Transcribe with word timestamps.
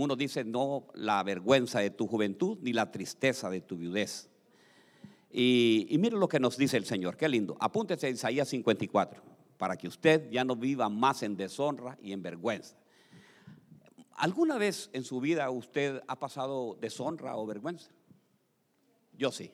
Uno 0.00 0.16
dice, 0.16 0.44
no 0.44 0.86
la 0.94 1.22
vergüenza 1.22 1.80
de 1.80 1.90
tu 1.90 2.06
juventud 2.06 2.58
ni 2.60 2.72
la 2.72 2.90
tristeza 2.90 3.50
de 3.50 3.60
tu 3.60 3.76
viudez. 3.76 4.28
Y, 5.30 5.86
y 5.90 5.98
mire 5.98 6.16
lo 6.16 6.28
que 6.28 6.40
nos 6.40 6.56
dice 6.56 6.76
el 6.76 6.84
Señor, 6.84 7.16
qué 7.16 7.28
lindo. 7.28 7.56
Apúntese 7.60 8.06
a 8.06 8.10
Isaías 8.10 8.48
54, 8.48 9.22
para 9.58 9.76
que 9.76 9.88
usted 9.88 10.30
ya 10.30 10.44
no 10.44 10.56
viva 10.56 10.88
más 10.88 11.22
en 11.22 11.36
deshonra 11.36 11.98
y 12.00 12.12
en 12.12 12.22
vergüenza. 12.22 12.76
¿Alguna 14.16 14.56
vez 14.56 14.88
en 14.92 15.04
su 15.04 15.20
vida 15.20 15.50
usted 15.50 16.02
ha 16.06 16.18
pasado 16.18 16.78
deshonra 16.80 17.36
o 17.36 17.46
vergüenza? 17.46 17.90
Yo 19.12 19.30
sí. 19.30 19.52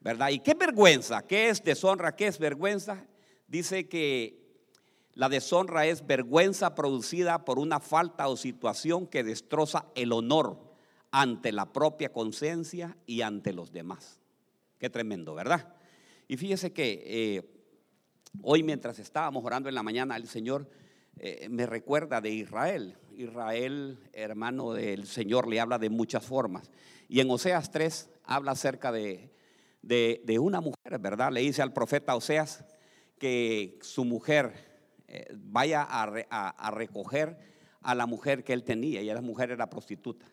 ¿Verdad? 0.00 0.30
¿Y 0.30 0.38
qué 0.38 0.54
vergüenza? 0.54 1.26
¿Qué 1.26 1.48
es 1.48 1.62
deshonra? 1.62 2.14
¿Qué 2.14 2.28
es 2.28 2.38
vergüenza? 2.38 3.04
Dice 3.46 3.88
que 3.88 4.39
la 5.14 5.28
deshonra 5.28 5.86
es 5.86 6.06
vergüenza 6.06 6.74
producida 6.74 7.44
por 7.44 7.58
una 7.58 7.80
falta 7.80 8.28
o 8.28 8.36
situación 8.36 9.06
que 9.06 9.24
destroza 9.24 9.86
el 9.94 10.12
honor 10.12 10.58
ante 11.10 11.52
la 11.52 11.72
propia 11.72 12.12
conciencia 12.12 12.96
y 13.06 13.22
ante 13.22 13.52
los 13.52 13.72
demás. 13.72 14.18
Qué 14.78 14.88
tremendo, 14.88 15.34
¿verdad? 15.34 15.74
Y 16.28 16.36
fíjese 16.36 16.72
que 16.72 17.02
eh, 17.04 17.62
hoy 18.42 18.62
mientras 18.62 18.98
estábamos 18.98 19.44
orando 19.44 19.68
en 19.68 19.74
la 19.74 19.82
mañana, 19.82 20.16
el 20.16 20.28
Señor 20.28 20.70
eh, 21.18 21.48
me 21.50 21.66
recuerda 21.66 22.20
de 22.20 22.30
Israel. 22.30 22.96
Israel, 23.16 23.98
hermano 24.12 24.72
del 24.72 25.06
Señor, 25.06 25.48
le 25.48 25.60
habla 25.60 25.78
de 25.78 25.90
muchas 25.90 26.24
formas. 26.24 26.70
Y 27.08 27.20
en 27.20 27.30
Oseas 27.30 27.70
3 27.70 28.08
habla 28.24 28.52
acerca 28.52 28.92
de, 28.92 29.30
de, 29.82 30.38
una 30.38 30.60
mujer, 30.60 30.98
¿verdad? 31.00 31.32
Le 31.32 31.40
dice 31.40 31.62
al 31.62 31.72
profeta 31.72 32.14
Oseas 32.14 32.64
que 33.18 33.78
su 33.82 34.04
mujer 34.04 34.69
eh, 35.12 35.26
vaya 35.34 35.82
a, 35.82 36.70
recoger 36.70 37.36
a 37.82 37.96
la 37.96 38.06
mujer 38.06 38.44
que 38.44 38.52
él 38.52 38.62
tenía. 38.62 39.02
Y 39.02 39.06
la 39.06 39.20
mujer 39.20 39.50
era 39.50 39.68
prostituta. 39.68 40.24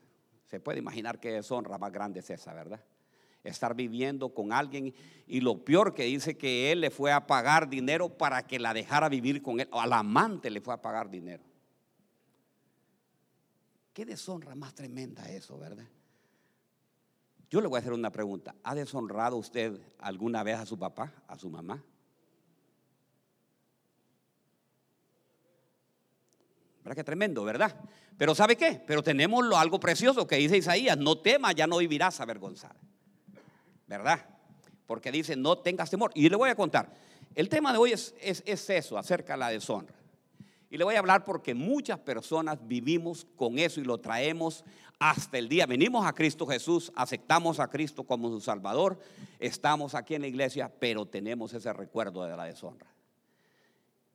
Se 0.46 0.60
puede 0.60 0.78
imaginar 0.78 1.20
qué 1.20 1.32
deshonra 1.32 1.80
más 1.80 1.92
grande 1.92 2.20
es 2.20 2.30
esa, 2.30 2.54
¿verdad? 2.54 2.80
Estar 3.44 3.74
viviendo 3.74 4.30
con 4.36 4.54
alguien 4.54 4.94
y 5.26 5.42
lo 5.42 5.66
peor 5.66 5.96
que 5.96 6.04
dice 6.04 6.38
que 6.38 6.72
él 6.72 6.82
le 6.82 6.92
fue 6.92 7.12
a 7.12 7.26
pagar 7.26 7.70
dinero 7.70 8.10
para 8.10 8.46
que 8.46 8.60
la 8.60 8.74
dejara 8.74 9.10
vivir 9.10 9.42
con 9.42 9.60
él. 9.60 9.68
O 9.72 9.82
al 9.82 9.94
amante 9.94 10.52
le 10.52 10.62
fue 10.62 10.76
a 10.76 10.82
pagar 10.82 11.10
dinero. 11.10 11.44
Qué 13.94 14.06
deshonra 14.06 14.54
más 14.54 14.76
tremenda 14.76 15.28
eso, 15.28 15.58
¿verdad? 15.58 15.88
Yo 17.50 17.62
le 17.62 17.68
voy 17.68 17.78
a 17.78 17.80
hacer 17.80 17.94
una 17.94 18.12
pregunta. 18.12 18.54
¿Ha 18.64 18.76
deshonrado 18.76 19.38
usted 19.38 19.80
alguna 19.98 20.44
vez 20.44 20.60
a 20.60 20.68
su 20.68 20.78
papá, 20.78 21.12
a 21.28 21.36
su 21.36 21.50
mamá? 21.50 21.84
¿Verdad 26.88 26.96
que 26.96 27.04
tremendo, 27.04 27.44
verdad? 27.44 27.76
Pero 28.18 28.34
¿sabe 28.34 28.56
qué? 28.56 28.82
Pero 28.88 29.04
tenemos 29.04 29.46
algo 29.54 29.78
precioso 29.78 30.26
que 30.26 30.38
dice 30.38 30.56
Isaías, 30.56 30.98
no 30.98 31.18
temas, 31.18 31.54
ya 31.54 31.68
no 31.68 31.80
vivirás 31.80 32.22
avergonzada. 32.22 32.80
¿Verdad? 33.88 34.26
Porque 34.86 35.12
dice, 35.12 35.36
no 35.36 35.58
tengas 35.58 35.90
temor. 35.90 36.12
Y 36.16 36.30
le 36.30 36.38
voy 36.38 36.50
a 36.50 36.56
contar, 36.56 36.94
el 37.36 37.50
tema 37.50 37.74
de 37.74 37.78
hoy 37.78 37.92
es, 37.92 38.16
es, 38.22 38.42
es 38.46 38.70
eso, 38.70 38.98
acerca 38.98 39.34
de 39.34 39.40
la 39.40 39.50
deshonra. 39.50 39.94
Y 40.70 40.78
le 40.78 40.86
voy 40.86 40.96
a 40.96 41.00
hablar 41.00 41.26
porque 41.26 41.54
muchas 41.54 42.00
personas 42.00 42.58
vivimos 42.66 43.28
con 43.36 43.60
eso 43.60 43.82
y 43.82 43.84
lo 43.84 43.98
traemos 43.98 44.64
hasta 44.98 45.38
el 45.38 45.50
día. 45.50 45.66
Venimos 45.66 46.06
a 46.06 46.14
Cristo 46.14 46.48
Jesús, 46.48 46.90
aceptamos 46.96 47.60
a 47.60 47.68
Cristo 47.68 48.06
como 48.06 48.30
su 48.30 48.40
Salvador, 48.40 48.98
estamos 49.40 49.94
aquí 49.94 50.16
en 50.16 50.22
la 50.22 50.28
iglesia, 50.28 50.72
pero 50.80 51.06
tenemos 51.06 51.52
ese 51.52 51.74
recuerdo 51.74 52.24
de 52.24 52.38
la 52.38 52.46
deshonra. 52.46 52.88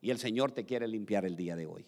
Y 0.00 0.10
el 0.10 0.18
Señor 0.18 0.52
te 0.52 0.64
quiere 0.64 0.88
limpiar 0.88 1.26
el 1.26 1.36
día 1.36 1.54
de 1.54 1.66
hoy. 1.66 1.84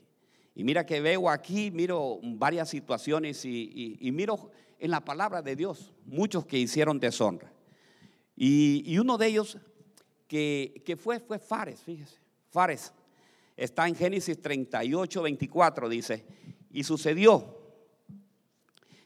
Y 0.54 0.64
mira 0.64 0.86
que 0.86 1.00
veo 1.00 1.28
aquí, 1.28 1.70
miro 1.70 2.20
varias 2.22 2.68
situaciones 2.68 3.44
y, 3.44 3.98
miro 4.12 4.50
en 4.78 4.90
la 4.90 5.04
palabra 5.04 5.42
de 5.42 5.56
Dios 5.56 5.92
muchos 6.06 6.46
que 6.46 6.58
hicieron 6.58 7.00
deshonra. 7.00 7.52
Y, 8.36 8.96
uno 8.98 9.18
de 9.18 9.26
ellos 9.26 9.58
que, 10.28 10.98
fue, 11.00 11.20
fue 11.20 11.38
Fares, 11.38 11.80
fíjese, 11.80 12.18
Fares 12.50 12.92
Está 13.56 13.86
en 13.86 13.94
Génesis 13.94 14.40
38, 14.42 15.22
24, 15.22 15.88
dice, 15.88 16.24
y 16.72 16.82
sucedió 16.82 17.60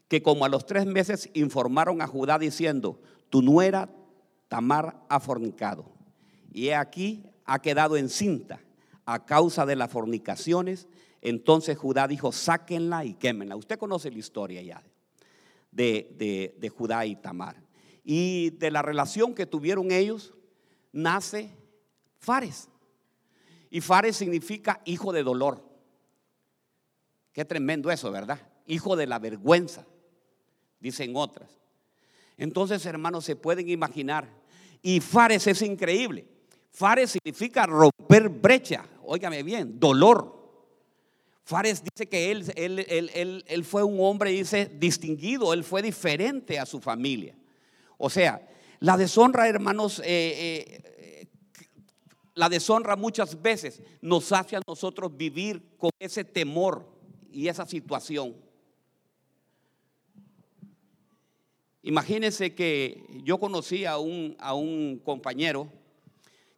que 0.08 0.22
como 0.22 0.46
a 0.46 0.48
los 0.48 0.64
tres 0.64 0.86
meses 0.86 1.28
informaron 1.34 2.00
a 2.00 2.06
Judá 2.06 2.38
diciendo, 2.38 2.98
tu 3.28 3.42
nuera 3.42 3.90
Tamar 4.48 5.04
ha 5.10 5.20
fornicado, 5.20 5.84
y 6.50 6.68
he 6.68 6.74
aquí 6.74 7.24
ha 7.44 7.60
quedado 7.60 7.98
encinta 7.98 8.60
a 9.04 9.26
causa 9.26 9.66
de 9.66 9.76
las 9.76 9.90
fornicaciones, 9.90 10.88
entonces 11.20 11.76
Judá 11.76 12.06
dijo, 12.06 12.32
sáquenla 12.32 13.04
y 13.04 13.14
quémenla. 13.14 13.56
Usted 13.56 13.78
conoce 13.78 14.10
la 14.10 14.18
historia 14.18 14.62
ya 14.62 14.82
de, 15.70 16.54
de 16.56 16.68
Judá 16.68 17.06
y 17.06 17.16
Tamar. 17.16 17.62
Y 18.04 18.50
de 18.50 18.70
la 18.70 18.82
relación 18.82 19.34
que 19.34 19.46
tuvieron 19.46 19.90
ellos, 19.90 20.34
nace 20.92 21.50
Fares. 22.18 22.68
Y 23.70 23.80
Fares 23.80 24.16
significa 24.16 24.80
hijo 24.84 25.12
de 25.12 25.22
dolor. 25.22 25.62
Qué 27.32 27.44
tremendo 27.44 27.90
eso, 27.90 28.10
¿verdad? 28.10 28.40
Hijo 28.66 28.96
de 28.96 29.06
la 29.06 29.18
vergüenza, 29.18 29.86
dicen 30.80 31.12
otras. 31.14 31.60
Entonces, 32.36 32.84
hermanos, 32.86 33.24
se 33.24 33.36
pueden 33.36 33.68
imaginar. 33.68 34.28
Y 34.80 35.00
Fares 35.00 35.46
es 35.46 35.62
increíble. 35.62 36.26
Fares 36.70 37.10
significa 37.10 37.66
romper 37.66 38.28
brecha. 38.28 38.86
Óigame 39.04 39.42
bien, 39.42 39.78
dolor. 39.78 40.37
Fares 41.48 41.82
dice 41.82 42.06
que 42.06 42.30
él, 42.30 42.52
él, 42.56 43.42
él, 43.46 43.64
fue 43.64 43.82
un 43.82 43.98
hombre, 44.00 44.30
dice, 44.30 44.70
distinguido, 44.78 45.54
él 45.54 45.64
fue 45.64 45.80
diferente 45.80 46.58
a 46.58 46.66
su 46.66 46.78
familia. 46.78 47.34
O 47.96 48.10
sea, 48.10 48.46
la 48.80 48.98
deshonra, 48.98 49.48
hermanos, 49.48 49.98
eh, 50.04 50.82
eh, 50.84 51.26
la 52.34 52.50
deshonra 52.50 52.96
muchas 52.96 53.40
veces 53.40 53.80
nos 54.02 54.30
hace 54.30 54.56
a 54.56 54.60
nosotros 54.68 55.16
vivir 55.16 55.74
con 55.78 55.90
ese 55.98 56.22
temor 56.22 56.86
y 57.32 57.48
esa 57.48 57.64
situación. 57.64 58.36
Imagínense 61.82 62.54
que 62.54 63.06
yo 63.24 63.40
conocí 63.40 63.86
a 63.86 63.96
un, 63.96 64.36
a 64.38 64.52
un 64.52 65.00
compañero 65.02 65.72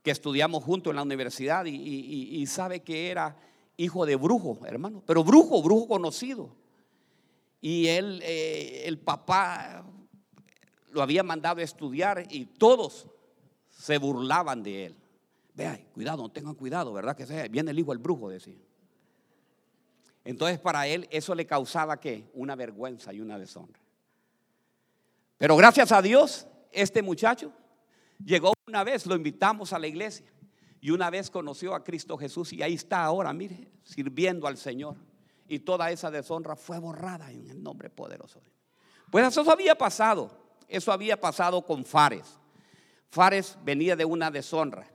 que 0.03 0.11
estudiamos 0.11 0.65
juntos 0.65 0.91
en 0.91 0.97
la 0.97 1.03
universidad 1.03 1.65
y, 1.67 2.45
sabe 2.49 2.81
que 2.81 3.09
era 3.09 3.37
hijo 3.81 4.05
de 4.05 4.15
brujo, 4.17 4.59
hermano, 4.67 5.03
pero 5.07 5.25
brujo, 5.25 5.63
brujo 5.63 5.89
conocido. 5.89 6.55
Y 7.63 7.87
él, 7.89 8.21
eh, 8.23 8.83
el 8.85 8.99
papá 8.99 9.85
lo 10.91 11.03
había 11.03 11.23
mandado 11.23 11.61
a 11.61 11.65
estudiar 11.65 12.27
y 12.31 12.45
todos 12.45 13.07
se 13.71 13.97
burlaban 13.97 14.63
de 14.63 14.87
él. 14.87 14.97
Vea, 15.55 15.81
cuidado, 15.95 16.29
tengan 16.29 16.55
cuidado, 16.55 16.93
¿verdad? 16.93 17.17
Que 17.17 17.49
viene 17.49 17.71
el 17.71 17.79
hijo 17.79 17.93
del 17.93 18.03
brujo, 18.03 18.29
decía. 18.29 18.59
Entonces 20.25 20.59
para 20.59 20.87
él 20.87 21.09
eso 21.11 21.35
le 21.35 21.47
causaba 21.47 21.99
que 21.99 22.29
una 22.35 22.55
vergüenza 22.57 23.15
y 23.15 23.21
una 23.21 23.39
deshonra. 23.39 23.81
Pero 25.39 25.57
gracias 25.57 25.91
a 25.91 26.03
Dios, 26.03 26.47
este 26.71 27.01
muchacho 27.01 27.51
llegó 28.23 28.53
una 28.69 28.85
vez, 28.85 29.07
lo 29.07 29.17
invitamos 29.17 29.73
a 29.73 29.79
la 29.79 29.87
iglesia 29.87 30.27
y 30.81 30.91
una 30.91 31.11
vez 31.11 31.31
conoció 31.31 31.75
a 31.75 31.85
Cristo 31.85 32.17
Jesús 32.17 32.53
y 32.53 32.63
ahí 32.63 32.75
está 32.75 33.05
ahora, 33.05 33.33
mire, 33.33 33.71
sirviendo 33.85 34.47
al 34.47 34.57
Señor. 34.57 34.97
Y 35.47 35.59
toda 35.61 35.91
esa 35.91 36.11
deshonra 36.11 36.57
fue 36.57 36.79
borrada 36.79 37.31
en 37.33 37.51
el 37.51 37.63
nombre 37.63 37.91
poderoso. 37.91 38.41
Pues 39.11 39.27
eso 39.27 39.51
había 39.51 39.75
pasado, 39.75 40.31
eso 40.69 40.93
había 40.93 41.21
pasado 41.21 41.63
con 41.63 41.85
Fares. 41.85 42.39
Fares 43.11 43.59
venía 43.65 43.97
de 43.97 44.05
una 44.05 44.31
deshonra 44.31 44.87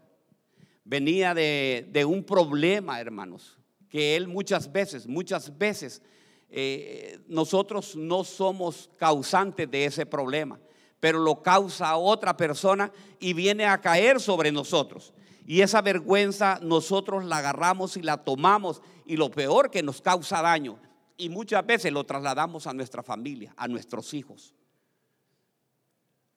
venía 0.86 1.34
de, 1.34 2.06
un 2.08 2.24
problema, 2.24 3.02
hermanos, 3.02 3.58
que 3.90 4.16
él 4.16 4.28
muchas 4.28 4.72
veces, 4.72 5.08
muchas 5.08 5.58
veces, 5.58 6.02
eh, 6.50 7.20
nosotros 7.28 7.96
no 7.96 8.24
somos 8.24 8.90
causantes 8.98 9.70
de 9.70 9.86
ese 9.86 10.06
problema, 10.06 10.60
pero 11.00 11.20
lo 11.20 11.42
causa 11.42 11.98
otra 11.98 12.38
persona 12.38 12.92
y 13.20 13.34
viene 13.34 13.66
a 13.66 13.82
caer 13.82 14.22
sobre 14.22 14.52
nosotros. 14.52 15.12
Y 15.46 15.62
esa 15.62 15.82
vergüenza 15.82 16.60
nosotros 16.62 17.24
la 17.24 17.38
agarramos 17.38 17.98
y 17.98 18.02
la 18.02 18.24
tomamos 18.24 18.82
y 19.06 19.16
lo 19.16 19.30
peor 19.30 19.70
que 19.70 19.84
nos 19.84 20.02
causa 20.02 20.42
daño. 20.42 20.80
Y 21.18 21.30
muchas 21.30 21.66
veces 21.66 21.94
lo 21.94 22.04
trasladamos 22.04 22.66
a 22.66 22.74
nuestra 22.74 23.04
familia, 23.04 23.54
a 23.56 23.68
nuestros 23.68 24.14
hijos. 24.14 24.54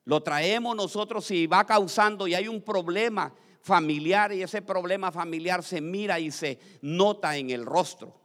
Lo 0.05 0.21
traemos 0.21 0.75
nosotros 0.75 1.29
y 1.31 1.47
va 1.47 1.65
causando 1.65 2.27
y 2.27 2.35
hay 2.35 2.47
un 2.47 2.61
problema 2.61 3.33
familiar 3.61 4.31
y 4.31 4.43
ese 4.43 4.61
problema 4.61 5.11
familiar 5.11 5.63
se 5.63 5.81
mira 5.81 6.19
y 6.19 6.31
se 6.31 6.59
nota 6.81 7.35
en 7.35 7.49
el 7.49 7.65
rostro. 7.65 8.15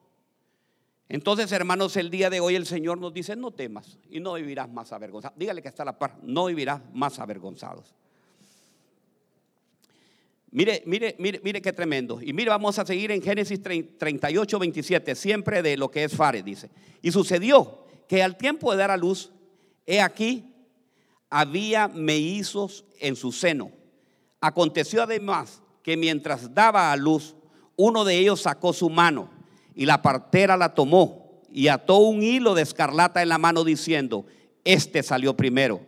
Entonces, 1.09 1.51
hermanos, 1.53 1.97
el 1.97 2.11
día 2.11 2.31
de 2.31 2.41
hoy 2.41 2.57
el 2.57 2.67
Señor 2.67 2.99
nos 2.99 3.13
dice, 3.13 3.37
no 3.37 3.51
temas 3.51 3.99
y 4.09 4.21
no 4.21 4.35
vivirás 4.35 4.71
más 4.71 4.93
avergonzado. 4.93 5.35
Dígale 5.37 5.63
que 5.63 5.69
está 5.69 5.85
la 5.85 5.99
par, 5.99 6.19
no 6.23 6.47
vivirás 6.47 6.81
más 6.93 7.19
avergonzados. 7.19 7.95
Mire, 10.55 10.85
mire, 10.87 11.17
mire, 11.19 11.41
mire 11.43 11.61
qué 11.61 11.73
tremendo. 11.73 12.23
Y 12.23 12.33
mire, 12.33 12.49
vamos 12.49 12.79
a 12.79 12.87
seguir 12.87 13.11
en 13.11 13.21
Génesis 13.21 13.61
38, 13.61 14.57
27, 14.61 15.17
siempre 15.17 15.63
de 15.63 15.77
lo 15.77 15.91
que 15.91 16.05
es 16.05 16.15
Fares, 16.15 16.45
dice. 16.45 16.71
Y 17.03 17.11
sucedió 17.11 17.85
que 18.07 18.23
al 18.23 18.37
tiempo 18.37 18.71
de 18.71 18.79
dar 18.79 18.93
a 18.93 18.97
luz, 18.97 19.33
he 19.85 20.01
aquí, 20.01 20.55
había 21.29 21.89
mellizos 21.89 22.85
en 23.01 23.17
su 23.17 23.33
seno. 23.33 23.73
Aconteció 24.41 25.03
además 25.03 25.61
que 25.83 25.97
mientras 25.97 26.55
daba 26.55 26.93
a 26.93 26.97
luz, 26.97 27.35
uno 27.75 28.05
de 28.05 28.17
ellos 28.17 28.43
sacó 28.43 28.73
su 28.73 28.89
mano 28.89 29.31
y 29.75 29.87
la 29.87 30.03
partera 30.03 30.57
la 30.57 30.73
tomó 30.73 31.43
y 31.51 31.67
ató 31.67 31.99
un 31.99 32.23
hilo 32.23 32.55
de 32.55 32.63
escarlata 32.63 33.23
en 33.23 33.29
la 33.29 33.39
mano 33.39 33.65
diciendo, 33.65 34.25
este 34.63 35.03
salió 35.03 35.37
primero. 35.37 35.81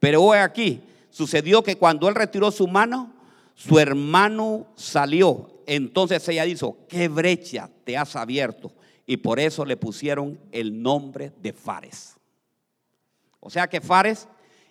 Pero 0.00 0.22
hoy 0.22 0.38
aquí, 0.38 0.80
sucedió 1.10 1.62
que 1.62 1.76
cuando 1.76 2.08
él 2.08 2.14
retiró 2.14 2.50
su 2.50 2.66
mano, 2.66 3.13
su 3.54 3.78
hermano 3.78 4.72
salió. 4.76 5.62
Entonces 5.66 6.28
ella 6.28 6.44
dijo, 6.44 6.86
¿qué 6.88 7.08
brecha 7.08 7.70
te 7.84 7.96
has 7.96 8.16
abierto? 8.16 8.72
Y 9.06 9.18
por 9.18 9.38
eso 9.38 9.64
le 9.64 9.76
pusieron 9.76 10.38
el 10.52 10.82
nombre 10.82 11.32
de 11.40 11.52
Fares. 11.52 12.16
O 13.40 13.50
sea 13.50 13.68
que 13.68 13.80
Fares, 13.80 14.28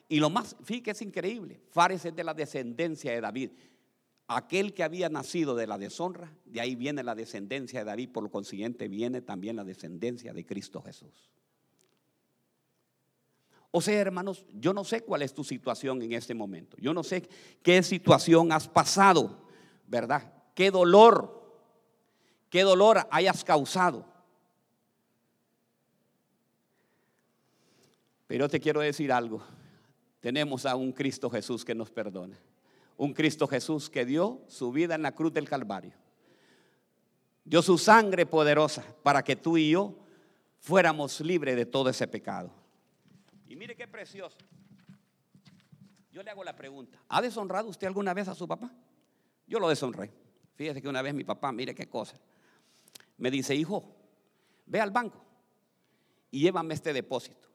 y 0.09 0.19
lo 0.19 0.29
más, 0.29 0.55
fíjate 0.63 0.91
es 0.91 1.01
increíble, 1.01 1.61
Fares 1.69 2.05
es 2.05 2.15
de 2.15 2.23
la 2.23 2.33
descendencia 2.33 3.11
de 3.11 3.21
David. 3.21 3.51
Aquel 4.27 4.73
que 4.73 4.83
había 4.83 5.09
nacido 5.09 5.53
de 5.53 5.67
la 5.67 5.77
deshonra, 5.77 6.31
de 6.45 6.61
ahí 6.61 6.75
viene 6.75 7.03
la 7.03 7.13
descendencia 7.13 7.79
de 7.79 7.85
David, 7.85 8.09
por 8.09 8.23
lo 8.23 8.31
consiguiente 8.31 8.87
viene 8.87 9.21
también 9.21 9.55
la 9.55 9.63
descendencia 9.63 10.33
de 10.33 10.45
Cristo 10.45 10.81
Jesús. 10.81 11.32
O 13.75 13.81
sea, 13.81 13.99
hermanos, 13.99 14.45
yo 14.53 14.71
no 14.71 14.83
sé 14.83 15.01
cuál 15.01 15.23
es 15.23 15.33
tu 15.33 15.43
situación 15.43 15.99
en 16.03 16.13
este 16.13 16.35
momento. 16.35 16.77
Yo 16.79 16.93
no 16.93 17.01
sé 17.01 17.27
qué 17.63 17.81
situación 17.81 18.51
has 18.51 18.67
pasado, 18.67 19.47
¿verdad? 19.87 20.31
¿Qué 20.53 20.69
dolor, 20.69 21.43
qué 22.51 22.61
dolor 22.61 23.07
hayas 23.09 23.43
causado? 23.43 24.05
Pero 28.27 28.47
te 28.47 28.59
quiero 28.59 28.81
decir 28.81 29.11
algo. 29.11 29.41
Tenemos 30.19 30.67
a 30.67 30.75
un 30.75 30.91
Cristo 30.91 31.27
Jesús 31.31 31.65
que 31.65 31.73
nos 31.73 31.89
perdona. 31.89 32.37
Un 32.95 33.11
Cristo 33.11 33.47
Jesús 33.47 33.89
que 33.89 34.05
dio 34.05 34.43
su 34.49 34.71
vida 34.71 34.93
en 34.93 35.01
la 35.01 35.13
cruz 35.13 35.33
del 35.33 35.49
Calvario. 35.49 35.93
Dio 37.43 37.63
su 37.63 37.79
sangre 37.79 38.27
poderosa 38.27 38.83
para 39.01 39.23
que 39.23 39.35
tú 39.35 39.57
y 39.57 39.71
yo 39.71 39.95
fuéramos 40.59 41.21
libres 41.21 41.55
de 41.55 41.65
todo 41.65 41.89
ese 41.89 42.07
pecado. 42.07 42.51
Y 43.47 43.55
mire 43.55 43.75
qué 43.75 43.87
precioso. 43.87 44.37
Yo 46.11 46.21
le 46.21 46.29
hago 46.29 46.43
la 46.43 46.55
pregunta, 46.55 46.99
¿ha 47.09 47.21
deshonrado 47.21 47.69
usted 47.69 47.87
alguna 47.87 48.13
vez 48.13 48.27
a 48.27 48.35
su 48.35 48.47
papá? 48.47 48.71
Yo 49.47 49.59
lo 49.59 49.67
deshonré. 49.67 50.11
Fíjese 50.55 50.81
que 50.81 50.87
una 50.87 51.01
vez 51.01 51.13
mi 51.13 51.23
papá, 51.23 51.51
mire 51.51 51.73
qué 51.73 51.87
cosa, 51.89 52.19
me 53.17 53.31
dice, 53.31 53.55
hijo, 53.55 53.95
ve 54.67 54.79
al 54.79 54.91
banco 54.91 55.23
y 56.29 56.41
llévame 56.41 56.75
este 56.75 56.93
depósito. 56.93 57.47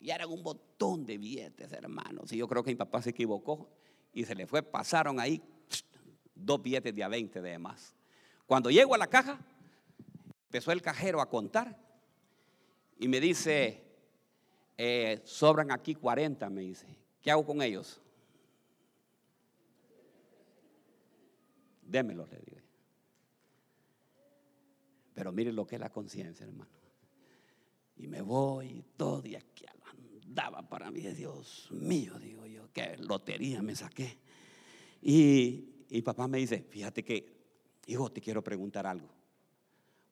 Y 0.00 0.10
eran 0.10 0.30
un 0.30 0.42
montón 0.42 1.04
de 1.04 1.18
billetes, 1.18 1.72
hermanos. 1.72 2.32
Y 2.32 2.38
yo 2.38 2.48
creo 2.48 2.64
que 2.64 2.70
mi 2.70 2.76
papá 2.76 3.02
se 3.02 3.10
equivocó 3.10 3.68
y 4.12 4.24
se 4.24 4.34
le 4.34 4.46
fue, 4.46 4.62
pasaron 4.62 5.20
ahí 5.20 5.42
dos 6.34 6.60
billetes 6.62 6.94
de 6.94 7.04
a 7.04 7.08
20 7.08 7.40
de 7.42 7.58
más. 7.58 7.94
Cuando 8.46 8.70
llego 8.70 8.94
a 8.94 8.98
la 8.98 9.06
caja, 9.06 9.38
empezó 10.46 10.72
el 10.72 10.82
cajero 10.82 11.20
a 11.20 11.28
contar 11.28 11.78
y 12.98 13.08
me 13.08 13.20
dice, 13.20 13.89
eh, 14.82 15.20
sobran 15.24 15.70
aquí 15.72 15.94
40, 15.94 16.48
me 16.48 16.62
dice. 16.62 16.86
¿Qué 17.20 17.30
hago 17.30 17.44
con 17.44 17.60
ellos? 17.60 18.00
Démelos, 21.82 22.30
le 22.30 22.38
digo. 22.38 22.56
Pero 25.12 25.32
mire 25.32 25.52
lo 25.52 25.66
que 25.66 25.74
es 25.74 25.80
la 25.82 25.90
conciencia, 25.90 26.46
hermano. 26.46 26.70
Y 27.98 28.06
me 28.06 28.22
voy 28.22 28.82
todo 28.96 29.26
y 29.26 29.34
aquí 29.36 29.66
andaba 30.24 30.66
para 30.66 30.90
mí, 30.90 31.02
Dios 31.02 31.68
mío, 31.72 32.18
digo 32.18 32.46
yo, 32.46 32.72
qué 32.72 32.96
lotería 32.96 33.60
me 33.60 33.76
saqué. 33.76 34.16
Y, 35.02 35.84
y 35.90 36.00
papá 36.00 36.26
me 36.26 36.38
dice, 36.38 36.64
fíjate 36.70 37.04
que, 37.04 37.36
hijo, 37.84 38.10
te 38.10 38.22
quiero 38.22 38.42
preguntar 38.42 38.86
algo. 38.86 39.10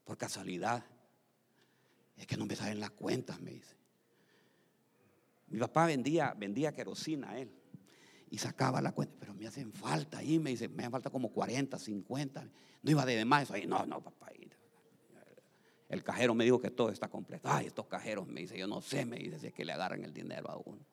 Por 0.05 0.19
casualidad, 0.19 0.85
es 2.19 2.27
que 2.27 2.37
no 2.37 2.45
me 2.45 2.55
salen 2.55 2.81
las 2.81 2.91
cuentas, 2.91 3.41
me 3.41 3.53
dice. 3.53 3.79
Mi 5.51 5.59
papá 5.59 5.87
vendía, 5.87 6.35
vendía 6.37 6.73
querosina 6.73 7.31
a 7.31 7.39
él 7.39 7.51
y 8.31 8.39
sacaba 8.39 8.83
la 8.83 8.93
cuenta, 8.93 9.15
pero 9.19 9.35
me 9.35 9.47
hacen 9.47 9.73
falta 9.73 10.19
ahí, 10.19 10.39
me 10.39 10.51
dice, 10.51 10.69
me 10.69 10.83
hacen 10.83 10.93
falta 10.93 11.11
como 11.11 11.31
40, 11.31 11.79
50, 11.79 12.49
no 12.83 12.91
iba 12.91 13.07
de 13.07 13.25
más 13.25 13.51
eso 13.51 13.67
no, 13.67 13.87
no, 13.87 14.03
papá. 14.03 14.29
El 15.89 16.05
cajero 16.05 16.35
me 16.35 16.45
dijo 16.45 16.61
que 16.61 16.71
todo 16.71 16.91
está 16.91 17.09
completo. 17.09 17.49
Ay, 17.51 17.67
estos 17.67 17.87
cajeros, 17.87 18.27
me 18.29 18.43
dice, 18.43 18.59
yo 18.59 18.67
no 18.67 18.83
sé, 18.83 19.07
me 19.07 19.17
dice, 19.17 19.49
es 19.49 19.55
que 19.55 19.65
le 19.65 19.73
agarran 19.73 20.05
el 20.05 20.13
dinero 20.13 20.51
a 20.51 20.57
uno. 20.59 20.85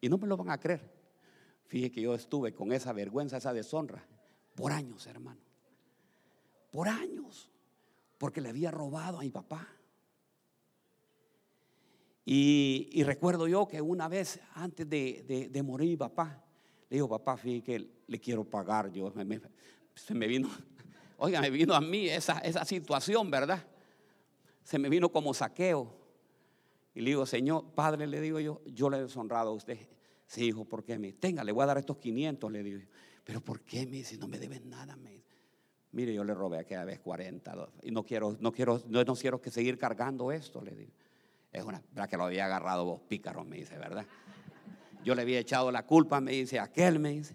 Y 0.00 0.08
no 0.08 0.18
me 0.18 0.26
lo 0.26 0.36
van 0.36 0.50
a 0.50 0.60
creer. 0.60 0.92
Fíjese 1.64 1.92
que 1.92 2.02
yo 2.02 2.14
estuve 2.14 2.52
con 2.52 2.72
esa 2.72 2.92
vergüenza, 2.92 3.38
esa 3.38 3.54
deshonra, 3.54 4.06
por 4.54 4.72
años, 4.72 5.06
hermano. 5.06 5.40
Por 6.70 6.88
años. 6.88 7.50
Porque 8.18 8.40
le 8.40 8.50
había 8.50 8.70
robado 8.70 9.18
a 9.18 9.22
mi 9.22 9.30
papá. 9.30 9.66
Y, 12.28 13.04
recuerdo 13.04 13.46
yo 13.46 13.68
que 13.68 13.80
una 13.80 14.08
vez 14.08 14.40
antes 14.54 14.88
de, 14.90 15.62
morir 15.64 15.90
mi 15.90 15.96
papá, 15.96 16.42
le 16.90 16.96
digo, 16.96 17.08
papá, 17.08 17.36
fíjate 17.36 17.62
que 17.62 17.90
le 18.08 18.18
quiero 18.18 18.44
pagar. 18.44 18.90
Yo, 18.90 19.12
se 19.94 20.12
me 20.12 20.26
vino, 20.26 20.50
oiga, 21.18 21.40
me 21.40 21.50
vino 21.50 21.72
a 21.72 21.80
mí 21.80 22.08
esa, 22.08 22.40
esa 22.40 22.64
situación, 22.64 23.30
¿verdad? 23.30 23.64
Se 24.64 24.76
me 24.76 24.88
vino 24.88 25.08
como 25.08 25.32
saqueo. 25.32 26.04
Y 26.96 27.00
le 27.00 27.10
digo, 27.10 27.26
Señor, 27.26 27.64
Padre, 27.74 28.08
le 28.08 28.20
digo 28.20 28.40
yo, 28.40 28.60
yo 28.66 28.90
le 28.90 28.96
he 28.96 29.02
deshonrado 29.02 29.50
a 29.50 29.52
usted. 29.52 29.78
Sí, 30.26 30.46
hijo, 30.46 30.64
¿por 30.64 30.82
qué? 30.82 30.98
Me 30.98 31.12
tenga, 31.12 31.44
le 31.44 31.52
voy 31.52 31.62
a 31.62 31.66
dar 31.66 31.78
estos 31.78 31.98
500, 31.98 32.50
le 32.50 32.62
digo. 32.64 32.80
Pero 33.22 33.40
¿por 33.40 33.60
qué? 33.60 33.86
Me 33.86 33.98
dice, 33.98 34.18
no 34.18 34.26
me 34.26 34.40
deben 34.40 34.68
nada. 34.68 34.96
Me 34.96 35.22
Mire, 35.92 36.12
yo 36.12 36.24
le 36.24 36.34
robé 36.34 36.58
aquella 36.58 36.84
vez 36.84 36.98
40 36.98 37.68
y 37.84 37.90
no 37.90 38.04
quiero, 38.04 38.36
no 38.40 38.52
quiero, 38.52 38.82
no, 38.88 39.04
no 39.04 39.14
quiero 39.14 39.40
que 39.40 39.50
seguir 39.50 39.78
cargando 39.78 40.32
esto, 40.32 40.60
le 40.60 40.74
digo. 40.74 40.92
Es 41.56 41.64
una, 41.64 41.82
¿verdad 41.92 42.10
que 42.10 42.18
lo 42.18 42.24
había 42.24 42.44
agarrado 42.44 42.84
vos 42.84 43.00
pícaros? 43.08 43.46
Me 43.46 43.56
dice, 43.56 43.78
¿verdad? 43.78 44.04
Yo 45.02 45.14
le 45.14 45.22
había 45.22 45.38
echado 45.38 45.72
la 45.72 45.86
culpa, 45.86 46.20
me 46.20 46.32
dice, 46.32 46.60
aquel 46.60 46.98
me 46.98 47.12
dice. 47.12 47.34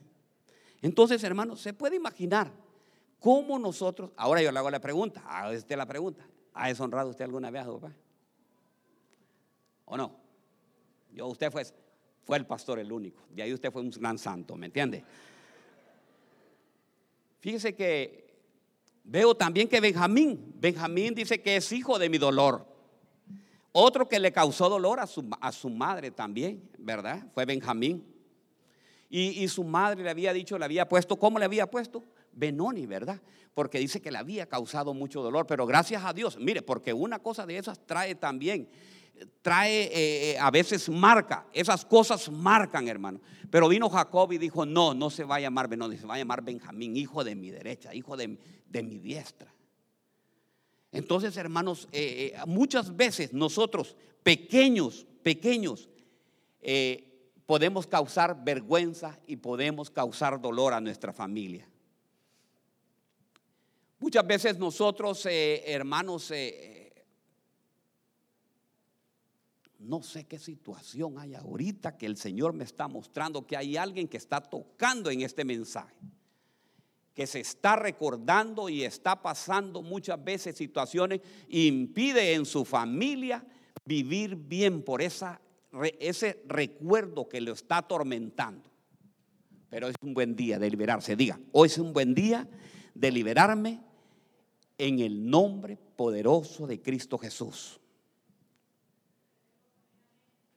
Entonces, 0.84 1.24
hermano, 1.24 1.56
se 1.56 1.74
puede 1.74 1.96
imaginar 1.96 2.52
cómo 3.20 3.58
nosotros, 3.58 4.12
ahora 4.16 4.44
yo 4.44 4.52
le 4.52 4.60
hago 4.60 4.70
la 4.70 4.80
pregunta, 4.80 5.24
haga 5.26 5.58
usted 5.58 5.76
la 5.76 5.88
pregunta, 5.88 6.24
¿ha 6.54 6.68
deshonrado 6.68 7.10
usted 7.10 7.26
alguna 7.26 7.50
vez 7.50 7.64
a 7.64 7.66
su 7.66 7.80
papá? 7.80 7.96
¿O 9.86 9.98
no? 9.98 10.16
Yo, 11.12 11.26
usted 11.26 11.52
fue, 11.52 11.64
fue 12.24 12.38
el 12.38 12.46
pastor 12.46 12.78
el 12.78 12.92
único, 12.92 13.24
de 13.32 13.42
ahí 13.42 13.52
usted 13.52 13.72
fue 13.72 13.82
un 13.82 13.90
gran 13.90 14.20
santo, 14.20 14.56
¿me 14.56 14.68
entiende? 14.68 15.04
Fíjese 17.40 17.74
que 17.74 18.36
veo 19.04 19.34
también 19.34 19.68
que 19.68 19.82
Benjamín, 19.82 20.54
Benjamín 20.60 21.16
dice 21.16 21.42
que 21.42 21.56
es 21.56 21.72
hijo 21.72 21.98
de 21.98 22.08
mi 22.08 22.20
dolor. 22.20 22.71
Otro 23.72 24.08
que 24.08 24.20
le 24.20 24.32
causó 24.32 24.70
dolor 24.70 25.00
a 25.00 25.08
su, 25.08 25.26
a 25.40 25.52
su 25.52 25.70
madre 25.70 26.12
también, 26.12 26.70
¿verdad? 26.78 27.26
Fue 27.34 27.46
Benjamín. 27.46 28.06
Y, 29.14 29.46
su 29.50 29.66
madre 29.66 30.04
le 30.04 30.10
había 30.10 30.32
dicho, 30.32 30.58
le 30.58 30.64
había 30.64 30.88
puesto, 30.88 31.18
¿cómo 31.18 31.38
le 31.38 31.44
había 31.44 31.70
puesto? 31.70 32.02
Benoni, 32.32 32.86
¿verdad? 32.86 33.20
Porque 33.54 33.78
dice 33.78 34.02
que 34.02 34.10
le 34.10 34.18
había 34.18 34.46
causado 34.46 34.94
mucho 34.94 35.22
dolor, 35.22 35.46
pero 35.46 35.66
gracias 35.66 36.06
a 36.06 36.14
Dios, 36.14 36.38
mire, 36.40 36.62
porque 36.62 36.94
una 36.94 37.20
cosa 37.20 37.46
de 37.46 37.58
esas 37.58 37.86
trae 37.86 38.16
también, 38.16 38.70
trae 39.42 39.84
eh, 39.84 40.32
eh, 40.32 40.40
a 40.40 40.50
veces 40.50 40.88
marca, 40.88 41.46
esas 41.52 41.84
cosas 41.84 42.32
marcan, 42.32 42.88
hermano. 42.88 43.20
Pero 43.50 43.68
vino 43.68 43.90
Jacob 43.90 44.32
y 44.32 44.38
dijo, 44.38 44.66
no, 44.66 44.94
no 44.94 45.10
se 45.10 45.26
va 45.26 45.36
a 45.36 45.40
llamar 45.42 45.68
Benoni, 45.68 45.98
se 45.98 46.06
va 46.06 46.16
a 46.16 46.20
llamar 46.20 46.42
Benjamín, 46.42 46.96
hijo 46.96 47.26
de 47.26 47.36
mi 47.36 47.52
derecha, 47.52 47.94
hijo 47.94 48.16
de, 48.16 48.38
de 48.70 48.84
mi 48.84 48.98
diestra. 48.98 49.51
Entonces, 50.92 51.38
hermanos, 51.38 51.88
eh, 51.92 52.34
eh, 52.36 52.40
muchas 52.46 52.96
veces 52.96 53.34
nosotros, 53.34 53.96
pequeños, 54.24 55.06
pequeños, 55.24 55.90
eh, 56.60 57.32
podemos 57.46 57.88
causar 57.88 58.44
vergüenza 58.44 59.18
y 59.26 59.38
podemos 59.38 59.90
causar 59.90 60.42
dolor 60.42 60.74
a 60.74 60.82
nuestra 60.82 61.14
familia. 61.14 61.68
Muchas 64.00 64.26
veces 64.26 64.58
nosotros, 64.58 65.28
hermanos, 65.28 66.34
no 69.78 70.02
sé 70.02 70.26
qué 70.26 70.40
situación 70.40 71.20
hay 71.20 71.36
ahorita 71.36 71.98
que 71.98 72.08
el 72.08 72.18
Señor 72.18 72.54
me 72.54 72.64
está 72.64 72.88
mostrando 72.88 73.46
que 73.46 73.56
hay 73.56 73.78
alguien 73.78 74.08
que 74.08 74.18
está 74.18 74.42
tocando 74.42 75.12
en 75.12 75.22
este 75.22 75.46
mensaje 75.46 75.96
que 77.14 77.28
se 77.28 77.42
está 77.42 77.76
recordando 77.76 78.70
y 78.70 78.84
está 78.84 79.22
pasando 79.22 79.82
muchas 79.82 80.24
veces 80.24 80.56
situaciones 80.56 81.22
impide 81.50 82.34
en 82.34 82.46
su 82.46 82.64
familia 82.64 83.46
vivir 83.86 84.36
bien 84.36 84.84
por 84.84 85.02
esa, 85.02 85.42
ese 86.00 86.42
recuerdo 86.48 87.28
que 87.28 87.42
lo 87.42 87.54
está 87.54 87.78
atormentando. 87.78 88.70
Pero 89.70 89.88
es 89.88 89.96
un 90.02 90.14
buen 90.14 90.36
día 90.36 90.60
de 90.60 90.70
liberarse. 90.70 91.16
Diga, 91.16 91.40
hoy 91.52 91.68
es 91.68 91.78
un 91.78 91.94
buen 91.94 92.14
día 92.14 92.48
de 92.94 93.12
liberarme 93.12 93.82
en 94.78 95.00
el 95.00 95.30
nombre 95.30 95.78
poderoso 95.96 96.68
de 96.68 96.82
Cristo 96.82 97.18
Jesús. 97.18 97.80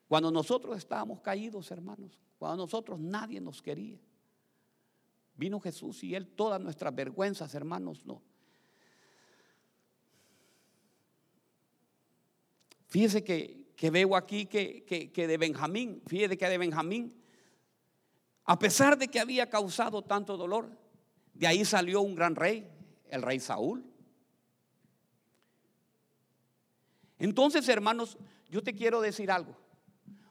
Cuando 0.08 0.30
nosotros 0.30 0.76
estábamos 0.76 1.20
caídos, 1.20 1.70
hermanos, 1.70 2.18
cuando 2.38 2.64
nosotros 2.64 3.00
nadie 3.00 3.40
nos 3.40 3.61
quería, 3.62 3.99
vino 5.37 5.61
Jesús 5.61 6.03
y 6.05 6.14
Él 6.14 6.29
todas 6.29 6.61
nuestras 6.61 6.95
vergüenzas, 6.95 7.55
hermanos, 7.55 8.05
no. 8.05 8.23
Fíjese 12.87 13.25
que, 13.25 13.73
que 13.76 13.91
veo 13.91 14.14
aquí 14.14 14.47
que, 14.47 14.85
que, 14.85 15.11
que 15.11 15.26
de 15.26 15.37
Benjamín, 15.37 16.03
fíjese 16.07 16.38
que 16.38 16.49
de 16.49 16.59
Benjamín, 16.59 17.21
a 18.45 18.59
pesar 18.59 18.97
de 18.97 19.09
que 19.09 19.19
había 19.19 19.50
causado 19.50 20.03
tanto 20.03 20.37
dolor, 20.37 20.71
de 21.33 21.47
ahí 21.47 21.64
salió 21.64 22.00
un 22.03 22.14
gran 22.14 22.37
rey, 22.37 22.69
el 23.09 23.23
rey 23.23 23.41
Saúl. 23.41 23.85
Entonces, 27.19 27.69
hermanos, 27.69 28.17
yo 28.49 28.62
te 28.62 28.75
quiero 28.75 29.00
decir 29.00 29.31
algo. 29.31 29.57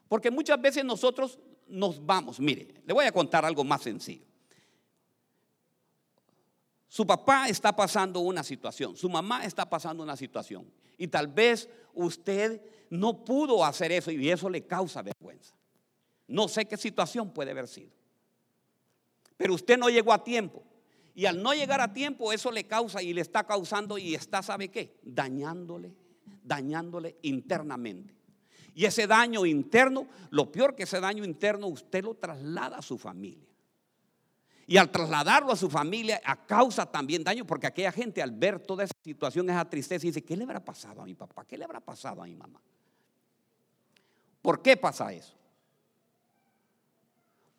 Porque 0.08 0.32
muchas 0.32 0.62
veces 0.62 0.86
nosotros 0.86 1.40
nos 1.68 2.06
vamos. 2.06 2.40
Mire, 2.40 2.82
le 2.86 2.94
voy 2.94 3.06
a 3.06 3.12
contar 3.12 3.46
algo 3.46 3.64
más 3.64 3.82
sencillo. 3.82 4.26
Su 6.94 7.08
papá 7.08 7.50
está 7.50 7.76
pasando 7.76 8.20
una 8.20 8.44
situación, 8.44 8.96
su 8.96 9.10
mamá 9.10 9.46
está 9.46 9.68
pasando 9.68 10.04
una 10.04 10.16
situación. 10.16 10.72
Y 10.96 11.08
tal 11.08 11.26
vez 11.26 11.68
usted 11.96 12.62
no 12.92 13.26
pudo 13.26 13.66
hacer 13.66 13.92
eso 13.92 14.12
y 14.12 14.30
eso 14.30 14.48
le 14.48 14.68
causa 14.68 15.02
vergüenza. 15.02 15.56
No 16.28 16.48
sé 16.48 16.66
qué 16.66 16.78
situación 16.78 17.32
puede 17.32 17.50
haber 17.50 17.68
sido. 17.68 17.90
Pero 19.38 19.56
usted 19.56 19.76
no 19.76 19.90
llegó 19.90 20.14
a 20.14 20.24
tiempo. 20.24 20.62
Y 21.16 21.26
al 21.26 21.42
no 21.42 21.56
llegar 21.56 21.82
a 21.82 21.92
tiempo, 21.92 22.32
eso 22.32 22.52
le 22.52 22.66
causa 22.66 23.02
y 23.02 23.12
le 23.12 23.22
está 23.22 23.44
causando 23.44 23.98
y 23.98 24.14
está, 24.14 24.44
¿sabe 24.44 24.70
qué? 24.70 25.00
Dañándole, 25.02 25.96
dañándole 26.44 27.18
internamente. 27.24 28.14
Y 28.76 28.86
ese 28.86 29.08
daño 29.08 29.48
interno, 29.48 30.06
lo 30.30 30.52
peor 30.52 30.76
que 30.76 30.84
ese 30.84 31.00
daño 31.00 31.26
interno, 31.26 31.66
usted 31.66 32.04
lo 32.04 32.14
traslada 32.14 32.78
a 32.78 32.82
su 32.84 33.00
familia. 33.00 33.53
Y 34.74 34.78
al 34.78 34.90
trasladarlo 34.90 35.52
a 35.52 35.56
su 35.56 35.70
familia, 35.70 36.20
a 36.26 36.48
causa 36.48 36.84
también 36.88 37.24
daño, 37.24 37.46
porque 37.46 37.68
aquella 37.68 37.92
gente 37.92 38.24
al 38.24 38.32
ver 38.32 38.60
toda 38.60 38.84
esa 38.84 38.94
situación, 39.04 39.48
esa 39.48 39.70
tristeza, 39.70 40.02
dice, 40.02 40.24
¿qué 40.24 40.36
le 40.36 40.46
habrá 40.46 40.66
pasado 40.66 41.04
a 41.04 41.06
mi 41.06 41.14
papá? 41.14 41.46
¿Qué 41.46 41.60
le 41.60 41.64
habrá 41.64 41.80
pasado 41.80 42.24
a 42.24 42.26
mi 42.26 42.34
mamá? 42.34 42.60
¿Por 44.42 44.64
qué 44.64 44.76
pasa 44.76 45.14
eso? 45.14 45.36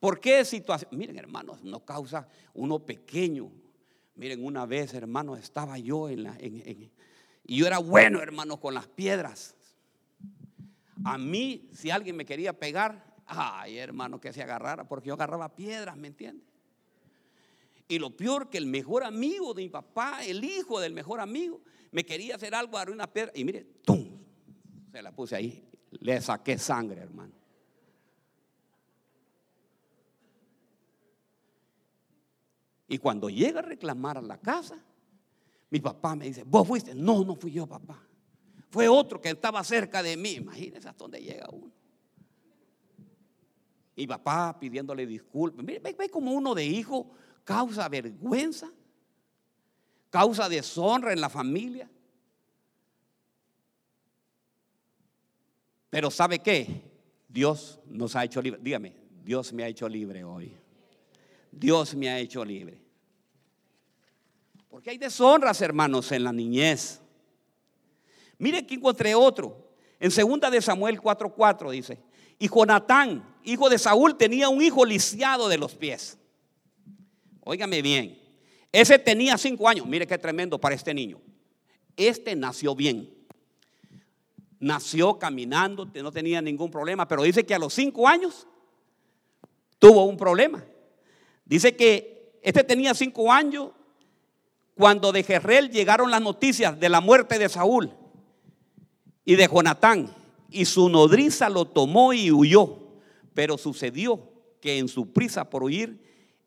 ¿Por 0.00 0.18
qué 0.18 0.44
situación? 0.44 0.90
Miren, 0.99 1.16
hermanos, 1.16 1.62
no 1.62 1.85
causa 1.85 2.26
uno 2.52 2.80
pequeño. 2.80 3.49
Miren, 4.16 4.44
una 4.44 4.66
vez, 4.66 4.92
hermanos, 4.92 5.38
estaba 5.38 5.78
yo 5.78 6.09
en 6.09 6.25
la. 6.25 6.37
y 6.40 6.90
yo 7.47 7.64
era 7.64 7.78
bueno, 7.78 8.23
hermanos, 8.23 8.59
con 8.59 8.75
las 8.75 8.88
piedras. 8.88 9.54
A 11.04 11.16
mí, 11.16 11.71
si 11.73 11.92
alguien 11.92 12.16
me 12.16 12.25
quería 12.25 12.59
pegar, 12.59 13.14
ay, 13.25 13.78
hermano, 13.78 14.21
que 14.21 14.33
se 14.33 14.42
agarrara, 14.42 14.88
porque 14.88 15.06
yo 15.11 15.14
agarraba 15.14 15.54
piedras, 15.54 15.97
¿me 15.97 16.09
entiendes? 16.09 16.53
Y 17.88 17.99
lo 17.99 18.17
peor 18.17 18.49
que 18.49 18.59
el 18.59 18.67
mejor 18.67 19.05
amigo 19.05 19.53
de 19.53 19.62
mi 19.62 19.69
papá, 19.69 20.25
el 20.25 20.43
hijo 20.43 20.81
del 20.81 20.93
mejor 20.93 21.21
amigo, 21.21 21.61
me 21.93 22.05
quería 22.05 22.37
hacer 22.37 22.55
algo, 22.55 22.76
agarré 22.76 22.93
una 22.93 23.12
piedra 23.12 23.33
y 23.35 23.45
mire, 23.45 23.67
¡tum! 23.85 24.19
Se 24.91 25.03
la 25.03 25.14
puse 25.14 25.37
ahí, 25.37 25.69
le 25.91 26.21
saqué 26.21 26.57
sangre, 26.59 27.00
hermano. 27.00 27.35
Y 32.88 32.99
cuando 32.99 33.29
llega 33.29 33.61
a 33.61 33.62
reclamar 33.62 34.19
a 34.19 34.23
la 34.23 34.38
casa, 34.38 34.76
mi 35.71 35.81
papá 35.81 36.14
me 36.14 36.26
dice, 36.26 36.45
¿vos 36.45 36.67
fuiste? 36.67 36.95
No, 36.95 37.25
no 37.25 37.35
fui 37.35 37.50
yo, 37.53 37.67
papá. 37.67 38.00
Fue 38.71 38.88
otro 38.88 39.21
que 39.21 39.31
estaba 39.31 39.62
cerca 39.64 40.03
de 40.03 40.17
mí. 40.17 40.33
Imagínense 40.33 40.88
hasta 40.88 41.05
dónde 41.05 41.21
llega 41.21 41.49
uno. 41.50 41.73
Y 43.97 44.07
papá 44.07 44.57
pidiéndole 44.59 45.07
disculpas. 45.07 45.64
Ve, 45.64 45.81
ve 45.81 46.09
como 46.09 46.33
uno 46.33 46.55
de 46.55 46.64
hijo 46.64 47.12
causa 47.45 47.89
vergüenza, 47.89 48.71
causa 50.11 50.49
deshonra 50.49 51.13
en 51.13 51.21
la 51.21 51.29
familia. 51.29 51.89
Pero 55.91 56.11
¿sabe 56.11 56.41
qué? 56.41 56.83
Dios 57.29 57.79
nos 57.87 58.17
ha 58.17 58.25
hecho 58.25 58.43
libre. 58.43 58.61
Dígame, 58.63 58.97
Dios 59.23 59.53
me 59.53 59.63
ha 59.63 59.69
hecho 59.69 59.89
libre 59.89 60.25
hoy. 60.25 60.57
Dios 61.53 61.95
me 61.95 62.09
ha 62.09 62.19
hecho 62.19 62.45
libre. 62.45 62.81
Porque 64.69 64.91
hay 64.91 64.99
deshonras, 64.99 65.61
hermanos, 65.61 66.11
en 66.11 66.25
la 66.25 66.33
niñez. 66.33 67.01
Mire 68.39 68.67
que 68.67 68.75
encontré 68.75 69.15
otro. 69.15 69.73
En 70.01 70.11
segunda 70.11 70.51
de 70.51 70.61
Samuel 70.61 71.01
4:4 71.01 71.71
dice, 71.71 72.03
y 72.39 72.49
Jonatán, 72.49 73.37
hijo 73.45 73.69
de 73.69 73.79
Saúl, 73.79 74.17
tenía 74.17 74.49
un 74.49 74.61
hijo 74.61 74.85
lisiado 74.85 75.49
de 75.49 75.59
los 75.59 75.77
pies. 75.77 76.19
Óigame 77.45 77.83
bien, 77.83 78.19
ese 78.73 78.99
tenía 78.99 79.39
cinco 79.39 79.69
años. 79.69 79.87
Mire 79.87 80.07
qué 80.07 80.19
tremendo 80.19 80.59
para 80.59 80.75
este 80.75 80.93
niño. 80.93 81.21
Este 81.97 82.35
nació 82.35 82.75
bien. 82.75 83.09
Nació 84.59 85.19
caminando, 85.19 85.87
no 85.87 86.11
tenía 86.11 86.43
ningún 86.43 86.71
problema, 86.71 87.07
pero 87.07 87.23
dice 87.23 87.45
que 87.45 87.55
a 87.55 87.59
los 87.59 87.75
cinco 87.75 88.09
años 88.09 88.47
tuvo 89.79 90.07
un 90.07 90.17
problema. 90.17 90.65
Dice 91.45 91.77
que 91.77 92.41
este 92.43 92.65
tenía 92.65 92.95
cinco 92.95 93.31
años 93.31 93.71
cuando 94.75 95.13
de 95.13 95.23
Jerrel 95.23 95.71
llegaron 95.71 96.11
las 96.11 96.23
noticias 96.23 96.81
de 96.81 96.89
la 96.89 97.01
muerte 97.01 97.39
de 97.39 97.49
Saúl 97.49 97.93
y 99.25 99.37
de 99.37 99.47
Jonatán, 99.47 100.13
y 100.51 100.65
su 100.65 100.89
nodriza 100.89 101.49
lo 101.49 101.67
tomó 101.67 102.13
y 102.13 102.33
huyó. 102.33 102.79
Pero 103.35 103.57
sucedió 103.59 104.33
que 104.61 104.79
en 104.79 104.89
su 104.89 105.13
prisa 105.13 105.49
por 105.49 105.63
huir, 105.63 106.03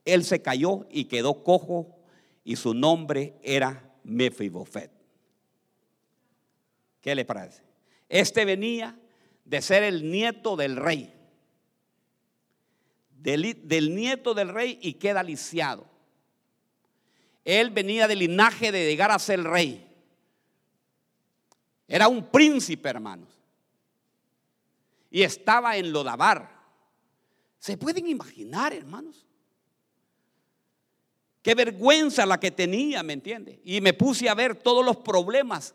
él 0.07 0.23
se 0.23 0.41
cayó 0.41 0.87
y 0.89 1.05
quedó 1.05 1.43
cojo, 1.43 1.99
y 2.45 2.55
su 2.55 2.73
nombre 2.73 3.35
era 3.43 3.93
Mefibofet. 4.05 4.89
¿Qué 7.01 7.13
le 7.13 7.25
parece? 7.25 7.61
Este 8.07 8.45
venía 8.45 8.97
de 9.43 9.61
ser 9.61 9.83
el 9.83 10.09
nieto 10.09 10.55
del 10.55 10.77
rey, 10.77 11.13
del, 13.17 13.95
nieto 13.95 14.33
del 14.33 14.47
rey 14.47 14.79
y 14.81 14.93
queda 14.93 15.23
lisiado. 15.23 15.85
Él 17.43 17.69
venía 17.71 18.07
del 18.07 18.19
linaje 18.19 18.71
de 18.71 18.85
llegar 18.89 19.11
a 19.11 19.19
ser 19.19 19.43
rey. 19.43 19.85
Era 21.85 22.07
un 22.07 22.31
príncipe, 22.31 22.87
hermanos. 22.87 23.29
Y 25.11 25.23
estaba 25.23 25.75
en 25.75 25.91
Lodabar. 25.91 26.49
¿Se 27.59 27.75
pueden 27.75 28.07
imaginar, 28.07 28.73
hermanos? 28.73 29.26
Qué 31.47 31.55
vergüenza 31.55 32.25
la 32.25 32.41
que 32.41 32.51
tenía, 32.51 33.03
¿me 33.03 33.13
entiende? 33.13 33.61
Y 33.63 33.79
me 33.79 33.93
puse 33.93 34.27
a 34.27 34.33
ver 34.33 34.53
todos 34.53 34.83
los 34.83 34.97
problemas 34.97 35.73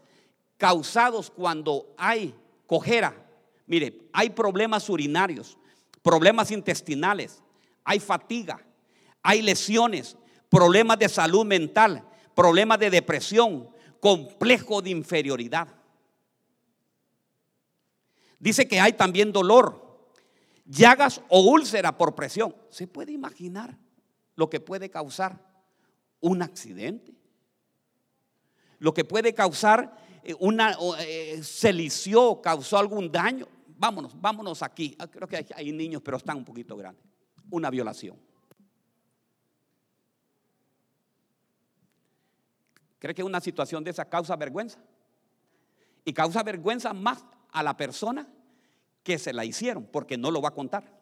causados 0.59 1.31
cuando 1.31 1.95
hay 1.97 2.35
cojera. 2.67 3.17
Mire, 3.67 4.03
hay 4.13 4.29
problemas 4.29 4.91
urinarios, 4.91 5.57
problemas 6.03 6.51
intestinales, 6.51 7.43
hay 7.85 8.01
fatiga, 8.01 8.63
hay 9.23 9.41
lesiones, 9.41 10.19
problemas 10.51 10.99
de 10.99 11.09
salud 11.09 11.47
mental, 11.47 12.07
problemas 12.35 12.79
de 12.79 12.91
depresión, 12.91 13.71
complejo 13.99 14.83
de 14.83 14.91
inferioridad. 14.91 15.69
Dice 18.39 18.69
que 18.69 18.79
hay 18.79 18.93
también 18.93 19.33
dolor, 19.33 20.11
llagas 20.67 21.23
o 21.31 21.41
úlcera 21.41 21.97
por 21.97 22.15
presión. 22.15 22.55
¿Se 22.69 22.87
puede 22.87 23.13
imaginar 23.13 23.79
lo 24.37 24.51
que 24.51 24.61
puede 24.61 24.91
causar 24.91 25.51
un 26.23 26.41
accidente? 26.41 27.13
Lo 28.79 28.95
que 28.95 29.05
puede 29.05 29.35
causar 29.35 29.95
eh, 30.25 30.35
una, 30.39 30.77
eh, 31.01 31.41
se 31.43 31.73
lició, 31.73 32.41
causó 32.41 32.79
algún 32.79 33.13
daño. 33.13 33.47
Vámonos, 33.77 34.19
vámonos 34.21 34.63
aquí. 34.63 34.97
Ah, 34.99 35.09
creo 35.09 35.29
que 35.29 35.47
hay, 35.55 35.73
niños, 35.73 36.01
pero 36.03 36.17
están 36.17 36.39
un 36.39 36.45
poquito 36.45 36.77
grandes. 36.77 37.05
Una 37.51 37.69
violación. 37.69 38.17
¿Cree 42.99 43.15
que 43.15 43.25
una 43.25 43.41
situación 43.41 43.83
de 43.83 43.91
esa 43.91 44.05
causa 44.05 44.37
vergüenza? 44.37 44.79
Y 46.05 46.13
causa 46.13 46.43
vergüenza 46.43 46.93
más 46.93 47.25
a 47.51 47.63
la 47.63 47.77
persona 47.77 48.29
que 49.03 49.19
se 49.19 49.33
la 49.33 49.45
hicieron, 49.45 49.85
porque 49.87 50.17
no 50.17 50.31
lo 50.31 50.41
va 50.41 50.51
a 50.51 50.55
contar. 50.55 51.01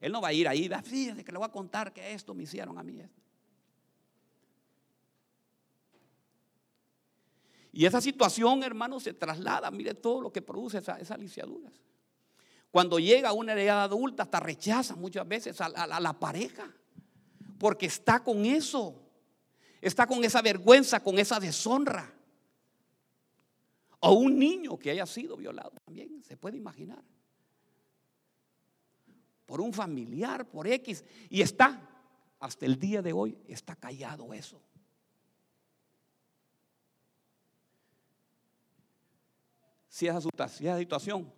Él 0.00 0.10
no 0.10 0.20
va 0.20 0.28
a 0.28 0.32
ir 0.32 0.48
ahí, 0.48 0.68
fíjese 0.82 1.24
que 1.24 1.30
le 1.30 1.38
voy 1.38 1.46
a 1.46 1.52
contar 1.52 1.92
que 1.92 2.12
esto 2.12 2.34
me 2.34 2.42
hicieron 2.42 2.76
a 2.76 2.82
mí. 2.82 3.00
Y 7.72 7.86
esa 7.86 8.00
situación, 8.02 8.62
hermano, 8.62 9.00
se 9.00 9.14
traslada, 9.14 9.70
mire 9.70 9.94
todo 9.94 10.20
lo 10.20 10.32
que 10.32 10.42
produce 10.42 10.78
esas 10.78 11.00
esa 11.00 11.16
lisiaduras. 11.16 11.72
Cuando 12.70 12.98
llega 12.98 13.30
a 13.30 13.32
una 13.32 13.54
edad 13.54 13.82
adulta, 13.82 14.22
hasta 14.24 14.40
rechaza 14.40 14.94
muchas 14.94 15.26
veces 15.26 15.60
a, 15.60 15.68
la 15.68 16.12
pareja. 16.18 16.70
Porque 17.58 17.86
está 17.86 18.22
con 18.22 18.44
eso. 18.44 18.98
Está 19.80 20.06
con 20.06 20.24
esa 20.24 20.42
vergüenza, 20.42 21.02
con 21.02 21.18
esa 21.18 21.40
deshonra. 21.40 22.12
O 24.00 24.12
un 24.12 24.38
niño 24.38 24.78
que 24.78 24.90
haya 24.90 25.06
sido 25.06 25.36
violado 25.36 25.70
también, 25.84 26.22
se 26.24 26.36
puede 26.36 26.56
imaginar. 26.56 27.02
Por 29.46 29.60
un 29.60 29.72
familiar, 29.72 30.48
por 30.48 30.66
X. 30.66 31.04
Y 31.28 31.42
está, 31.42 31.88
hasta 32.40 32.66
el 32.66 32.78
día 32.78 33.02
de 33.02 33.12
hoy, 33.12 33.38
está 33.46 33.76
callado 33.76 34.32
eso. 34.32 34.60
Si 40.02 40.08
esa, 40.08 40.48
si 40.48 40.66
esa 40.66 40.78
situación 40.78 41.32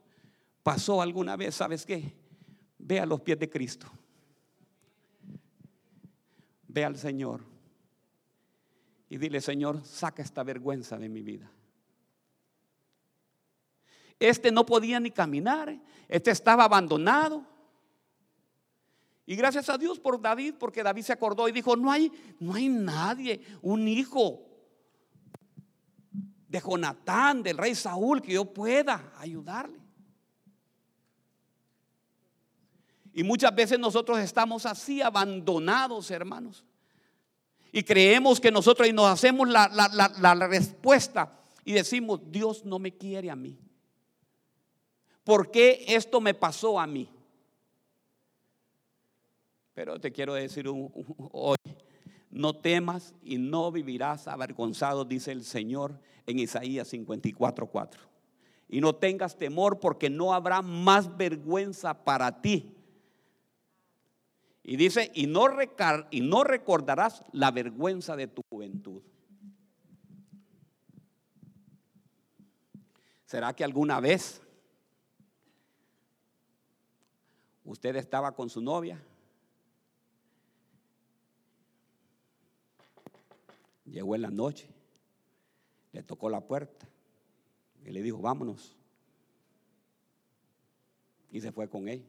pasó 0.62 1.02
alguna 1.02 1.36
vez, 1.36 1.54
¿sabes 1.54 1.84
qué? 1.84 2.14
Ve 2.78 2.98
a 2.98 3.04
los 3.04 3.20
pies 3.20 3.38
de 3.38 3.50
Cristo. 3.50 3.86
Ve 6.66 6.82
al 6.82 6.96
Señor. 6.96 7.42
Y 9.10 9.18
dile, 9.18 9.42
Señor, 9.42 9.84
saca 9.84 10.22
esta 10.22 10.42
vergüenza 10.42 10.96
de 10.96 11.10
mi 11.10 11.20
vida. 11.20 11.52
Este 14.18 14.50
no 14.50 14.64
podía 14.64 14.98
ni 14.98 15.10
caminar, 15.10 15.78
este 16.08 16.30
estaba 16.30 16.64
abandonado. 16.64 17.46
Y 19.26 19.36
gracias 19.36 19.68
a 19.68 19.76
Dios 19.76 20.00
por 20.00 20.18
David, 20.22 20.54
porque 20.58 20.82
David 20.82 21.02
se 21.02 21.12
acordó 21.12 21.50
y 21.50 21.52
dijo, 21.52 21.76
no 21.76 21.92
hay, 21.92 22.10
no 22.40 22.54
hay 22.54 22.70
nadie, 22.70 23.42
un 23.60 23.86
hijo 23.86 24.43
de 26.54 26.60
Jonatán, 26.60 27.42
del 27.42 27.58
rey 27.58 27.74
Saúl, 27.74 28.22
que 28.22 28.34
yo 28.34 28.44
pueda 28.44 29.12
ayudarle. 29.18 29.80
Y 33.12 33.24
muchas 33.24 33.52
veces 33.52 33.76
nosotros 33.76 34.20
estamos 34.20 34.64
así 34.64 35.02
abandonados, 35.02 36.12
hermanos. 36.12 36.64
Y 37.72 37.82
creemos 37.82 38.38
que 38.38 38.52
nosotros 38.52 38.86
y 38.86 38.92
nos 38.92 39.06
hacemos 39.06 39.48
la, 39.48 39.68
la 39.68 40.34
respuesta 40.46 41.40
y 41.64 41.72
decimos, 41.72 42.20
Dios 42.30 42.64
no 42.64 42.78
me 42.78 42.96
quiere 42.96 43.32
a 43.32 43.36
mí. 43.36 43.58
¿Por 45.24 45.50
qué 45.50 45.84
esto 45.88 46.20
me 46.20 46.34
pasó 46.34 46.78
a 46.78 46.86
mí? 46.86 47.10
Pero 49.74 49.98
te 49.98 50.12
quiero 50.12 50.34
decir 50.34 50.68
hoy, 50.68 51.56
no 52.34 52.54
temas 52.54 53.14
y 53.22 53.38
no 53.38 53.70
vivirás 53.72 54.28
avergonzado, 54.28 55.04
dice 55.04 55.32
el 55.32 55.44
Señor 55.44 55.98
en 56.26 56.38
Isaías 56.38 56.92
54:4. 56.92 57.98
Y 58.68 58.80
no 58.80 58.94
tengas 58.94 59.36
temor 59.36 59.78
porque 59.80 60.10
no 60.10 60.34
habrá 60.34 60.60
más 60.60 61.16
vergüenza 61.16 62.04
para 62.04 62.42
ti. 62.42 62.74
Y 64.62 64.76
dice, 64.76 65.10
y 65.14 65.26
no, 65.26 65.46
y 66.10 66.20
no 66.22 66.42
recordarás 66.42 67.22
la 67.32 67.50
vergüenza 67.50 68.16
de 68.16 68.26
tu 68.26 68.42
juventud. 68.48 69.02
¿Será 73.26 73.54
que 73.54 73.64
alguna 73.64 74.00
vez 74.00 74.44
Usted 77.64 77.96
estaba 77.96 78.32
con 78.32 78.50
su 78.50 78.60
novia. 78.60 79.02
Llegó 83.84 84.14
en 84.14 84.22
la 84.22 84.30
noche, 84.30 84.68
le 85.92 86.02
tocó 86.02 86.30
la 86.30 86.40
puerta 86.40 86.88
y 87.84 87.90
le 87.90 88.02
dijo, 88.02 88.18
vámonos. 88.18 88.76
Y 91.30 91.40
se 91.40 91.52
fue 91.52 91.68
con 91.68 91.88
él. 91.88 92.04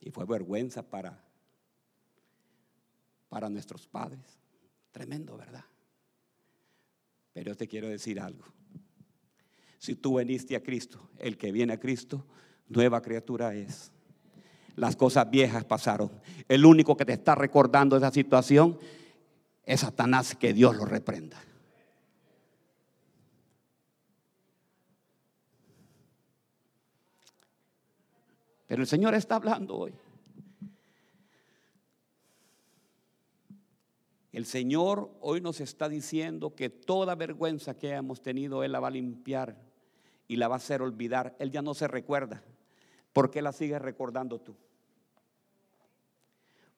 Y 0.00 0.10
fue 0.10 0.24
vergüenza 0.24 0.88
para, 0.88 1.24
para 3.28 3.48
nuestros 3.48 3.86
padres. 3.86 4.38
Tremendo, 4.92 5.36
¿verdad? 5.36 5.64
Pero 7.32 7.56
te 7.56 7.66
quiero 7.66 7.88
decir 7.88 8.20
algo. 8.20 8.44
Si 9.78 9.94
tú 9.94 10.14
veniste 10.14 10.56
a 10.56 10.62
Cristo, 10.62 11.10
el 11.18 11.36
que 11.36 11.52
viene 11.52 11.72
a 11.72 11.80
Cristo, 11.80 12.26
nueva 12.68 13.02
criatura 13.02 13.54
es. 13.54 13.92
Las 14.76 14.94
cosas 14.94 15.30
viejas 15.30 15.64
pasaron. 15.64 16.10
El 16.48 16.64
único 16.64 16.96
que 16.96 17.04
te 17.04 17.14
está 17.14 17.34
recordando 17.34 17.96
esa 17.96 18.10
situación 18.10 18.78
es 19.64 19.80
Satanás, 19.80 20.36
que 20.36 20.52
Dios 20.52 20.76
lo 20.76 20.84
reprenda. 20.84 21.42
Pero 28.66 28.82
el 28.82 28.88
Señor 28.88 29.14
está 29.14 29.36
hablando 29.36 29.76
hoy. 29.76 29.94
El 34.32 34.44
Señor 34.44 35.10
hoy 35.22 35.40
nos 35.40 35.60
está 35.60 35.88
diciendo 35.88 36.54
que 36.54 36.68
toda 36.68 37.14
vergüenza 37.14 37.74
que 37.74 37.92
hemos 37.92 38.20
tenido, 38.20 38.62
Él 38.62 38.72
la 38.72 38.80
va 38.80 38.88
a 38.88 38.90
limpiar 38.90 39.56
y 40.28 40.36
la 40.36 40.48
va 40.48 40.56
a 40.56 40.58
hacer 40.58 40.82
olvidar. 40.82 41.34
Él 41.38 41.50
ya 41.50 41.62
no 41.62 41.72
se 41.72 41.88
recuerda. 41.88 42.42
¿Por 43.16 43.30
qué 43.30 43.40
la 43.40 43.50
sigues 43.50 43.80
recordando 43.80 44.38
tú? 44.38 44.54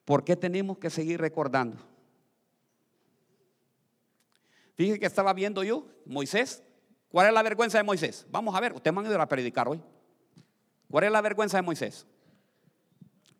¿Por 0.05 0.23
qué 0.23 0.37
tenemos 0.37 0.77
que 0.77 0.89
seguir 0.89 1.19
recordando? 1.19 1.75
Fíjese 4.73 5.01
que 5.01 5.05
estaba 5.05 5.33
viendo 5.33 5.61
yo, 5.65 5.85
Moisés. 6.05 6.63
¿Cuál 7.09 7.27
es 7.27 7.33
la 7.33 7.43
vergüenza 7.43 7.77
de 7.77 7.83
Moisés? 7.83 8.25
Vamos 8.31 8.55
a 8.55 8.61
ver, 8.61 8.71
ustedes 8.71 8.95
van 8.95 9.05
a 9.05 9.09
ir 9.13 9.19
a 9.19 9.27
predicar 9.27 9.67
hoy. 9.67 9.83
¿Cuál 10.89 11.03
es 11.03 11.11
la 11.11 11.19
vergüenza 11.19 11.57
de 11.57 11.61
Moisés? 11.61 12.07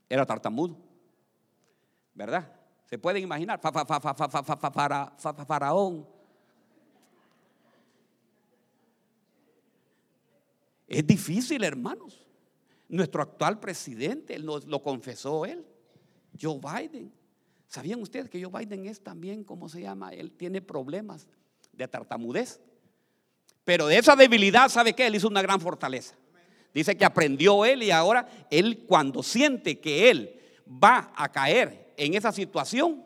Era 0.10 0.26
tartamudo. 0.26 0.76
¿Verdad? 2.14 2.52
Se 2.84 3.00
pueden 3.00 3.24
imaginar, 3.24 3.62
faraón. 5.48 6.06
Es 10.86 11.08
difícil, 11.08 11.64
hermanos. 11.64 12.26
Nuestro 12.90 13.22
actual 13.22 13.60
presidente, 13.60 14.38
lo, 14.40 14.60
lo 14.60 14.84
confesó 14.84 15.46
él, 15.46 15.66
Joe 16.40 16.60
Biden. 16.60 17.14
¿Sabían 17.68 18.02
ustedes 18.02 18.30
que 18.30 18.44
Joe 18.44 18.52
Biden 18.60 18.88
es 18.88 19.02
también, 19.02 19.44
¿cómo 19.44 19.70
se 19.70 19.82
llama? 19.82 20.12
Él 20.12 20.32
tiene 20.32 20.62
problemas 20.62 21.28
de 21.72 21.88
tartamudez. 21.88 22.60
Pero 23.64 23.86
de 23.86 23.98
esa 23.98 24.16
debilidad, 24.16 24.70
¿sabe 24.70 24.94
qué? 24.94 25.06
Él 25.06 25.16
hizo 25.16 25.28
una 25.28 25.44
gran 25.44 25.62
fortaleza. 25.62 26.16
Dice 26.74 26.98
que 26.98 27.06
aprendió 27.06 27.66
él 27.66 27.84
y 27.84 27.92
ahora 27.92 28.28
él 28.50 28.86
cuando 28.88 29.22
siente 29.22 29.80
que 29.80 30.10
él 30.10 30.40
va 30.68 31.14
a 31.16 31.32
caer 31.32 31.94
en 31.98 32.16
esa 32.16 32.32
situación, 32.32 33.04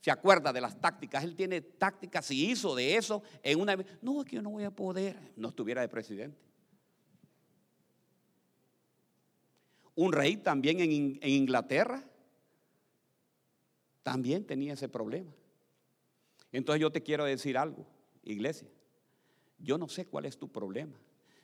se 0.00 0.10
acuerda 0.10 0.52
de 0.52 0.60
las 0.60 0.80
tácticas. 0.80 1.24
Él 1.24 1.34
tiene 1.34 1.60
tácticas 1.60 2.30
y 2.30 2.50
hizo 2.50 2.74
de 2.74 2.96
eso 2.96 3.22
en 3.42 3.60
una... 3.60 3.76
No, 4.02 4.20
es 4.20 4.26
que 4.26 4.36
yo 4.36 4.42
no 4.42 4.50
voy 4.50 4.64
a 4.64 4.70
poder. 4.70 5.32
No 5.36 5.48
estuviera 5.48 5.80
de 5.80 5.88
presidente. 5.88 6.38
Un 9.96 10.12
rey 10.12 10.36
también 10.36 10.80
en, 10.80 11.18
Inglaterra 11.22 12.04
también 14.02 14.44
tenía 14.44 14.74
ese 14.74 14.88
problema. 14.88 15.32
Entonces 16.52 16.80
yo 16.80 16.92
te 16.92 17.02
quiero 17.02 17.24
decir 17.24 17.58
algo, 17.58 17.84
iglesia. 18.22 18.68
Yo 19.58 19.78
no 19.78 19.88
sé 19.88 20.06
cuál 20.06 20.26
es 20.26 20.38
tu 20.38 20.48
problema. 20.48 20.96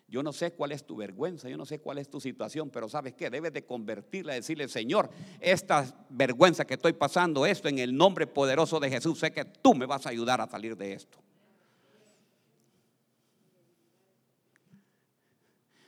Yo 0.07 0.23
no 0.23 0.35
sé 0.35 0.53
cuál 0.53 0.73
es 0.73 0.85
tu 0.85 0.95
vergüenza, 0.95 1.49
yo 1.49 1.57
no 1.57 1.65
sé 1.65 1.81
cuál 1.81 1.97
es 1.97 2.11
tu 2.11 2.21
situación, 2.21 2.69
pero 2.69 2.87
sabes 2.87 3.15
qué, 3.15 3.31
debes 3.31 3.55
de 3.55 3.65
convertirla, 3.65 4.35
decirle, 4.35 4.69
Señor, 4.69 5.09
esta 5.41 6.07
vergüenza 6.11 6.67
que 6.67 6.75
estoy 6.75 6.93
pasando, 6.93 7.47
esto 7.47 7.69
en 7.69 7.79
el 7.79 7.97
nombre 7.97 8.27
poderoso 8.27 8.79
de 8.79 8.91
Jesús, 8.91 9.19
sé 9.19 9.33
que 9.33 9.47
tú 9.47 9.75
me 9.75 9.87
vas 9.87 10.05
a 10.05 10.11
ayudar 10.11 10.43
a 10.43 10.47
salir 10.47 10.77
de 10.77 10.93
esto. 10.93 11.19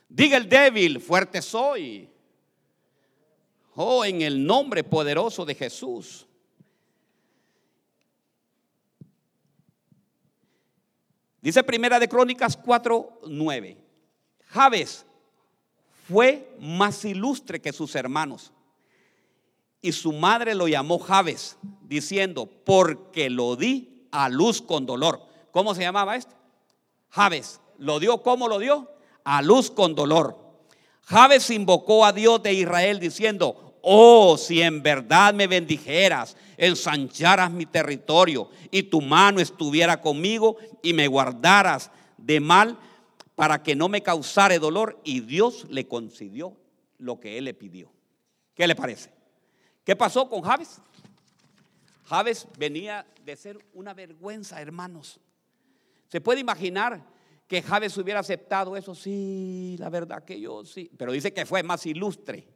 Diga 0.09 0.37
el 0.37 0.49
débil, 0.49 0.99
fuerte 0.99 1.39
soy. 1.43 2.09
Oh, 3.75 4.05
en 4.05 4.21
el 4.21 4.45
nombre 4.45 4.83
poderoso 4.83 5.45
de 5.45 5.53
Jesús. 5.53 6.25
Dice 11.41 11.63
Primera 11.63 11.99
de 11.99 12.07
Crónicas 12.07 12.57
4, 12.57 13.21
9. 13.27 13.77
Javes 14.47 15.05
fue 16.07 16.55
más 16.59 17.03
ilustre 17.05 17.61
que 17.61 17.73
sus 17.73 17.95
hermanos. 17.95 18.51
Y 19.81 19.91
su 19.91 20.13
madre 20.13 20.55
lo 20.55 20.67
llamó 20.67 20.97
Javes, 20.97 21.57
diciendo, 21.83 22.49
porque 22.65 23.29
lo 23.29 23.55
di 23.55 24.07
a 24.11 24.29
luz 24.29 24.61
con 24.61 24.85
dolor. 24.85 25.21
¿Cómo 25.51 25.75
se 25.75 25.81
llamaba 25.81 26.15
este? 26.15 26.33
Javes. 27.09 27.59
¿Lo 27.77 27.99
dio? 27.99 28.23
¿Cómo 28.23 28.47
lo 28.47 28.57
dio? 28.57 28.89
A 29.23 29.41
luz 29.41 29.69
con 29.69 29.93
dolor. 29.93 30.45
Javes 31.03 31.51
invocó 31.51 32.05
a 32.05 32.13
Dios 32.13 32.41
de 32.41 32.53
Israel 32.53 32.99
diciendo, 32.99 33.64
oh, 33.87 34.35
si 34.35 34.61
en 34.61 34.81
verdad 34.81 35.33
me 35.33 35.45
bendijeras, 35.45 36.35
ensancharas 36.57 37.51
mi 37.51 37.67
territorio 37.67 38.49
y 38.71 38.83
tu 38.83 38.99
mano 38.99 39.39
estuviera 39.39 40.01
conmigo 40.01 40.57
y 40.81 40.93
me 40.93 41.07
guardaras 41.07 41.91
de 42.17 42.39
mal, 42.39 42.79
para 43.35 43.61
que 43.61 43.75
no 43.75 43.89
me 43.89 44.01
causare 44.01 44.59
dolor 44.59 44.99
y 45.03 45.19
Dios 45.19 45.67
le 45.69 45.87
concedió 45.87 46.57
lo 46.97 47.19
que 47.19 47.37
él 47.37 47.45
le 47.45 47.53
pidió. 47.53 47.91
¿Qué 48.55 48.65
le 48.65 48.75
parece? 48.75 49.11
¿Qué 49.83 49.95
pasó 49.95 50.29
con 50.29 50.41
Javes? 50.41 50.81
Javes 52.05 52.47
venía 52.57 53.05
de 53.23 53.35
ser 53.35 53.59
una 53.73 53.93
vergüenza, 53.93 54.61
hermanos. 54.61 55.19
¿Se 56.07 56.21
puede 56.21 56.39
imaginar 56.39 57.03
que 57.47 57.61
Javes 57.61 57.97
hubiera 57.97 58.21
aceptado 58.21 58.77
eso? 58.77 58.95
Sí, 58.95 59.75
la 59.79 59.89
verdad 59.89 60.23
que 60.23 60.39
yo 60.39 60.63
sí. 60.63 60.89
Pero 60.97 61.11
dice 61.11 61.33
que 61.33 61.45
fue 61.45 61.61
más 61.61 61.85
ilustre. 61.85 62.47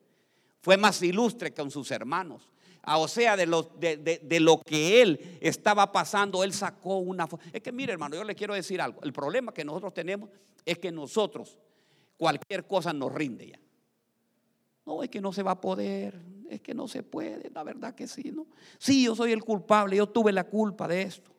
Fue 0.61 0.77
más 0.77 1.01
ilustre 1.01 1.53
con 1.53 1.71
sus 1.71 1.91
hermanos. 1.91 2.51
Ah, 2.83 2.97
o 2.97 3.07
sea, 3.07 3.35
de 3.35 3.45
lo, 3.45 3.63
de, 3.63 4.39
lo, 4.39 4.61
que 4.61 5.01
él 5.01 5.37
estaba 5.41 5.91
pasando, 5.91 6.43
él 6.43 6.53
sacó 6.53 6.97
una... 6.97 7.27
Es 7.51 7.61
que 7.61 7.71
mire 7.71 7.93
hermano, 7.93 8.15
yo 8.15 8.23
le 8.23 8.35
quiero 8.35 8.53
decir 8.53 8.81
algo. 8.81 9.01
El 9.03 9.13
problema 9.13 9.53
que 9.53 9.65
nosotros 9.65 9.93
tenemos 9.93 10.29
es 10.65 10.79
que 10.79 10.91
nosotros 10.91 11.57
cualquier 12.17 12.65
cosa 12.65 12.93
nos 12.93 13.13
rinde 13.13 13.49
ya. 13.49 13.59
No, 14.85 15.03
es 15.03 15.09
que 15.09 15.21
no 15.21 15.31
se 15.31 15.43
va 15.43 15.51
a 15.51 15.61
poder, 15.61 16.19
es 16.49 16.61
que 16.61 16.73
no 16.73 16.87
se 16.87 17.03
puede, 17.03 17.51
la 17.51 17.63
verdad 17.63 17.93
que 17.93 18.07
sí, 18.07 18.31
¿no? 18.31 18.47
Sí, 18.79 19.03
yo 19.05 19.15
soy 19.15 19.33
el 19.33 19.43
culpable, 19.43 19.97
yo 19.97 20.07
tuve 20.07 20.31
la 20.31 20.45
culpa 20.45 20.87
de 20.87 21.03
esto. 21.03 21.31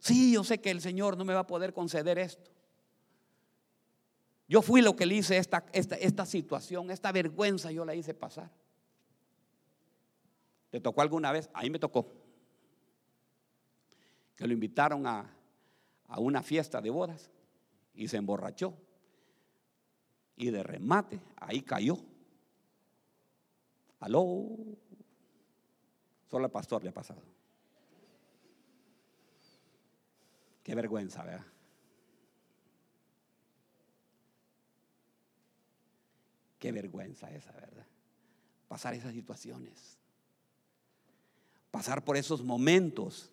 Sí, 0.00 0.32
yo 0.32 0.42
sé 0.42 0.60
que 0.60 0.70
el 0.70 0.80
Señor 0.80 1.16
no 1.16 1.24
me 1.24 1.34
va 1.34 1.40
a 1.40 1.46
poder 1.46 1.72
conceder 1.72 2.18
esto. 2.18 2.50
Yo 4.50 4.62
fui 4.62 4.82
lo 4.82 4.96
que 4.96 5.06
le 5.06 5.14
hice 5.14 5.36
esta, 5.36 5.64
esta, 5.72 5.94
esta 5.94 6.26
situación, 6.26 6.90
esta 6.90 7.12
vergüenza 7.12 7.70
yo 7.70 7.84
la 7.84 7.94
hice 7.94 8.14
pasar. 8.14 8.50
¿Te 10.70 10.80
tocó 10.80 11.02
alguna 11.02 11.30
vez? 11.30 11.48
Ahí 11.54 11.70
me 11.70 11.78
tocó. 11.78 12.12
Que 14.34 14.48
lo 14.48 14.52
invitaron 14.52 15.06
a, 15.06 15.32
a 16.08 16.18
una 16.18 16.42
fiesta 16.42 16.80
de 16.80 16.90
bodas 16.90 17.30
y 17.94 18.08
se 18.08 18.16
emborrachó. 18.16 18.74
Y 20.34 20.50
de 20.50 20.64
remate, 20.64 21.20
ahí 21.36 21.62
cayó. 21.62 21.96
Aló. 24.00 24.48
Solo 26.28 26.46
al 26.46 26.50
pastor 26.50 26.82
le 26.82 26.90
ha 26.90 26.94
pasado. 26.94 27.22
Qué 30.64 30.74
vergüenza, 30.74 31.22
¿verdad? 31.22 31.46
Qué 36.60 36.70
vergüenza 36.70 37.28
esa, 37.34 37.50
¿verdad? 37.52 37.86
Pasar 38.68 38.94
esas 38.94 39.12
situaciones. 39.12 39.98
Pasar 41.70 42.04
por 42.04 42.16
esos 42.16 42.44
momentos. 42.44 43.32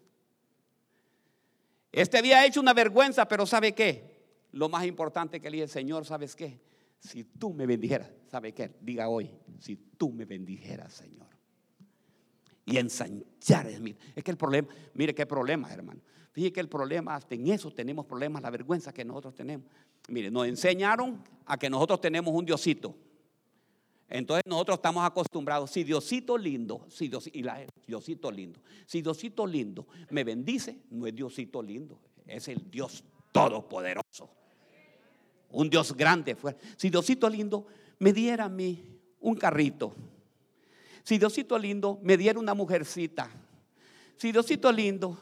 Este 1.92 2.18
había 2.18 2.46
hecho 2.46 2.62
una 2.62 2.74
vergüenza, 2.74 3.28
pero 3.28 3.46
¿sabe 3.46 3.76
qué? 3.76 4.18
Lo 4.54 4.70
más 4.70 4.86
importante 4.86 5.42
que 5.42 5.50
le 5.50 5.58
dije, 5.58 5.68
Señor, 5.68 6.06
¿sabes 6.06 6.36
qué? 6.36 6.60
Si 7.00 7.26
tú 7.26 7.54
me 7.54 7.66
bendijeras, 7.66 8.10
¿sabe 8.28 8.54
qué? 8.54 8.72
Diga 8.82 9.10
hoy, 9.10 9.30
si 9.60 9.76
tú 9.76 10.12
me 10.12 10.26
bendijeras, 10.26 10.94
Señor. 10.94 11.28
Y 12.66 12.78
ensanchar. 12.78 13.68
Es 13.68 14.24
que 14.24 14.32
el 14.32 14.38
problema, 14.38 14.70
mire 14.94 15.14
qué 15.14 15.26
problema, 15.26 15.72
hermano. 15.72 16.02
Fíjese 16.32 16.54
que 16.54 16.60
el 16.60 16.70
problema, 16.70 17.16
hasta 17.16 17.36
en 17.36 17.48
eso 17.48 17.72
tenemos 17.72 18.06
problemas, 18.06 18.42
la 18.42 18.50
vergüenza 18.52 18.94
que 18.94 19.04
nosotros 19.04 19.36
tenemos. 19.36 19.68
Mire, 20.08 20.32
nos 20.32 20.48
enseñaron 20.48 21.22
a 21.46 21.58
que 21.58 21.70
nosotros 21.70 22.00
tenemos 22.00 22.34
un 22.34 22.46
Diosito. 22.46 22.96
Entonces 24.10 24.44
nosotros 24.46 24.78
estamos 24.78 25.06
acostumbrados, 25.06 25.70
si 25.72 25.84
Diosito 25.84 26.38
lindo, 26.38 26.86
si 26.90 27.12
y 27.34 27.44
la, 27.44 27.66
Diosito 27.86 28.32
lindo, 28.32 28.62
si 28.86 29.02
Diosito 29.02 29.46
lindo 29.46 29.86
me 30.10 30.24
bendice, 30.24 30.80
no 30.90 31.06
es 31.08 31.14
Diosito 31.14 31.62
lindo, 31.62 32.00
es 32.26 32.48
el 32.48 32.72
Dios 32.72 33.04
todopoderoso. 33.34 34.30
Un 35.50 35.70
Dios 35.70 35.96
grande. 35.96 36.36
Si 36.78 36.90
Diosito 36.90 37.30
lindo 37.30 37.68
me 38.00 38.14
diera 38.14 38.46
a 38.46 38.50
mí 38.50 38.82
un 39.20 39.36
carrito, 39.36 39.94
si 41.04 41.18
Diosito 41.18 41.58
lindo 41.58 42.00
me 42.02 42.16
diera 42.18 42.40
una 42.40 42.54
mujercita, 42.54 43.30
si 44.16 44.32
Diosito 44.32 44.72
lindo 44.72 45.18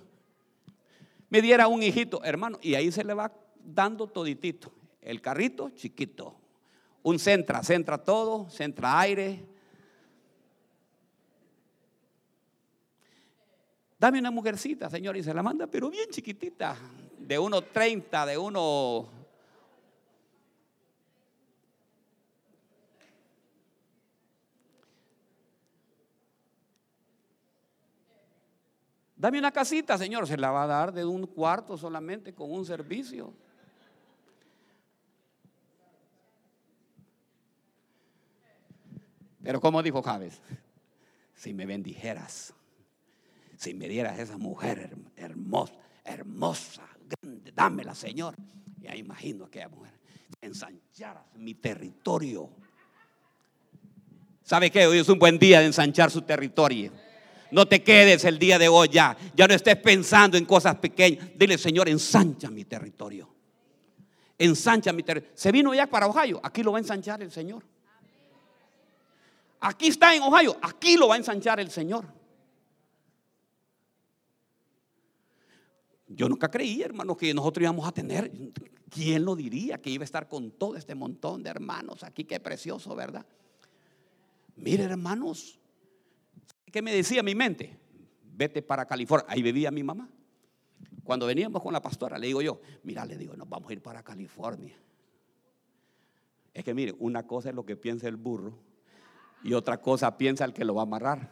me 1.30 1.41
diera 1.41 1.67
un 1.67 1.82
hijito, 1.82 2.24
hermano, 2.24 2.60
y 2.62 2.76
ahí 2.76 2.91
se 2.91 3.04
le 3.04 3.13
va 3.13 3.34
dando 3.63 4.08
toditito. 4.08 4.71
El 5.02 5.21
carrito 5.21 5.69
chiquito, 5.71 6.36
un 7.06 7.20
centra, 7.20 7.62
centra 7.62 8.00
todo, 8.00 8.50
centra 8.50 9.00
aire. 9.00 9.46
Dame 14.00 14.18
una 14.18 14.32
mujercita, 14.32 14.89
señor, 14.89 15.15
y 15.15 15.22
se 15.22 15.32
la 15.32 15.44
manda, 15.44 15.68
pero 15.68 15.91
bien 15.91 16.10
chiquitita, 16.10 16.76
de 17.20 17.39
1.30, 17.39 18.26
de 18.26 18.38
uno... 18.39 19.08
Dame 29.15 29.38
una 29.38 29.52
casita, 29.52 29.96
señor, 30.00 30.28
se 30.28 30.38
la 30.38 30.50
va 30.50 30.63
a 30.63 30.68
dar 30.68 30.91
de 30.91 31.06
un 31.06 31.28
cuarto 31.28 31.78
solamente 31.78 32.34
con 32.34 32.52
un 32.52 32.65
servicio. 32.65 33.44
Pero 39.45 39.62
como 39.62 39.84
dijo 39.84 40.01
Javes, 40.01 40.41
si 41.36 41.53
me 41.53 41.67
bendijeras, 41.67 42.51
si 43.55 43.75
me 43.75 43.88
dieras 43.88 44.17
esa 44.17 44.39
mujer 44.39 44.97
hermosa, 45.15 45.75
hermosa, 46.03 46.81
grande, 47.08 47.51
dámela, 47.51 47.93
Señor. 47.93 48.36
Ya 48.79 48.95
imagino 48.95 49.45
aquella 49.45 49.69
mujer, 49.69 49.93
ensancharas 50.41 51.23
mi 51.36 51.53
territorio. 51.53 52.49
¿Sabe 54.41 54.71
qué? 54.71 54.88
Hoy 54.88 54.97
es 54.97 55.10
un 55.10 55.19
buen 55.19 55.38
día 55.38 55.60
de 55.60 55.67
ensanchar 55.67 56.10
su 56.10 56.23
territorio. 56.23 56.91
No 57.51 57.67
te 57.67 57.84
quedes 57.84 58.25
el 58.25 58.39
día 58.39 58.58
de 58.58 58.67
hoy 58.67 58.89
ya. 58.89 59.15
Ya 59.36 59.47
no 59.47 59.53
estés 59.53 59.75
pensando 59.75 60.38
en 60.38 60.45
cosas 60.45 60.75
pequeñas. 60.77 61.29
Dile, 61.36 61.60
Señor, 61.60 61.88
ensancha 61.88 62.49
mi 62.49 62.65
territorio. 62.65 63.29
Ensancha 64.39 64.91
mi 64.91 65.03
territorio. 65.03 65.38
Se 65.38 65.51
vino 65.51 65.71
ya 65.75 65.86
para 65.86 66.08
Ohio. 66.08 66.41
Aquí 66.41 66.63
lo 66.63 66.71
va 66.71 66.79
a 66.79 66.81
ensanchar 66.81 67.21
el 67.21 67.31
Señor. 67.31 67.63
Aquí 69.67 69.88
está 69.88 70.13
en 70.13 70.21
Ohio, 70.21 70.56
aquí 70.62 70.95
lo 70.95 71.08
va 71.08 71.15
a 71.15 71.17
ensanchar 71.17 71.60
el 71.60 71.71
Señor. 71.71 72.06
Yo 76.08 76.30
nunca 76.30 76.51
creí, 76.51 76.84
hermano, 76.84 77.17
que 77.17 77.34
nosotros 77.34 77.63
íbamos 77.63 77.88
a 77.88 77.91
tener. 77.91 78.32
¿Quién 78.91 79.25
lo 79.25 79.36
diría 79.36 79.82
que 79.82 79.89
iba 79.89 80.04
a 80.04 80.06
estar 80.06 80.30
con 80.30 80.51
todo 80.51 80.75
este 80.75 80.93
montón 80.93 81.41
de 81.41 81.49
hermanos 81.49 82.04
aquí? 82.04 82.25
Qué 82.25 82.39
precioso, 82.39 82.95
¿verdad? 82.95 83.25
Mire, 84.56 84.84
hermanos, 84.84 85.58
¿qué 86.71 86.84
me 86.84 86.93
decía 86.93 87.23
mi 87.23 87.34
mente? 87.34 87.75
Vete 88.21 88.62
para 88.62 88.86
California. 88.86 89.25
Ahí 89.28 89.41
vivía 89.41 89.71
mi 89.71 89.82
mamá. 89.82 90.08
Cuando 91.04 91.25
veníamos 91.25 91.63
con 91.63 91.73
la 91.73 91.82
pastora, 91.82 92.19
le 92.19 92.28
digo 92.28 92.43
yo, 92.43 92.62
mira, 92.84 93.04
le 93.04 93.17
digo, 93.17 93.36
nos 93.36 93.49
vamos 93.49 93.67
a 93.71 93.73
ir 93.73 93.82
para 93.82 94.04
California. 94.04 94.78
Es 96.54 96.63
que 96.63 96.75
mire, 96.75 96.93
una 96.99 97.25
cosa 97.25 97.49
es 97.49 97.56
lo 97.56 97.65
que 97.65 97.75
piensa 97.75 98.08
el 98.08 98.15
burro 98.15 98.64
y 99.43 99.54
otra 99.54 99.82
cosa 99.82 100.17
piensa 100.17 100.45
el 100.45 100.54
que 100.54 100.65
lo 100.65 100.76
va 100.76 100.82
a 100.82 100.84
amarrar. 100.84 101.30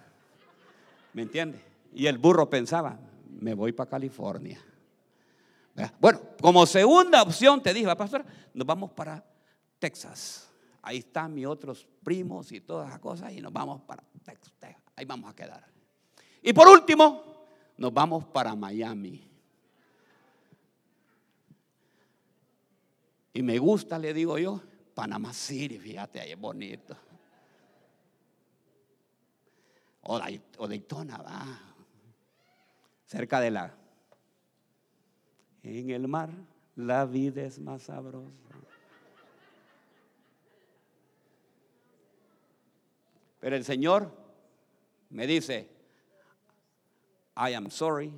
¿Me 1.13 1.23
entiende? 1.23 1.63
Y 1.93 2.07
el 2.07 2.17
burro 2.17 2.49
pensaba, 2.49 2.97
me 3.39 3.53
voy 3.53 3.71
para 3.71 3.89
California. 3.89 4.59
Bueno, 5.99 6.21
como 6.41 6.65
segunda 6.65 7.21
opción 7.23 7.61
te 7.61 7.73
dije, 7.73 7.95
pastor, 7.95 8.23
nos 8.53 8.67
vamos 8.67 8.91
para 8.91 9.23
Texas. 9.79 10.49
Ahí 10.81 10.99
están 10.99 11.33
mis 11.33 11.45
otros 11.45 11.87
primos 12.03 12.51
y 12.51 12.61
todas 12.61 12.89
esas 12.89 12.99
cosas 12.99 13.31
y 13.33 13.41
nos 13.41 13.51
vamos 13.51 13.81
para 13.81 14.03
Texas. 14.23 14.53
Ahí 14.95 15.05
vamos 15.05 15.31
a 15.31 15.35
quedar. 15.35 15.65
Y 16.41 16.53
por 16.53 16.67
último, 16.67 17.23
nos 17.77 17.93
vamos 17.93 18.25
para 18.25 18.55
Miami. 18.55 19.29
Y 23.33 23.41
me 23.41 23.57
gusta, 23.57 23.97
le 23.97 24.13
digo 24.13 24.37
yo, 24.37 24.61
Panamá 24.93 25.33
City, 25.33 25.79
fíjate, 25.79 26.19
ahí 26.19 26.33
es 26.33 26.39
bonito. 26.39 26.95
O, 30.03 30.67
Daytona, 30.67 31.17
va. 31.17 31.59
Cerca 33.05 33.39
de 33.39 33.51
la. 33.51 33.73
En 35.63 35.89
el 35.89 36.07
mar 36.07 36.29
la 36.75 37.05
vida 37.05 37.43
es 37.43 37.59
más 37.59 37.83
sabrosa. 37.83 38.31
Pero 43.39 43.55
el 43.55 43.63
Señor 43.65 44.09
me 45.09 45.27
dice, 45.27 45.69
I 47.35 47.53
am 47.53 47.69
sorry, 47.69 48.11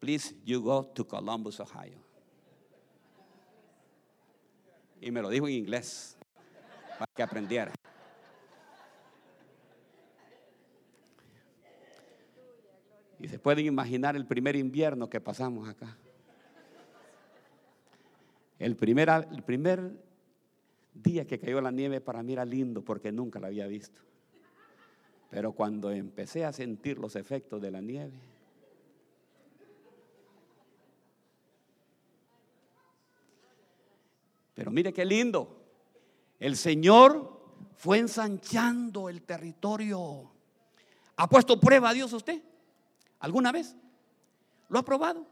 please 0.00 0.34
you 0.44 0.60
go 0.60 0.84
to 0.84 1.06
Columbus, 1.06 1.60
Ohio. 1.60 1.98
Y 5.00 5.10
me 5.10 5.22
lo 5.22 5.28
dijo 5.28 5.46
en 5.46 5.54
inglés 5.54 6.16
para 6.98 7.10
que 7.14 7.22
aprendiera. 7.22 7.72
Y 13.24 13.28
se 13.28 13.38
pueden 13.38 13.64
imaginar 13.64 14.16
el 14.16 14.26
primer 14.26 14.54
invierno 14.54 15.08
que 15.08 15.18
pasamos 15.18 15.66
acá. 15.66 15.96
El 18.58 18.76
primer, 18.76 19.08
el 19.08 19.42
primer 19.42 19.92
día 20.92 21.26
que 21.26 21.40
cayó 21.40 21.62
la 21.62 21.70
nieve 21.70 22.02
para 22.02 22.22
mí 22.22 22.34
era 22.34 22.44
lindo 22.44 22.82
porque 22.84 23.10
nunca 23.12 23.40
la 23.40 23.46
había 23.46 23.66
visto. 23.66 23.98
Pero 25.30 25.52
cuando 25.52 25.90
empecé 25.90 26.44
a 26.44 26.52
sentir 26.52 26.98
los 26.98 27.16
efectos 27.16 27.62
de 27.62 27.70
la 27.70 27.80
nieve, 27.80 28.12
pero 34.52 34.70
mire 34.70 34.92
qué 34.92 35.06
lindo. 35.06 35.64
El 36.38 36.56
Señor 36.56 37.40
fue 37.74 38.00
ensanchando 38.00 39.08
el 39.08 39.22
territorio. 39.22 40.30
¿Ha 41.16 41.26
puesto 41.26 41.58
prueba 41.58 41.88
a 41.88 41.94
Dios 41.94 42.12
usted? 42.12 42.42
¿Alguna 43.24 43.52
vez? 43.52 43.74
¿Lo 44.68 44.78
ha 44.78 44.84
probado? 44.84 45.26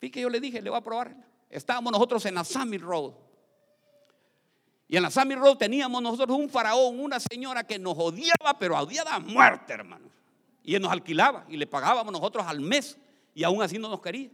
Fíjate, 0.00 0.20
yo 0.20 0.28
le 0.28 0.40
dije, 0.40 0.60
le 0.60 0.68
voy 0.68 0.80
a 0.80 0.82
probar. 0.82 1.14
Estábamos 1.48 1.92
nosotros 1.92 2.26
en 2.26 2.34
la 2.34 2.42
Summit 2.42 2.82
Road. 2.82 3.12
Y 4.88 4.96
en 4.96 5.04
la 5.04 5.10
Summit 5.12 5.38
Road 5.38 5.58
teníamos 5.58 6.02
nosotros 6.02 6.36
un 6.36 6.50
faraón, 6.50 6.98
una 6.98 7.20
señora 7.20 7.62
que 7.62 7.78
nos 7.78 7.94
odiaba, 7.96 8.58
pero 8.58 8.76
odiaba 8.76 9.14
a 9.14 9.20
muerte, 9.20 9.72
hermano. 9.72 10.10
Y 10.64 10.74
él 10.74 10.82
nos 10.82 10.90
alquilaba 10.90 11.46
y 11.48 11.56
le 11.56 11.68
pagábamos 11.68 12.12
nosotros 12.12 12.44
al 12.44 12.60
mes 12.60 12.98
y 13.32 13.44
aún 13.44 13.62
así 13.62 13.78
no 13.78 13.88
nos 13.88 14.00
quería. 14.00 14.30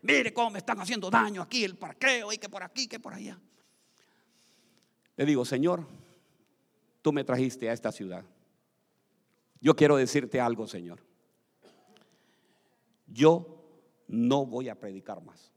Mire 0.00 0.32
cómo 0.32 0.48
me 0.48 0.60
están 0.60 0.80
haciendo 0.80 1.10
daño 1.10 1.42
aquí, 1.42 1.62
el 1.62 1.76
parqueo, 1.76 2.32
y 2.32 2.38
que 2.38 2.48
por 2.48 2.62
aquí, 2.62 2.88
que 2.88 2.98
por 2.98 3.12
allá. 3.12 3.38
Le 5.14 5.26
digo, 5.26 5.44
Señor, 5.44 5.86
tú 7.02 7.12
me 7.12 7.22
trajiste 7.22 7.68
a 7.68 7.74
esta 7.74 7.92
ciudad. 7.92 8.24
Yo 9.60 9.76
quiero 9.76 9.96
decirte 9.96 10.40
algo, 10.40 10.66
Señor. 10.66 11.05
Yo 13.06 13.56
no 14.08 14.46
voy 14.46 14.68
a 14.68 14.78
predicar 14.78 15.22
más. 15.22 15.52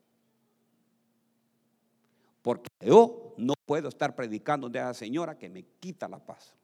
Porque 2.41 2.69
yo 2.81 3.33
no 3.37 3.53
puedo 3.65 3.89
estar 3.89 4.15
predicando 4.15 4.69
de 4.69 4.79
esa 4.79 4.93
señora 4.93 5.37
que 5.37 5.49
me 5.49 5.63
quita 5.79 6.07
la 6.07 6.19
paz. 6.19 6.55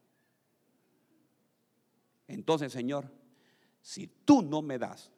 Entonces, 2.28 2.71
Señor, 2.71 3.12
si 3.82 4.08
tú 4.08 4.41
no 4.41 4.62
me 4.62 4.80
das 4.80 5.12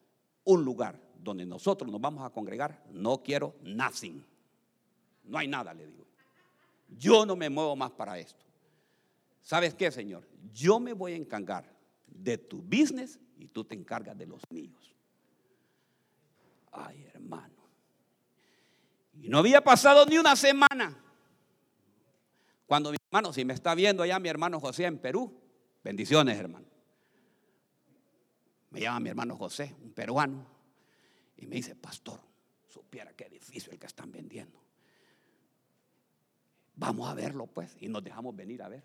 un 0.44 0.64
lugar 0.64 1.00
donde 1.20 1.46
nosotros 1.46 1.92
nos 1.92 2.02
vamos 2.02 2.24
a 2.24 2.30
congregar, 2.30 2.84
no 2.92 3.22
quiero 3.24 3.56
nothing. 3.62 4.26
No 5.24 5.38
hay 5.38 5.48
nada, 5.48 5.74
le 5.74 5.88
digo. 5.88 6.06
Yo 6.90 7.26
no 7.26 7.36
me 7.36 7.50
muevo 7.50 7.76
más 7.76 7.92
para 7.92 8.18
esto. 8.18 8.46
¿Sabes 9.42 9.74
qué, 9.74 9.92
Señor? 9.92 10.28
Yo 10.54 10.80
me 10.80 10.94
voy 10.94 11.14
a 11.14 11.18
encargar 11.18 11.74
de 12.06 12.38
tu 12.38 12.62
business 12.62 13.20
y 13.38 13.48
tú 13.48 13.64
te 13.64 13.76
encargas 13.76 14.18
de 14.18 14.26
los 14.26 14.42
míos. 14.50 14.97
Ay, 16.78 17.04
hermano. 17.14 17.56
Y 19.14 19.30
no 19.30 19.40
había 19.40 19.64
pasado 19.64 20.06
ni 20.06 20.18
una 20.18 20.36
semana. 20.36 21.04
Cuando 22.66 22.92
mi 22.92 22.98
hermano, 23.08 23.34
si 23.34 23.46
me 23.46 23.54
está 23.54 23.74
viendo 23.74 24.04
allá 24.04 24.20
mi 24.20 24.30
hermano 24.30 24.60
José 24.60 24.86
en 24.86 25.00
Perú, 25.00 25.34
bendiciones, 25.84 26.38
hermano. 26.38 26.68
Me 28.70 28.82
llama 28.82 29.00
mi 29.00 29.10
hermano 29.10 29.38
José, 29.38 29.76
un 29.82 29.94
peruano, 29.94 30.46
y 31.38 31.48
me 31.48 31.56
dice, 31.56 31.76
pastor, 31.76 32.20
supiera 32.68 33.14
qué 33.14 33.26
edificio 33.26 33.72
el 33.72 33.80
que 33.80 33.88
están 33.88 34.12
vendiendo. 34.12 34.62
Vamos 36.76 37.10
a 37.10 37.14
verlo, 37.14 37.48
pues. 37.48 37.76
Y 37.80 37.88
nos 37.88 38.04
dejamos 38.04 38.36
venir 38.36 38.62
a 38.62 38.70
ver. 38.70 38.84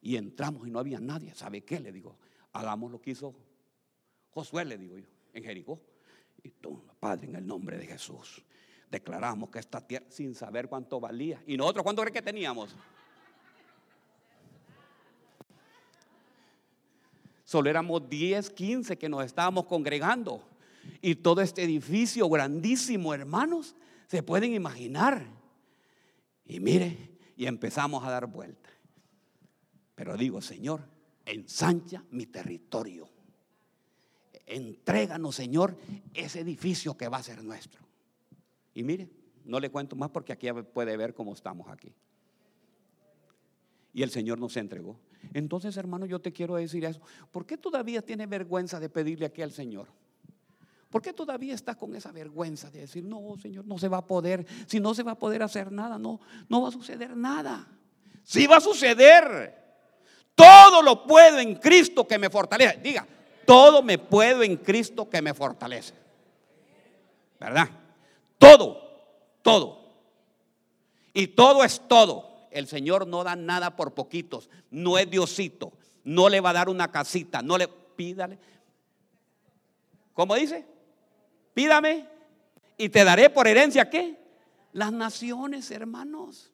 Y 0.00 0.16
entramos 0.16 0.66
y 0.66 0.70
no 0.70 0.78
había 0.78 1.00
nadie. 1.00 1.34
¿Sabe 1.34 1.62
qué? 1.62 1.80
Le 1.80 1.92
digo, 1.92 2.16
hagamos 2.52 2.90
lo 2.90 3.00
que 3.00 3.10
hizo 3.10 3.34
Josué, 4.30 4.64
le 4.64 4.78
digo 4.78 4.96
yo, 4.96 5.06
en 5.32 5.44
Jericó. 5.44 5.80
Y 6.44 6.52
Padre, 7.00 7.28
en 7.28 7.36
el 7.36 7.46
nombre 7.46 7.78
de 7.78 7.86
Jesús, 7.86 8.44
declaramos 8.90 9.50
que 9.50 9.58
esta 9.58 9.80
tierra, 9.80 10.06
sin 10.10 10.34
saber 10.34 10.68
cuánto 10.68 11.00
valía. 11.00 11.42
¿Y 11.46 11.56
nosotros 11.56 11.82
cuánto 11.82 12.02
cree 12.02 12.12
que 12.12 12.22
teníamos? 12.22 12.76
Solo 17.44 17.70
éramos 17.70 18.08
10, 18.08 18.50
15 18.50 18.98
que 18.98 19.08
nos 19.08 19.24
estábamos 19.24 19.64
congregando. 19.64 20.46
Y 21.00 21.14
todo 21.14 21.40
este 21.40 21.62
edificio 21.62 22.28
grandísimo, 22.28 23.14
hermanos, 23.14 23.74
se 24.06 24.22
pueden 24.22 24.52
imaginar. 24.52 25.26
Y 26.44 26.60
mire, 26.60 27.16
y 27.36 27.46
empezamos 27.46 28.04
a 28.04 28.10
dar 28.10 28.26
vuelta. 28.26 28.68
Pero 29.94 30.16
digo, 30.16 30.42
Señor, 30.42 30.82
ensancha 31.24 32.04
mi 32.10 32.26
territorio. 32.26 33.13
Entréganos, 34.46 35.34
Señor, 35.34 35.76
ese 36.12 36.40
edificio 36.40 36.96
que 36.96 37.08
va 37.08 37.18
a 37.18 37.22
ser 37.22 37.42
nuestro. 37.42 37.82
Y 38.74 38.82
mire, 38.82 39.08
no 39.44 39.60
le 39.60 39.70
cuento 39.70 39.96
más 39.96 40.10
porque 40.10 40.32
aquí 40.32 40.48
puede 40.72 40.96
ver 40.96 41.14
cómo 41.14 41.32
estamos 41.32 41.68
aquí. 41.68 41.92
Y 43.92 44.02
el 44.02 44.10
Señor 44.10 44.38
nos 44.38 44.56
entregó. 44.56 44.98
Entonces, 45.32 45.76
hermano, 45.76 46.04
yo 46.04 46.20
te 46.20 46.32
quiero 46.32 46.56
decir 46.56 46.84
eso. 46.84 47.00
¿Por 47.30 47.46
qué 47.46 47.56
todavía 47.56 48.02
tiene 48.02 48.26
vergüenza 48.26 48.80
de 48.80 48.88
pedirle 48.88 49.26
aquí 49.26 49.40
al 49.40 49.52
Señor? 49.52 49.88
¿Por 50.90 51.02
qué 51.02 51.12
todavía 51.12 51.54
está 51.54 51.74
con 51.74 51.94
esa 51.96 52.12
vergüenza 52.12 52.70
de 52.70 52.80
decir, 52.80 53.04
no, 53.04 53.36
Señor, 53.40 53.66
no 53.66 53.78
se 53.78 53.88
va 53.88 53.98
a 53.98 54.06
poder? 54.06 54.46
Si 54.66 54.78
no 54.78 54.94
se 54.94 55.02
va 55.02 55.12
a 55.12 55.18
poder 55.18 55.42
hacer 55.42 55.72
nada, 55.72 55.98
no, 55.98 56.20
no 56.48 56.62
va 56.62 56.68
a 56.68 56.72
suceder 56.72 57.16
nada. 57.16 57.66
Sí 58.22 58.46
va 58.46 58.58
a 58.58 58.60
suceder. 58.60 59.64
Todo 60.34 60.82
lo 60.82 61.06
puedo 61.06 61.38
en 61.38 61.56
Cristo 61.56 62.06
que 62.06 62.18
me 62.18 62.30
fortalece. 62.30 62.78
Diga, 62.78 63.06
todo 63.44 63.82
me 63.82 63.98
puedo 63.98 64.42
en 64.42 64.56
Cristo 64.56 65.08
que 65.08 65.22
me 65.22 65.34
fortalece. 65.34 65.94
¿Verdad? 67.38 67.68
Todo, 68.38 68.80
todo. 69.42 69.84
Y 71.12 71.28
todo 71.28 71.64
es 71.64 71.80
todo. 71.88 72.48
El 72.50 72.66
Señor 72.66 73.06
no 73.06 73.24
da 73.24 73.36
nada 73.36 73.76
por 73.76 73.94
poquitos. 73.94 74.48
No 74.70 74.98
es 74.98 75.10
Diosito. 75.10 75.72
No 76.04 76.28
le 76.28 76.40
va 76.40 76.50
a 76.50 76.54
dar 76.54 76.68
una 76.68 76.90
casita. 76.90 77.42
No 77.42 77.58
le 77.58 77.68
pídale. 77.68 78.38
¿Cómo 80.12 80.34
dice? 80.34 80.66
Pídame 81.54 82.08
y 82.76 82.88
te 82.88 83.04
daré 83.04 83.30
por 83.30 83.46
herencia 83.46 83.90
qué? 83.90 84.18
Las 84.72 84.92
naciones, 84.92 85.70
hermanos. 85.70 86.52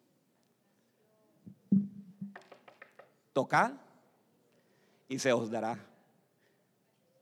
Tocad 3.33 3.73
y 5.09 5.19
se 5.19 5.33
os 5.33 5.51
dará. 5.51 5.90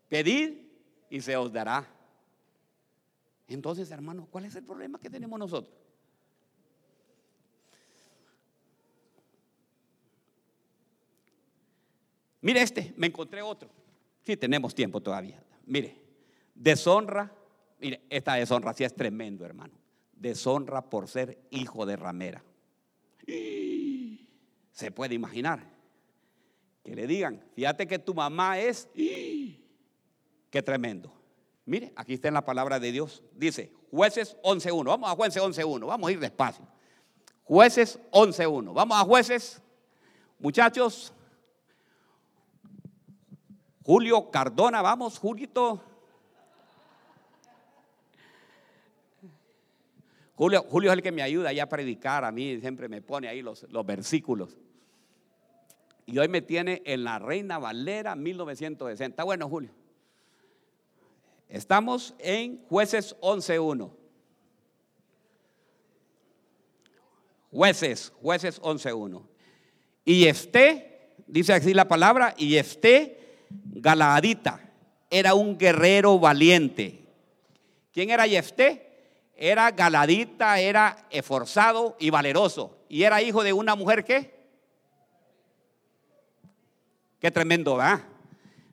Pedid 0.08 0.58
y 1.10 1.20
se 1.20 1.36
os 1.36 1.52
dará. 1.52 1.86
Entonces, 3.46 3.90
hermanos, 3.90 4.28
¿cuál 4.30 4.44
es 4.44 4.54
el 4.56 4.64
problema 4.64 4.98
que 4.98 5.10
tenemos 5.10 5.38
nosotros? 5.38 5.74
Mire 12.40 12.62
este, 12.62 12.94
me 12.96 13.08
encontré 13.08 13.42
otro. 13.42 13.70
Sí, 14.22 14.36
tenemos 14.36 14.74
tiempo 14.74 15.00
todavía. 15.00 15.42
Mire, 15.66 16.00
deshonra 16.54 17.38
Mire, 17.80 18.02
esta 18.10 18.34
deshonra 18.34 18.74
sí 18.74 18.84
es 18.84 18.94
tremendo, 18.94 19.44
hermano. 19.44 19.74
Deshonra 20.12 20.82
por 20.82 21.08
ser 21.08 21.38
hijo 21.50 21.86
de 21.86 21.96
ramera. 21.96 22.42
Se 24.72 24.90
puede 24.90 25.14
imaginar 25.14 25.62
que 26.84 26.94
le 26.94 27.06
digan, 27.06 27.44
fíjate 27.54 27.86
que 27.86 27.98
tu 27.98 28.14
mamá 28.14 28.58
es, 28.58 28.88
qué 30.50 30.62
tremendo. 30.62 31.12
Mire, 31.64 31.92
aquí 31.96 32.14
está 32.14 32.28
en 32.28 32.34
la 32.34 32.44
palabra 32.44 32.80
de 32.80 32.90
Dios. 32.92 33.22
Dice, 33.34 33.72
jueces 33.90 34.36
11.1. 34.42 34.84
Vamos 34.84 35.10
a 35.10 35.14
jueces 35.14 35.42
11.1. 35.42 35.86
Vamos 35.86 36.08
a 36.08 36.12
ir 36.12 36.18
despacio. 36.18 36.66
Jueces 37.44 37.98
11.1. 38.10 38.72
Vamos 38.72 38.98
a 38.98 39.04
jueces. 39.04 39.60
Muchachos. 40.38 41.12
Julio 43.82 44.30
Cardona, 44.30 44.82
vamos, 44.82 45.18
Julito. 45.18 45.82
Julio, 50.34 50.64
Julio 50.68 50.90
es 50.90 50.96
el 50.96 51.02
que 51.02 51.10
me 51.10 51.22
ayuda 51.22 51.50
a 51.60 51.66
predicar, 51.68 52.24
a 52.24 52.30
mí 52.30 52.60
siempre 52.60 52.88
me 52.88 53.02
pone 53.02 53.28
ahí 53.28 53.42
los, 53.42 53.64
los 53.70 53.84
versículos. 53.84 54.56
Y 56.06 56.18
hoy 56.18 56.28
me 56.28 56.42
tiene 56.42 56.80
en 56.84 57.02
la 57.02 57.18
Reina 57.18 57.58
Valera 57.58 58.14
1960. 58.14 59.24
Bueno, 59.24 59.48
Julio. 59.48 59.70
Estamos 61.48 62.14
en 62.18 62.64
jueces 62.68 63.16
11.1. 63.20 63.90
Jueces, 67.50 68.12
jueces 68.20 68.60
11.1. 68.60 69.22
Y 70.04 70.26
este, 70.26 71.14
dice 71.26 71.54
así 71.54 71.72
la 71.72 71.88
palabra, 71.88 72.34
y 72.36 72.56
este 72.56 73.46
Galaadita 73.50 74.70
era 75.10 75.34
un 75.34 75.56
guerrero 75.56 76.18
valiente. 76.18 77.06
¿Quién 77.92 78.10
era 78.10 78.26
Yefté? 78.26 78.88
era 79.38 79.70
galadita, 79.70 80.58
era 80.58 81.06
esforzado 81.10 81.96
y 82.00 82.10
valeroso. 82.10 82.76
Y 82.88 83.04
era 83.04 83.22
hijo 83.22 83.44
de 83.44 83.52
una 83.52 83.76
mujer 83.76 84.04
que. 84.04 84.36
Qué 87.20 87.30
tremendo, 87.30 87.76
¿verdad? 87.76 88.00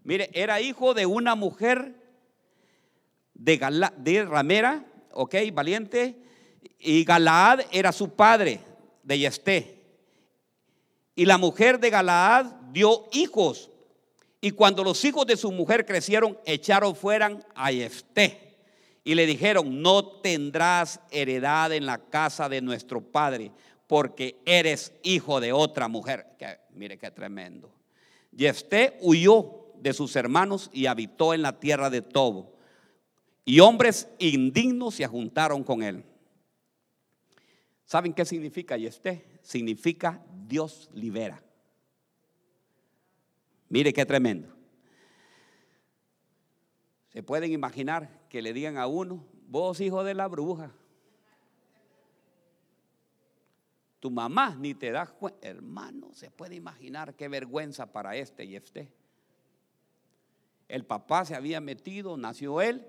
Mire, 0.03 0.29
era 0.33 0.59
hijo 0.59 0.95
de 0.95 1.05
una 1.05 1.35
mujer 1.35 1.95
de, 3.35 3.89
de 3.97 4.25
ramera, 4.25 4.83
ok, 5.11 5.35
valiente. 5.53 6.17
y 6.79 7.03
Galaad 7.03 7.61
era 7.71 7.91
su 7.91 8.09
padre 8.09 8.61
de 9.03 9.19
Yesté. 9.19 9.75
Y 11.15 11.25
la 11.25 11.37
mujer 11.37 11.79
de 11.79 11.89
Galaad 11.89 12.45
dio 12.71 13.05
hijos. 13.13 13.69
Y 14.41 14.51
cuando 14.51 14.83
los 14.83 15.03
hijos 15.05 15.25
de 15.25 15.37
su 15.37 15.51
mujer 15.51 15.85
crecieron, 15.85 16.37
echaron 16.45 16.95
fuera 16.95 17.39
a 17.55 17.71
Yesté. 17.71 18.57
Y 19.03 19.15
le 19.15 19.25
dijeron, 19.25 19.81
no 19.81 20.05
tendrás 20.05 20.99
heredad 21.11 21.71
en 21.71 21.85
la 21.85 21.99
casa 21.99 22.49
de 22.49 22.61
nuestro 22.61 23.01
padre, 23.01 23.51
porque 23.87 24.41
eres 24.45 24.91
hijo 25.03 25.39
de 25.39 25.53
otra 25.53 25.87
mujer. 25.87 26.25
Que, 26.39 26.57
mire 26.73 26.97
qué 26.97 27.11
tremendo. 27.11 27.71
Yesté 28.31 28.97
huyó 29.01 29.71
de 29.77 29.93
sus 29.93 30.15
hermanos 30.15 30.69
y 30.73 30.87
habitó 30.87 31.33
en 31.33 31.43
la 31.43 31.59
tierra 31.59 31.89
de 31.89 32.01
Tobo. 32.01 32.54
Y 33.45 33.59
hombres 33.59 34.09
indignos 34.17 34.95
se 34.95 35.05
juntaron 35.05 35.63
con 35.63 35.83
él. 35.83 36.03
¿Saben 37.85 38.11
qué 38.11 38.25
significa 38.25 38.75
Yesté? 38.75 39.39
Significa 39.43 40.25
Dios 40.47 40.89
libera. 40.93 41.41
Mire 43.69 43.93
qué 43.93 44.03
tremendo. 44.05 44.55
Se 47.09 47.21
pueden 47.21 47.51
imaginar 47.51 48.25
que 48.27 48.41
le 48.41 48.51
digan 48.51 48.77
a 48.77 48.87
uno, 48.87 49.23
vos 49.47 49.79
hijo 49.79 50.03
de 50.03 50.15
la 50.15 50.27
bruja. 50.27 50.73
Tu 53.99 54.09
mamá 54.09 54.55
ni 54.59 54.73
te 54.73 54.91
das 54.91 55.11
cuenta. 55.11 55.47
Hermano, 55.47 56.13
se 56.13 56.31
puede 56.31 56.55
imaginar 56.55 57.15
qué 57.15 57.27
vergüenza 57.27 57.91
para 57.91 58.15
este 58.15 58.43
y 58.43 58.55
este. 58.55 58.91
El 60.67 60.85
papá 60.85 61.25
se 61.25 61.35
había 61.35 61.61
metido, 61.61 62.17
nació 62.17 62.61
él, 62.61 62.87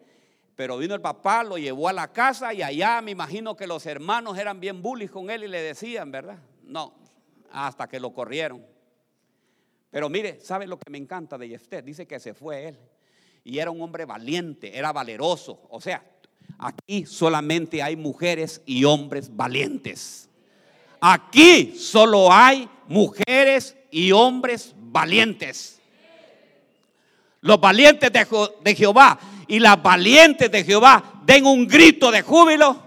pero 0.56 0.78
vino 0.78 0.94
el 0.94 1.02
papá, 1.02 1.44
lo 1.44 1.58
llevó 1.58 1.88
a 1.90 1.92
la 1.92 2.10
casa 2.10 2.54
y 2.54 2.62
allá 2.62 3.02
me 3.02 3.10
imagino 3.10 3.54
que 3.54 3.66
los 3.66 3.84
hermanos 3.84 4.38
eran 4.38 4.58
bien 4.58 4.80
bullies 4.80 5.10
con 5.10 5.28
él 5.28 5.44
y 5.44 5.48
le 5.48 5.60
decían, 5.60 6.10
¿verdad? 6.10 6.38
No, 6.64 6.94
hasta 7.52 7.86
que 7.86 8.00
lo 8.00 8.14
corrieron. 8.14 8.64
Pero 9.90 10.08
mire, 10.08 10.40
¿sabe 10.40 10.66
lo 10.66 10.78
que 10.78 10.90
me 10.90 10.96
encanta 10.96 11.36
de 11.36 11.50
Yefté? 11.50 11.82
Dice 11.82 12.06
que 12.06 12.18
se 12.18 12.32
fue 12.32 12.68
él. 12.68 12.78
Y 13.44 13.58
era 13.58 13.70
un 13.70 13.82
hombre 13.82 14.06
valiente, 14.06 14.76
era 14.76 14.92
valeroso. 14.92 15.60
O 15.68 15.78
sea, 15.78 16.02
aquí 16.58 17.04
solamente 17.04 17.82
hay 17.82 17.94
mujeres 17.94 18.62
y 18.64 18.84
hombres 18.84 19.34
valientes. 19.36 20.30
Aquí 21.00 21.74
solo 21.76 22.32
hay 22.32 22.68
mujeres 22.88 23.76
y 23.90 24.10
hombres 24.10 24.74
valientes. 24.74 25.80
Los 27.42 27.60
valientes 27.60 28.10
de 28.10 28.74
Jehová 28.74 29.18
y 29.48 29.58
las 29.58 29.82
valientes 29.82 30.50
de 30.50 30.64
Jehová 30.64 31.22
den 31.24 31.46
un 31.46 31.66
grito 31.66 32.10
de 32.10 32.22
júbilo. 32.22 32.84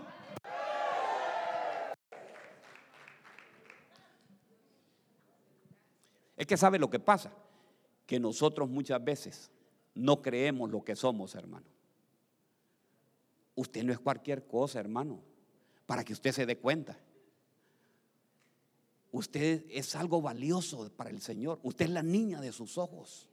Es 6.36 6.48
que 6.48 6.58
sabe 6.58 6.80
lo 6.80 6.89
que 6.89 7.00
pasa, 7.00 7.34
que 8.06 8.19
nosotros 8.19 8.69
muchas 8.69 9.04
veces 9.04 9.52
no 9.93 10.22
creemos 10.22 10.69
lo 10.69 10.84
que 10.84 10.95
somos, 10.95 11.36
hermano. 11.36 11.65
Usted 13.56 13.84
no 13.84 13.91
es 13.91 14.00
cualquier 14.00 14.48
cosa, 14.48 14.80
hermano, 14.80 15.19
para 15.86 16.06
que 16.06 16.13
usted 16.13 16.32
se 16.32 16.45
dé 16.45 16.58
cuenta. 16.58 16.98
Usted 19.12 19.65
es 19.69 19.95
algo 19.95 20.22
valioso 20.22 20.89
para 20.95 21.10
el 21.10 21.22
Señor. 21.22 21.60
Usted 21.63 21.86
es 21.86 21.91
la 21.91 22.04
niña 22.04 22.39
de 22.39 22.52
sus 22.52 22.78
ojos. 22.78 23.29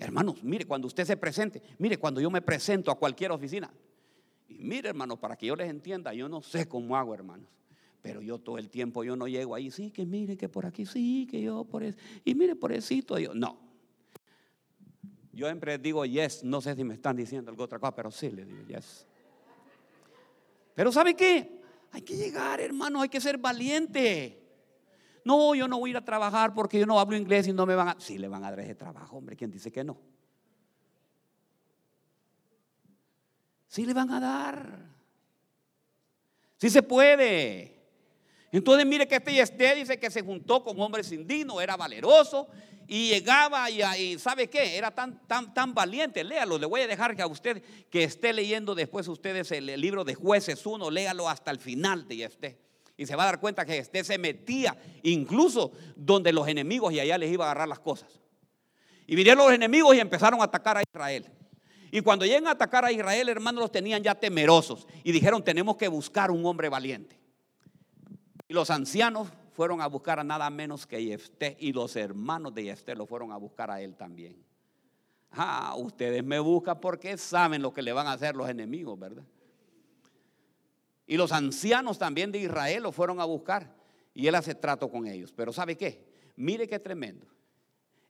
Hermanos, 0.00 0.42
mire, 0.42 0.64
cuando 0.64 0.86
usted 0.86 1.04
se 1.04 1.18
presente, 1.18 1.62
mire, 1.78 1.98
cuando 1.98 2.22
yo 2.22 2.30
me 2.30 2.40
presento 2.40 2.90
a 2.90 2.98
cualquier 2.98 3.32
oficina, 3.32 3.70
y 4.48 4.54
mire, 4.54 4.88
hermanos, 4.88 5.18
para 5.18 5.36
que 5.36 5.44
yo 5.44 5.54
les 5.54 5.68
entienda, 5.68 6.14
yo 6.14 6.26
no 6.26 6.40
sé 6.40 6.66
cómo 6.66 6.96
hago, 6.96 7.14
hermanos. 7.14 7.46
Pero 8.00 8.22
yo 8.22 8.38
todo 8.38 8.56
el 8.56 8.70
tiempo, 8.70 9.04
yo 9.04 9.14
no 9.14 9.28
llego 9.28 9.54
ahí, 9.54 9.70
sí, 9.70 9.90
que 9.90 10.06
mire, 10.06 10.38
que 10.38 10.48
por 10.48 10.64
aquí, 10.64 10.86
sí, 10.86 11.28
que 11.30 11.42
yo 11.42 11.64
por 11.64 11.82
eso, 11.82 11.98
y 12.24 12.34
mire, 12.34 12.56
por 12.56 12.72
eso, 12.72 12.94
yo, 13.18 13.34
no. 13.34 13.58
Yo 15.32 15.46
siempre 15.46 15.76
digo 15.76 16.06
yes, 16.06 16.44
no 16.44 16.62
sé 16.62 16.74
si 16.74 16.82
me 16.82 16.94
están 16.94 17.16
diciendo 17.16 17.50
algo 17.50 17.62
otra 17.62 17.78
cosa, 17.78 17.94
pero 17.94 18.10
sí 18.10 18.30
le 18.30 18.46
digo 18.46 18.62
yes. 18.66 19.06
Pero 20.74 20.90
¿sabe 20.92 21.14
qué? 21.14 21.60
Hay 21.92 22.00
que 22.00 22.16
llegar, 22.16 22.58
hermano, 22.58 23.02
hay 23.02 23.10
que 23.10 23.20
ser 23.20 23.36
valiente. 23.36 24.49
No, 25.24 25.54
yo 25.54 25.68
no 25.68 25.78
voy 25.78 25.90
a 25.90 25.92
ir 25.92 25.96
a 25.96 26.04
trabajar 26.04 26.54
porque 26.54 26.78
yo 26.78 26.86
no 26.86 26.98
hablo 26.98 27.16
inglés 27.16 27.46
y 27.48 27.52
no 27.52 27.66
me 27.66 27.74
van 27.74 27.88
a... 27.88 27.96
Sí, 27.98 28.18
le 28.18 28.28
van 28.28 28.44
a 28.44 28.50
dar 28.50 28.60
ese 28.60 28.74
trabajo, 28.74 29.16
hombre. 29.16 29.36
¿Quién 29.36 29.50
dice 29.50 29.70
que 29.70 29.84
no? 29.84 29.98
Sí 33.68 33.84
le 33.84 33.94
van 33.94 34.10
a 34.10 34.20
dar. 34.20 34.78
Sí 36.56 36.70
se 36.70 36.82
puede. 36.82 37.80
Entonces 38.50 38.84
mire 38.84 39.06
que 39.06 39.16
este 39.16 39.32
y 39.32 39.38
este 39.38 39.74
dice 39.76 39.98
que 39.98 40.10
se 40.10 40.22
juntó 40.22 40.64
con 40.64 40.80
hombres 40.80 41.12
indignos, 41.12 41.62
era 41.62 41.76
valeroso 41.76 42.48
y 42.88 43.10
llegaba 43.10 43.70
y, 43.70 44.18
¿sabe 44.18 44.50
qué? 44.50 44.76
Era 44.76 44.90
tan, 44.90 45.24
tan, 45.28 45.54
tan 45.54 45.72
valiente. 45.72 46.24
Léalo, 46.24 46.58
le 46.58 46.66
voy 46.66 46.80
a 46.80 46.88
dejar 46.88 47.14
que 47.14 47.22
a 47.22 47.28
usted 47.28 47.62
que 47.88 48.02
esté 48.02 48.32
leyendo 48.32 48.74
después 48.74 49.06
ustedes 49.06 49.52
el, 49.52 49.68
el 49.68 49.80
libro 49.80 50.02
de 50.02 50.14
jueces 50.16 50.66
1, 50.66 50.90
léalo 50.90 51.28
hasta 51.28 51.52
el 51.52 51.60
final 51.60 52.08
de 52.08 52.24
este 52.24 52.69
y 53.00 53.06
se 53.06 53.16
va 53.16 53.22
a 53.22 53.26
dar 53.26 53.40
cuenta 53.40 53.64
que 53.64 53.78
este 53.78 54.04
se 54.04 54.18
metía 54.18 54.76
incluso 55.02 55.72
donde 55.96 56.34
los 56.34 56.46
enemigos 56.46 56.92
y 56.92 57.00
allá 57.00 57.16
les 57.16 57.32
iba 57.32 57.46
a 57.46 57.50
agarrar 57.50 57.66
las 57.66 57.78
cosas. 57.78 58.20
Y 59.06 59.16
vinieron 59.16 59.42
los 59.42 59.54
enemigos 59.54 59.96
y 59.96 60.00
empezaron 60.00 60.38
a 60.42 60.44
atacar 60.44 60.76
a 60.76 60.82
Israel. 60.82 61.24
Y 61.90 62.02
cuando 62.02 62.26
llegan 62.26 62.46
a 62.46 62.50
atacar 62.50 62.84
a 62.84 62.92
Israel, 62.92 63.30
hermanos, 63.30 63.62
los 63.62 63.72
tenían 63.72 64.02
ya 64.02 64.14
temerosos. 64.14 64.86
Y 65.02 65.12
dijeron, 65.12 65.42
tenemos 65.42 65.78
que 65.78 65.88
buscar 65.88 66.30
un 66.30 66.44
hombre 66.44 66.68
valiente. 66.68 67.18
Y 68.46 68.52
los 68.52 68.68
ancianos 68.68 69.28
fueron 69.54 69.80
a 69.80 69.86
buscar 69.86 70.20
a 70.20 70.24
nada 70.24 70.50
menos 70.50 70.86
que 70.86 71.02
Jefté. 71.02 71.56
Y 71.58 71.72
los 71.72 71.96
hermanos 71.96 72.52
de 72.52 72.64
Jefté 72.64 72.94
lo 72.94 73.06
fueron 73.06 73.32
a 73.32 73.38
buscar 73.38 73.70
a 73.70 73.80
él 73.80 73.96
también. 73.96 74.36
Ah, 75.30 75.74
ustedes 75.78 76.22
me 76.22 76.38
buscan 76.38 76.78
porque 76.78 77.16
saben 77.16 77.62
lo 77.62 77.72
que 77.72 77.80
le 77.80 77.94
van 77.94 78.08
a 78.08 78.12
hacer 78.12 78.36
los 78.36 78.50
enemigos, 78.50 78.98
¿verdad? 78.98 79.24
Y 81.10 81.16
los 81.16 81.32
ancianos 81.32 81.98
también 81.98 82.30
de 82.30 82.38
Israel 82.38 82.84
lo 82.84 82.92
fueron 82.92 83.20
a 83.20 83.24
buscar. 83.24 83.74
Y 84.14 84.28
él 84.28 84.34
hace 84.36 84.54
trato 84.54 84.88
con 84.88 85.08
ellos. 85.08 85.32
Pero 85.32 85.52
¿sabe 85.52 85.76
qué? 85.76 86.06
Mire 86.36 86.68
qué 86.68 86.78
tremendo. 86.78 87.26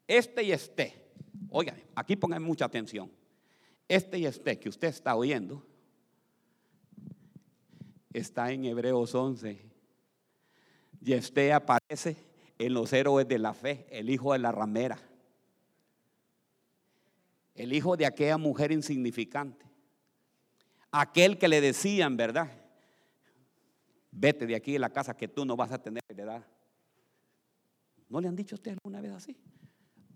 Este 0.07 0.43
y 0.43 0.53
este. 0.53 1.11
Oiga, 1.49 1.75
aquí 1.95 2.15
pongan 2.15 2.43
mucha 2.43 2.67
atención. 2.67 3.11
Este 3.89 4.19
y 4.19 4.27
este 4.27 4.59
que 4.59 4.69
usted 4.69 4.89
está 4.89 5.17
oyendo 5.17 5.67
está 8.13 8.53
en 8.53 8.67
Hebreos 8.67 9.15
11. 9.15 9.65
Y 11.01 11.13
este 11.15 11.55
aparece 11.55 12.19
en 12.59 12.75
los 12.75 12.93
héroes 12.93 13.27
de 13.27 13.39
la 13.39 13.55
fe, 13.55 13.87
el 13.89 14.11
hijo 14.11 14.35
de 14.35 14.41
la 14.41 14.53
ramera. 14.53 14.99
El 17.55 17.73
hijo 17.73 17.97
de 17.97 18.05
aquella 18.05 18.37
mujer 18.37 18.73
insignificante. 18.73 19.65
Aquel 20.93 21.39
que 21.39 21.49
le 21.49 21.63
decían, 21.63 22.19
¿verdad? 22.19 22.60
Vete 24.11 24.47
de 24.47 24.57
aquí 24.57 24.73
de 24.73 24.79
la 24.79 24.91
casa 24.91 25.17
que 25.17 25.29
tú 25.29 25.45
no 25.45 25.57
vas 25.57 25.73
a 25.73 25.83
tener 25.83 26.03
heredad. 26.09 26.47
¿No 28.09 28.21
le 28.21 28.29
han 28.29 28.37
dicho 28.37 28.55
a 28.55 28.59
usted 28.59 28.73
alguna 28.73 29.01
vez 29.01 29.13
así? 29.13 29.37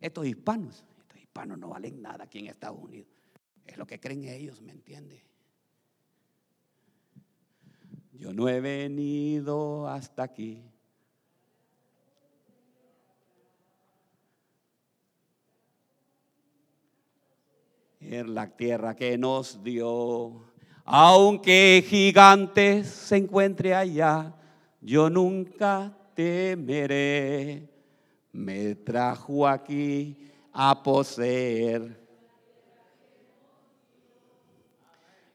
Estos 0.00 0.26
hispanos, 0.26 0.84
estos 0.98 1.18
hispanos 1.18 1.58
no 1.58 1.68
valen 1.68 2.02
nada 2.02 2.24
aquí 2.24 2.40
en 2.40 2.48
Estados 2.48 2.78
Unidos. 2.78 3.08
Es 3.64 3.78
lo 3.78 3.86
que 3.86 4.00
creen 4.00 4.24
ellos, 4.24 4.60
¿me 4.60 4.72
entiende? 4.72 5.22
Yo 8.12 8.32
no 8.32 8.48
he 8.48 8.60
venido 8.60 9.88
hasta 9.88 10.24
aquí. 10.24 10.62
En 18.00 18.34
la 18.34 18.54
tierra 18.56 18.94
que 18.94 19.16
nos 19.16 19.62
dio 19.62 20.53
aunque 20.84 21.84
gigante 21.88 22.84
se 22.84 23.16
encuentre 23.16 23.74
allá, 23.74 24.34
yo 24.80 25.08
nunca 25.08 25.96
temeré. 26.14 27.68
Me 28.32 28.74
trajo 28.74 29.46
aquí 29.46 30.30
a 30.52 30.82
poseer. 30.82 32.04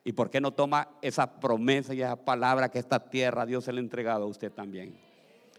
¿Y 0.03 0.11
por 0.11 0.29
qué 0.29 0.39
no 0.39 0.51
toma 0.51 0.87
esa 1.01 1.39
promesa 1.39 1.93
y 1.93 2.01
esa 2.01 2.15
palabra 2.15 2.69
que 2.69 2.79
esta 2.79 3.09
tierra 3.09 3.45
Dios 3.45 3.65
se 3.65 3.73
le 3.73 3.79
ha 3.79 3.83
entregado 3.83 4.25
a 4.25 4.27
usted 4.27 4.51
también? 4.51 4.97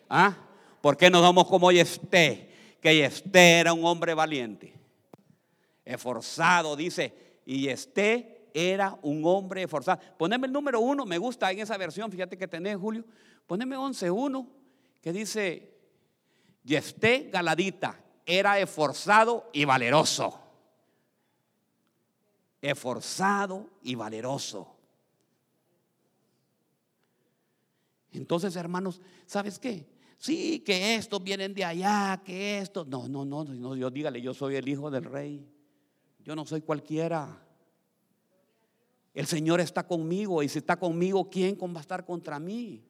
¿Ah? 0.08 0.36
¿Por 0.80 0.96
qué 0.96 1.10
no 1.10 1.20
somos 1.20 1.46
como 1.46 1.70
Yesté? 1.72 2.48
Que 2.80 2.96
Yesté 2.96 3.60
era 3.60 3.72
un 3.72 3.84
hombre 3.84 4.14
valiente, 4.14 4.72
esforzado, 5.84 6.74
dice, 6.74 7.12
y 7.44 7.62
Yesté 7.62 8.39
era 8.54 8.98
un 9.02 9.22
hombre 9.24 9.66
forzado. 9.68 10.00
Poneme 10.18 10.46
el 10.46 10.52
número 10.52 10.80
uno, 10.80 11.06
me 11.06 11.18
gusta 11.18 11.50
en 11.50 11.60
esa 11.60 11.76
versión, 11.76 12.10
fíjate 12.10 12.36
que 12.36 12.48
tenés, 12.48 12.76
Julio. 12.76 13.04
Poneme 13.46 13.76
11.1, 13.76 14.48
que 15.00 15.12
dice, 15.12 15.78
Yesté 16.64 17.30
Galadita 17.32 18.02
era 18.26 18.58
esforzado 18.58 19.50
y 19.52 19.64
valeroso. 19.64 20.38
Esforzado 22.60 23.70
y 23.82 23.94
valeroso. 23.94 24.76
Entonces, 28.12 28.54
hermanos, 28.56 29.00
¿sabes 29.26 29.58
qué? 29.58 29.88
Sí, 30.18 30.60
que 30.60 30.96
estos 30.96 31.22
vienen 31.22 31.54
de 31.54 31.64
allá, 31.64 32.20
que 32.24 32.58
estos. 32.58 32.86
No, 32.86 33.08
no, 33.08 33.24
no, 33.24 33.44
no, 33.44 33.74
Dios 33.74 33.92
dígale, 33.92 34.20
yo 34.20 34.34
soy 34.34 34.56
el 34.56 34.68
hijo 34.68 34.90
del 34.90 35.04
rey. 35.04 35.48
Yo 36.22 36.36
no 36.36 36.44
soy 36.44 36.60
cualquiera. 36.60 37.42
El 39.12 39.26
Señor 39.26 39.60
está 39.60 39.86
conmigo 39.86 40.42
y 40.42 40.48
si 40.48 40.58
está 40.58 40.78
conmigo, 40.78 41.28
¿quién 41.28 41.56
va 41.58 41.78
a 41.78 41.80
estar 41.80 42.04
contra 42.04 42.38
mí? 42.38 42.84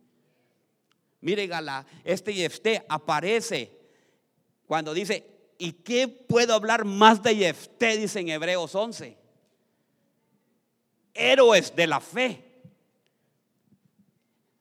Mire, 1.21 1.47
Gala, 1.47 1.87
este 2.05 2.35
Yefté 2.35 2.85
aparece 2.89 3.79
cuando 4.67 4.95
dice, 4.95 5.53
¿y 5.59 5.73
qué 5.73 6.09
puedo 6.09 6.55
hablar 6.55 6.85
más 6.85 7.23
de 7.23 7.37
Yefté? 7.37 7.97
Dice 7.97 8.21
en 8.21 8.29
Hebreos 8.29 8.75
11. 8.75 9.19
Héroes 11.15 11.75
de 11.75 11.87
la 11.87 12.01
fe. 12.01 12.51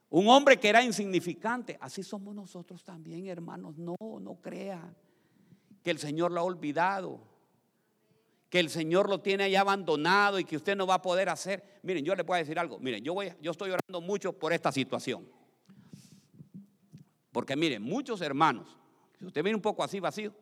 Un 0.09 0.27
hombre 0.27 0.59
que 0.59 0.69
era 0.69 0.83
insignificante. 0.83 1.77
Así 1.79 2.03
somos 2.03 2.33
nosotros 2.33 2.83
también, 2.83 3.27
hermanos. 3.27 3.77
No, 3.77 3.95
no 3.99 4.35
crea 4.41 4.93
que 5.83 5.91
el 5.91 5.99
Señor 5.99 6.31
lo 6.31 6.39
ha 6.39 6.43
olvidado. 6.43 7.28
Que 8.49 8.59
el 8.59 8.69
Señor 8.69 9.09
lo 9.09 9.19
tiene 9.21 9.43
ahí 9.43 9.55
abandonado 9.55 10.39
y 10.39 10.43
que 10.43 10.57
usted 10.57 10.75
no 10.75 10.87
va 10.87 10.95
a 10.95 11.01
poder 11.01 11.29
hacer. 11.29 11.79
Miren, 11.83 12.03
yo 12.03 12.15
le 12.15 12.23
puedo 12.23 12.39
decir 12.39 12.57
algo. 12.57 12.79
Miren, 12.79 13.03
yo, 13.03 13.13
voy, 13.13 13.31
yo 13.41 13.51
estoy 13.51 13.69
orando 13.69 14.01
mucho 14.01 14.33
por 14.33 14.53
esta 14.53 14.71
situación. 14.71 15.27
Porque 17.31 17.55
miren, 17.55 17.83
muchos 17.83 18.21
hermanos, 18.21 18.75
si 19.19 19.25
usted 19.25 19.43
viene 19.43 19.55
un 19.55 19.61
poco 19.61 19.83
así 19.83 19.99
vacío, 19.99 20.33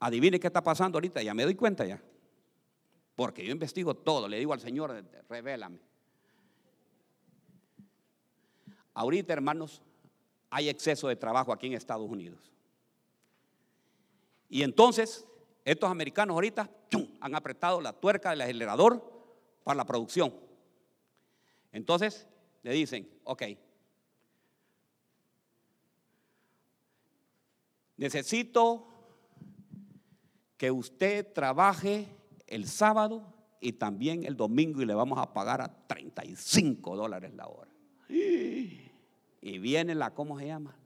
adivine 0.00 0.40
qué 0.40 0.46
está 0.46 0.62
pasando 0.62 0.96
ahorita, 0.96 1.22
ya 1.22 1.34
me 1.34 1.44
doy 1.44 1.54
cuenta 1.54 1.84
ya. 1.84 2.02
Porque 3.14 3.44
yo 3.44 3.52
investigo 3.52 3.94
todo, 3.94 4.26
le 4.28 4.38
digo 4.38 4.52
al 4.52 4.60
Señor, 4.60 5.04
revélame. 5.28 5.78
Ahorita, 8.94 9.32
hermanos, 9.32 9.82
hay 10.50 10.68
exceso 10.68 11.08
de 11.08 11.16
trabajo 11.16 11.52
aquí 11.52 11.66
en 11.66 11.74
Estados 11.74 12.08
Unidos. 12.10 12.52
Y 14.48 14.62
entonces, 14.62 15.26
estos 15.64 15.90
americanos 15.90 16.34
ahorita 16.34 16.70
han 17.20 17.34
apretado 17.34 17.80
la 17.80 17.92
tuerca 17.92 18.30
del 18.30 18.40
acelerador 18.40 19.02
para 19.62 19.76
la 19.76 19.84
producción. 19.84 20.34
Entonces, 21.70 22.26
le 22.62 22.72
dicen, 22.72 23.08
ok, 23.24 23.42
necesito 27.96 28.88
que 30.56 30.70
usted 30.70 31.32
trabaje 31.32 32.08
el 32.46 32.66
sábado 32.66 33.32
y 33.60 33.72
también 33.72 34.24
el 34.24 34.36
domingo 34.36 34.82
y 34.82 34.86
le 34.86 34.94
vamos 34.94 35.18
a 35.18 35.32
pagar 35.32 35.60
a 35.60 35.86
35 35.86 36.96
dólares 36.96 37.32
la 37.34 37.46
hora. 37.46 37.70
Y 38.08 39.58
viene 39.58 39.94
la, 39.94 40.12
¿cómo 40.12 40.38
se 40.38 40.46
llama? 40.46 40.76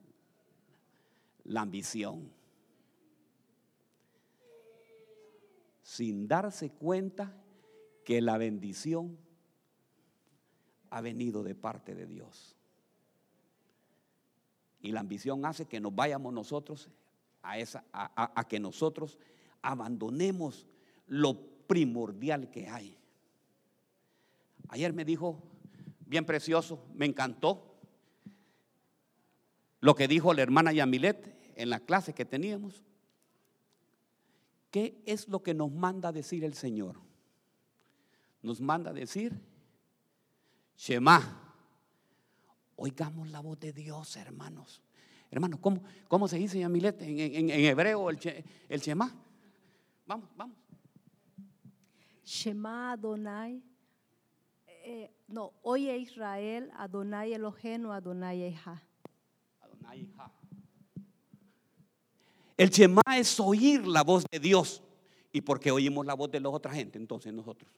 La 1.44 1.62
ambición. 1.62 2.35
Sin 5.96 6.28
darse 6.28 6.68
cuenta 6.68 7.32
que 8.04 8.20
la 8.20 8.36
bendición 8.36 9.16
ha 10.90 11.00
venido 11.00 11.42
de 11.42 11.54
parte 11.54 11.94
de 11.94 12.06
Dios. 12.06 12.54
Y 14.82 14.92
la 14.92 15.00
ambición 15.00 15.46
hace 15.46 15.64
que 15.64 15.80
nos 15.80 15.94
vayamos 15.94 16.34
nosotros 16.34 16.90
a, 17.42 17.58
esa, 17.58 17.82
a, 17.94 18.46
que 18.46 18.60
nosotros 18.60 19.18
abandonemos 19.62 20.66
lo 21.06 21.40
primordial 21.66 22.50
que 22.50 22.68
hay. 22.68 22.98
Ayer 24.68 24.92
me 24.92 25.06
dijo, 25.06 25.42
bien 26.04 26.26
precioso, 26.26 26.84
me 26.94 27.06
encantó 27.06 27.74
lo 29.80 29.94
que 29.94 30.08
dijo 30.08 30.34
la 30.34 30.42
hermana 30.42 30.74
Yamilet 30.74 31.54
en 31.56 31.70
la 31.70 31.80
clase 31.80 32.12
que 32.12 32.26
teníamos. 32.26 32.84
¿Qué 34.76 35.02
es 35.06 35.26
lo 35.28 35.42
que 35.42 35.54
nos 35.54 35.72
manda 35.72 36.12
decir 36.12 36.44
el 36.44 36.52
Señor? 36.52 37.00
Nos 38.42 38.60
manda 38.60 38.92
decir, 38.92 39.32
Shema, 40.76 41.54
oigamos 42.76 43.30
la 43.30 43.40
voz 43.40 43.58
de 43.58 43.72
Dios, 43.72 44.14
hermanos. 44.16 44.82
Hermanos, 45.30 45.60
¿cómo, 45.60 45.82
cómo 46.08 46.28
se 46.28 46.36
dice 46.36 46.58
Yamilet 46.58 47.00
en, 47.00 47.48
hebreo 47.48 48.10
el, 48.10 48.18
el 48.68 48.80
Shema? 48.82 49.10
Vamos, 50.04 50.28
vamos. 50.36 50.58
Shema 52.22 52.92
Adonai. 52.92 53.62
Eh, 54.66 55.10
no, 55.28 55.54
oye 55.62 55.96
Israel, 55.96 56.70
Adonai 56.76 57.32
Elohenu, 57.32 57.92
Adonai 57.92 58.42
Eha. 58.42 58.82
El 62.56 62.70
Shema 62.70 63.02
es 63.16 63.38
oír 63.38 63.86
la 63.86 64.02
voz 64.02 64.24
de 64.30 64.40
Dios. 64.40 64.82
¿Y 65.32 65.42
porque 65.42 65.70
oímos 65.70 66.06
la 66.06 66.14
voz 66.14 66.30
de 66.30 66.40
la 66.40 66.48
otra 66.48 66.72
gente? 66.72 66.98
Entonces 66.98 67.32
nosotros. 67.32 67.70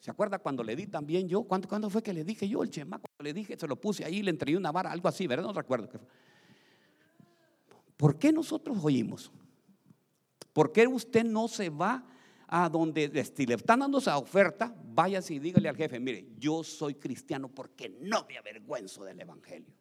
¿Se 0.00 0.10
acuerda 0.10 0.38
cuando 0.38 0.62
le 0.62 0.76
di 0.76 0.86
también 0.86 1.28
yo? 1.28 1.42
¿Cuándo, 1.44 1.90
fue 1.90 2.02
que 2.02 2.12
le 2.12 2.22
dije 2.22 2.48
yo 2.48 2.62
el 2.62 2.70
Shema? 2.70 2.98
Cuando 2.98 3.24
le 3.24 3.32
dije, 3.32 3.56
se 3.58 3.66
lo 3.66 3.76
puse 3.76 4.04
ahí, 4.04 4.22
le 4.22 4.30
entregué 4.30 4.56
una 4.56 4.70
vara, 4.70 4.92
algo 4.92 5.08
así, 5.08 5.26
¿verdad? 5.26 5.46
No 5.46 5.52
recuerdo. 5.52 5.88
¿Por 7.96 8.18
qué 8.18 8.32
nosotros 8.32 8.78
oímos? 8.82 9.32
¿Por 10.52 10.72
qué 10.72 10.86
usted 10.86 11.24
no 11.24 11.48
se 11.48 11.70
va 11.70 12.04
a 12.48 12.68
donde 12.68 13.24
si 13.24 13.46
le 13.46 13.54
están 13.54 13.80
dando 13.80 13.98
esa 13.98 14.16
oferta, 14.18 14.74
váyase 14.84 15.34
y 15.34 15.38
dígale 15.38 15.68
al 15.68 15.76
jefe, 15.76 15.98
mire, 15.98 16.28
yo 16.38 16.62
soy 16.62 16.94
cristiano 16.94 17.48
porque 17.48 17.88
no 18.00 18.24
me 18.28 18.38
avergüenzo 18.38 19.04
del 19.04 19.20
Evangelio. 19.20 19.74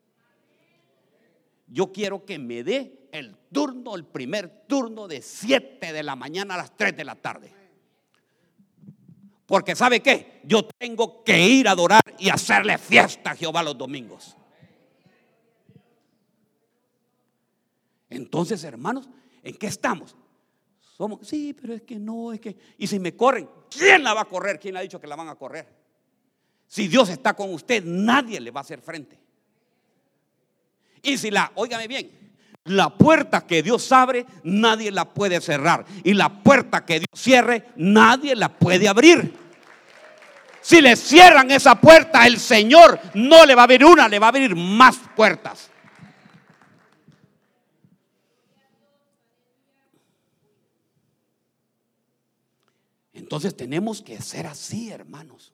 Yo 1.68 1.92
quiero 1.92 2.26
que 2.26 2.38
me 2.38 2.64
dé 2.64 3.08
el 3.12 3.36
turno, 3.52 3.96
el 3.96 4.06
primer 4.06 4.66
turno 4.68 5.08
de 5.08 5.22
7 5.22 5.94
de 5.94 6.04
la 6.04 6.16
mañana 6.16 6.56
a 6.56 6.58
las 6.58 6.76
3 6.76 6.96
de 6.96 7.06
la 7.06 7.16
tarde. 7.16 7.52
Porque 9.46 9.76
¿sabe 9.76 10.00
qué? 10.02 10.42
Yo 10.44 10.66
tengo 10.66 11.24
que 11.24 11.40
ir 11.48 11.68
a 11.68 11.72
adorar 11.72 12.02
y 12.18 12.30
hacerle 12.30 12.78
fiesta 12.78 13.32
a 13.32 13.36
Jehová 13.36 13.62
los 13.64 13.78
domingos. 13.78 14.36
Entonces, 18.10 18.64
hermanos, 18.64 19.10
¿en 19.44 19.56
qué 19.56 19.68
estamos? 19.68 20.16
Somos, 20.80 21.28
sí, 21.28 21.54
pero 21.60 21.74
es 21.74 21.82
que 21.82 22.00
no, 22.00 22.32
es 22.32 22.40
que... 22.40 22.56
Y 22.78 22.88
si 22.88 23.00
me 23.00 23.16
corren, 23.16 23.50
¿quién 23.70 24.04
la 24.04 24.14
va 24.14 24.22
a 24.22 24.26
correr? 24.26 24.60
¿Quién 24.60 24.78
ha 24.78 24.82
dicho 24.82 25.00
que 25.00 25.08
la 25.08 25.16
van 25.16 25.28
a 25.28 25.36
correr? 25.36 25.68
Si 26.68 26.88
Dios 26.88 27.10
está 27.10 27.36
con 27.36 27.54
usted, 27.54 27.84
nadie 27.84 28.40
le 28.40 28.52
va 28.52 28.62
a 28.62 28.64
hacer 28.64 28.82
frente. 28.82 29.20
Y 31.06 31.18
si 31.18 31.32
la, 31.32 31.52
óigame 31.56 31.88
bien, 31.88 32.12
la 32.66 32.90
puerta 32.90 33.46
que 33.46 33.62
Dios 33.62 33.92
abre, 33.92 34.26
nadie 34.44 34.92
la 34.92 35.06
puede 35.06 35.40
cerrar. 35.40 35.86
Y 36.04 36.14
la 36.14 36.30
puerta 36.42 36.84
que 36.84 37.00
Dios 37.00 37.10
cierre, 37.14 37.68
nadie 37.76 38.36
la 38.36 38.50
puede 38.50 38.88
abrir. 38.88 39.34
Si 40.62 40.82
le 40.82 40.96
cierran 40.96 41.52
esa 41.52 41.80
puerta, 41.80 42.26
el 42.26 42.40
Señor 42.40 43.00
no 43.14 43.46
le 43.46 43.54
va 43.54 43.62
a 43.62 43.66
abrir 43.66 43.86
una, 43.86 44.10
le 44.10 44.18
va 44.18 44.28
a 44.28 44.30
abrir 44.30 44.56
más 44.56 44.98
puertas. 45.16 45.70
Entonces 53.14 53.56
tenemos 53.56 54.02
que 54.02 54.20
ser 54.22 54.48
así, 54.48 54.90
hermanos. 54.90 55.54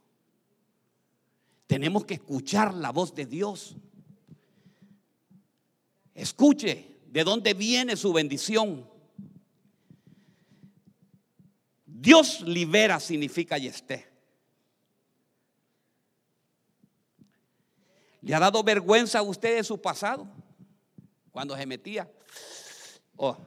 Tenemos 1.68 2.06
que 2.06 2.14
escuchar 2.14 2.74
la 2.74 2.91
voz 2.91 3.14
de 3.14 3.26
Dios. 3.26 3.76
Escuche 6.14 6.99
de 7.07 7.24
dónde 7.24 7.53
viene 7.53 7.95
su 7.95 8.14
bendición. 8.14 8.89
Dios 11.86 12.41
libera 12.41 12.99
significa 12.99 13.57
y 13.57 13.68
esté. 13.68 14.12
¿Le 18.22 18.36
ha 18.36 18.39
dado 18.39 18.64
vergüenza 18.64 19.20
a 19.20 19.24
usted 19.24 19.57
de 19.57 19.64
su 19.64 19.82
pasado? 19.82 20.28
Cuando 21.32 21.55
se 21.55 21.66
metía. 21.66 22.09
Oh. 23.16 23.38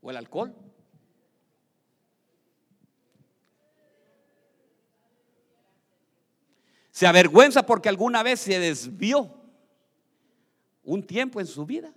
¿O 0.00 0.10
el 0.10 0.16
alcohol? 0.16 0.54
Se 6.96 7.06
avergüenza 7.06 7.66
porque 7.66 7.90
alguna 7.90 8.22
vez 8.22 8.40
se 8.40 8.58
desvió 8.58 9.30
un 10.82 11.06
tiempo 11.06 11.40
en 11.40 11.46
su 11.46 11.66
vida. 11.66 11.92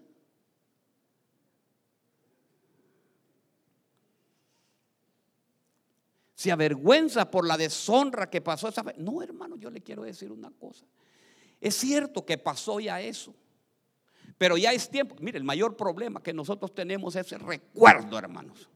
Se 6.35 6.51
avergüenza 6.51 7.31
por 7.31 7.47
la 7.47 7.55
deshonra 7.55 8.29
que 8.29 8.41
pasó 8.41 8.67
esa 8.67 8.83
vez. 8.83 8.97
No, 8.97 9.23
hermano, 9.23 9.55
yo 9.55 9.69
le 9.69 9.79
quiero 9.79 10.03
decir 10.03 10.33
una 10.33 10.51
cosa. 10.51 10.85
Es 11.61 11.75
cierto 11.75 12.25
que 12.25 12.37
pasó 12.37 12.81
ya 12.81 12.99
eso. 12.99 13.33
Pero 14.37 14.57
ya 14.57 14.73
es 14.73 14.89
tiempo. 14.89 15.15
Mire, 15.21 15.37
el 15.37 15.45
mayor 15.45 15.77
problema 15.77 16.21
que 16.21 16.33
nosotros 16.33 16.75
tenemos 16.75 17.15
es 17.15 17.31
el 17.31 17.39
recuerdo, 17.39 18.17
hermanos. 18.17 18.69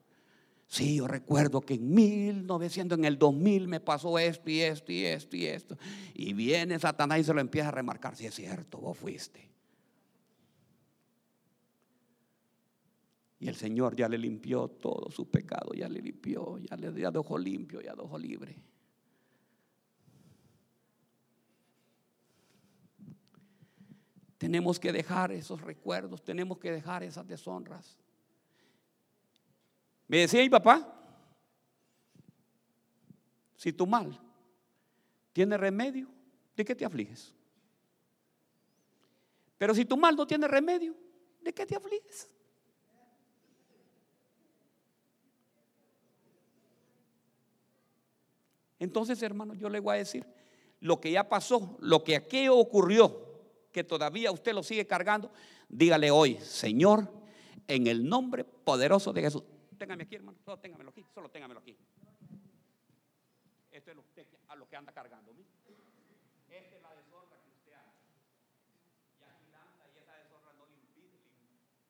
Sí, 0.73 0.95
yo 0.95 1.07
recuerdo 1.07 1.61
que 1.61 1.75
en 1.75 1.93
1900, 1.93 2.97
en 2.97 3.05
el 3.05 3.19
2000 3.19 3.67
me 3.67 3.79
pasó 3.79 4.17
esto 4.17 4.49
y 4.49 4.61
esto 4.61 4.91
y 4.91 5.05
esto 5.05 5.37
y 5.37 5.45
esto. 5.45 5.77
Y 6.15 6.33
viene 6.33 6.79
Satanás 6.79 7.19
y 7.19 7.23
se 7.23 7.31
lo 7.31 7.41
empieza 7.41 7.67
a 7.67 7.71
remarcar. 7.71 8.15
Si 8.15 8.25
es 8.25 8.33
cierto, 8.33 8.79
vos 8.79 8.97
fuiste. 8.97 9.51
Y 13.39 13.47
el 13.49 13.53
Señor 13.53 13.95
ya 13.95 14.09
le 14.09 14.17
limpió 14.17 14.67
todo 14.67 15.11
su 15.11 15.29
pecado, 15.29 15.73
ya 15.75 15.87
le 15.87 16.01
limpió, 16.01 16.57
ya 16.57 16.75
le 16.75 16.91
dejó 16.91 17.37
limpio, 17.37 17.79
ya 17.79 17.93
dejó 17.93 18.17
libre. 18.17 18.55
Tenemos 24.39 24.79
que 24.79 24.91
dejar 24.91 25.31
esos 25.33 25.61
recuerdos, 25.61 26.23
tenemos 26.23 26.57
que 26.57 26.71
dejar 26.71 27.03
esas 27.03 27.27
deshonras. 27.27 28.02
Me 30.13 30.19
decía 30.19 30.41
mi 30.41 30.49
papá, 30.51 30.87
si 33.55 33.73
tu 33.73 33.87
mal 33.87 34.21
tiene 35.31 35.57
remedio, 35.57 36.07
¿de 36.55 36.63
qué 36.63 36.75
te 36.75 36.85
afliges? 36.85 37.33
Pero 39.57 39.73
si 39.73 39.85
tu 39.85 39.97
mal 39.97 40.15
no 40.15 40.27
tiene 40.27 40.47
remedio, 40.47 40.95
¿de 41.41 41.51
qué 41.51 41.65
te 41.65 41.75
afliges? 41.75 42.29
Entonces, 48.77 49.19
hermano, 49.23 49.55
yo 49.55 49.67
le 49.67 49.79
voy 49.79 49.95
a 49.95 49.97
decir 49.97 50.27
lo 50.79 51.01
que 51.01 51.09
ya 51.09 51.27
pasó, 51.27 51.75
lo 51.79 52.03
que 52.03 52.17
aquello 52.17 52.55
ocurrió, 52.55 53.41
que 53.71 53.83
todavía 53.83 54.31
usted 54.31 54.53
lo 54.53 54.61
sigue 54.61 54.85
cargando, 54.85 55.31
dígale 55.69 56.11
hoy, 56.11 56.37
Señor, 56.37 57.11
en 57.67 57.87
el 57.87 58.07
nombre 58.07 58.43
poderoso 58.43 59.11
de 59.11 59.21
Jesús, 59.21 59.41
téngame 59.83 60.03
aquí, 60.03 60.15
hermano. 60.15 60.39
Solo 60.45 60.59
téngamelo 60.59 60.89
aquí. 60.91 61.03
Solo 61.13 61.29
téngamelo 61.29 61.59
aquí. 61.59 61.75
Esto 63.69 63.91
es 63.91 63.97
lo, 63.97 64.05
a 64.47 64.55
lo 64.55 64.67
que 64.69 64.75
anda 64.77 64.93
cargando. 64.93 65.31
Esta 66.47 66.75
es 66.75 66.81
la 66.81 66.95
deshonra 66.95 67.35
que 67.43 67.49
usted 67.51 67.73
anda. 67.73 67.91
Y 69.19 69.23
aquí 69.23 69.51
anda 69.51 69.83
y 69.93 69.97
esa 69.97 70.13
deshonra 70.15 70.53
no 70.53 70.65
le 70.67 70.75
impide, 70.75 71.19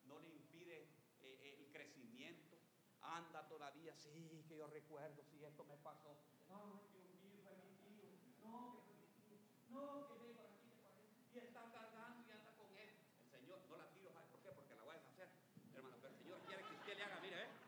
no 0.06 0.18
le 0.18 0.28
impide 0.28 0.88
eh, 1.22 1.56
el 1.60 1.70
crecimiento. 1.70 2.58
Anda 3.00 3.46
todavía, 3.46 3.94
sí, 3.94 4.44
que 4.48 4.56
yo 4.56 4.66
recuerdo, 4.66 5.22
si 5.30 5.44
esto 5.44 5.62
me 5.64 5.76
pasó. 5.76 6.16
No, 6.48 6.82
que 6.90 6.98
un 6.98 7.14
tío 7.20 7.38
fue 7.44 7.54
mi 7.62 7.76
tío. 7.78 8.10
No, 8.42 8.74
que 8.74 8.90
fue 8.90 8.94
mi 8.96 9.06
tío. 9.22 9.38
No, 9.70 10.08
que 10.08 10.14
me 10.18 10.34
por 10.34 10.46
aquí, 10.46 10.66
que 10.66 10.82
por 10.82 10.90
aquí. 10.98 11.14
Y 11.32 11.38
está 11.38 11.70
cargando 11.70 12.26
y 12.26 12.32
anda 12.32 12.50
con 12.56 12.74
él. 12.74 12.90
El 13.22 13.30
Señor, 13.30 13.60
no 13.68 13.76
la 13.76 13.86
tiro, 13.92 14.10
¿por 14.10 14.40
qué? 14.40 14.50
Porque 14.50 14.74
la 14.74 14.82
voy 14.82 14.96
a 14.96 14.98
deshacer. 14.98 15.28
Hermano, 15.76 15.96
pero 16.00 16.14
el 16.14 16.18
Señor 16.18 16.40
quiere 16.48 16.62
que 16.64 16.74
usted 16.74 16.96
le 16.96 17.04
haga, 17.04 17.20
mire, 17.20 17.42
¿eh? 17.44 17.64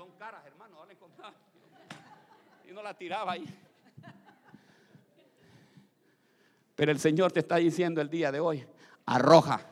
son 0.00 0.09
caras, 0.20 0.44
hermano, 0.46 0.76
vale 0.76 0.96
comprar. 0.96 1.32
Y 2.68 2.72
no 2.72 2.82
la 2.82 2.92
tiraba 2.92 3.32
ahí. 3.32 3.46
Pero 6.76 6.92
el 6.92 7.00
Señor 7.00 7.32
te 7.32 7.40
está 7.40 7.56
diciendo 7.56 8.02
el 8.02 8.10
día 8.10 8.30
de 8.30 8.38
hoy, 8.38 8.62
arroja, 9.06 9.62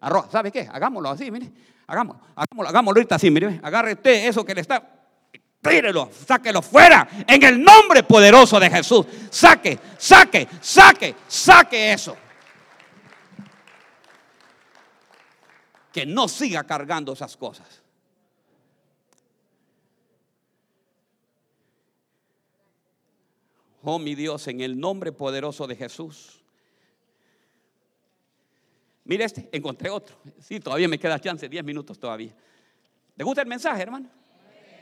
arroja. 0.00 0.30
¿Sabe 0.30 0.52
qué? 0.52 0.68
Hagámoslo 0.72 1.08
así, 1.08 1.28
mire. 1.32 1.50
Hagámoslo, 1.88 2.22
hagámoslo, 2.36 2.68
hagámoslo 2.68 2.98
ahorita 3.00 3.16
así, 3.16 3.32
mire. 3.32 3.58
Agarre 3.64 3.98
eso 4.04 4.44
que 4.44 4.54
le 4.54 4.60
está 4.60 4.80
tírelo, 5.60 6.08
sáquelo 6.24 6.62
fuera 6.62 7.08
en 7.26 7.42
el 7.42 7.60
nombre 7.60 8.04
poderoso 8.04 8.60
de 8.60 8.70
Jesús. 8.70 9.04
Saque, 9.28 9.76
saque, 9.98 10.46
saque, 10.60 11.16
saque 11.26 11.92
eso. 11.92 12.16
Que 15.92 16.06
no 16.06 16.28
siga 16.28 16.62
cargando 16.62 17.12
esas 17.12 17.36
cosas. 17.36 17.79
Oh 23.82 23.98
mi 23.98 24.14
Dios, 24.14 24.46
en 24.48 24.60
el 24.60 24.78
nombre 24.78 25.12
poderoso 25.12 25.66
de 25.66 25.76
Jesús. 25.76 26.42
Mire 29.04 29.24
este, 29.24 29.48
encontré 29.52 29.90
otro. 29.90 30.16
Sí, 30.40 30.60
todavía 30.60 30.86
me 30.86 30.98
queda 30.98 31.18
chance, 31.18 31.48
10 31.48 31.64
minutos 31.64 31.98
todavía. 31.98 32.34
¿Le 33.16 33.24
gusta 33.24 33.42
el 33.42 33.48
mensaje, 33.48 33.82
hermano? 33.82 34.08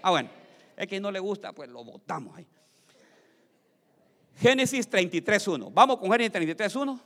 Ah, 0.03 0.11
bueno. 0.11 0.31
Es 0.77 0.87
que 0.87 1.01
no 1.01 1.11
le 1.11 1.19
gusta, 1.19 1.53
pues 1.53 1.69
lo 1.69 1.83
votamos 1.83 2.37
ahí. 2.37 2.47
Génesis 4.37 4.89
33.1. 4.89 5.71
Vamos 5.73 5.99
con 5.99 6.11
Génesis 6.13 6.33
33.1. 6.57 7.01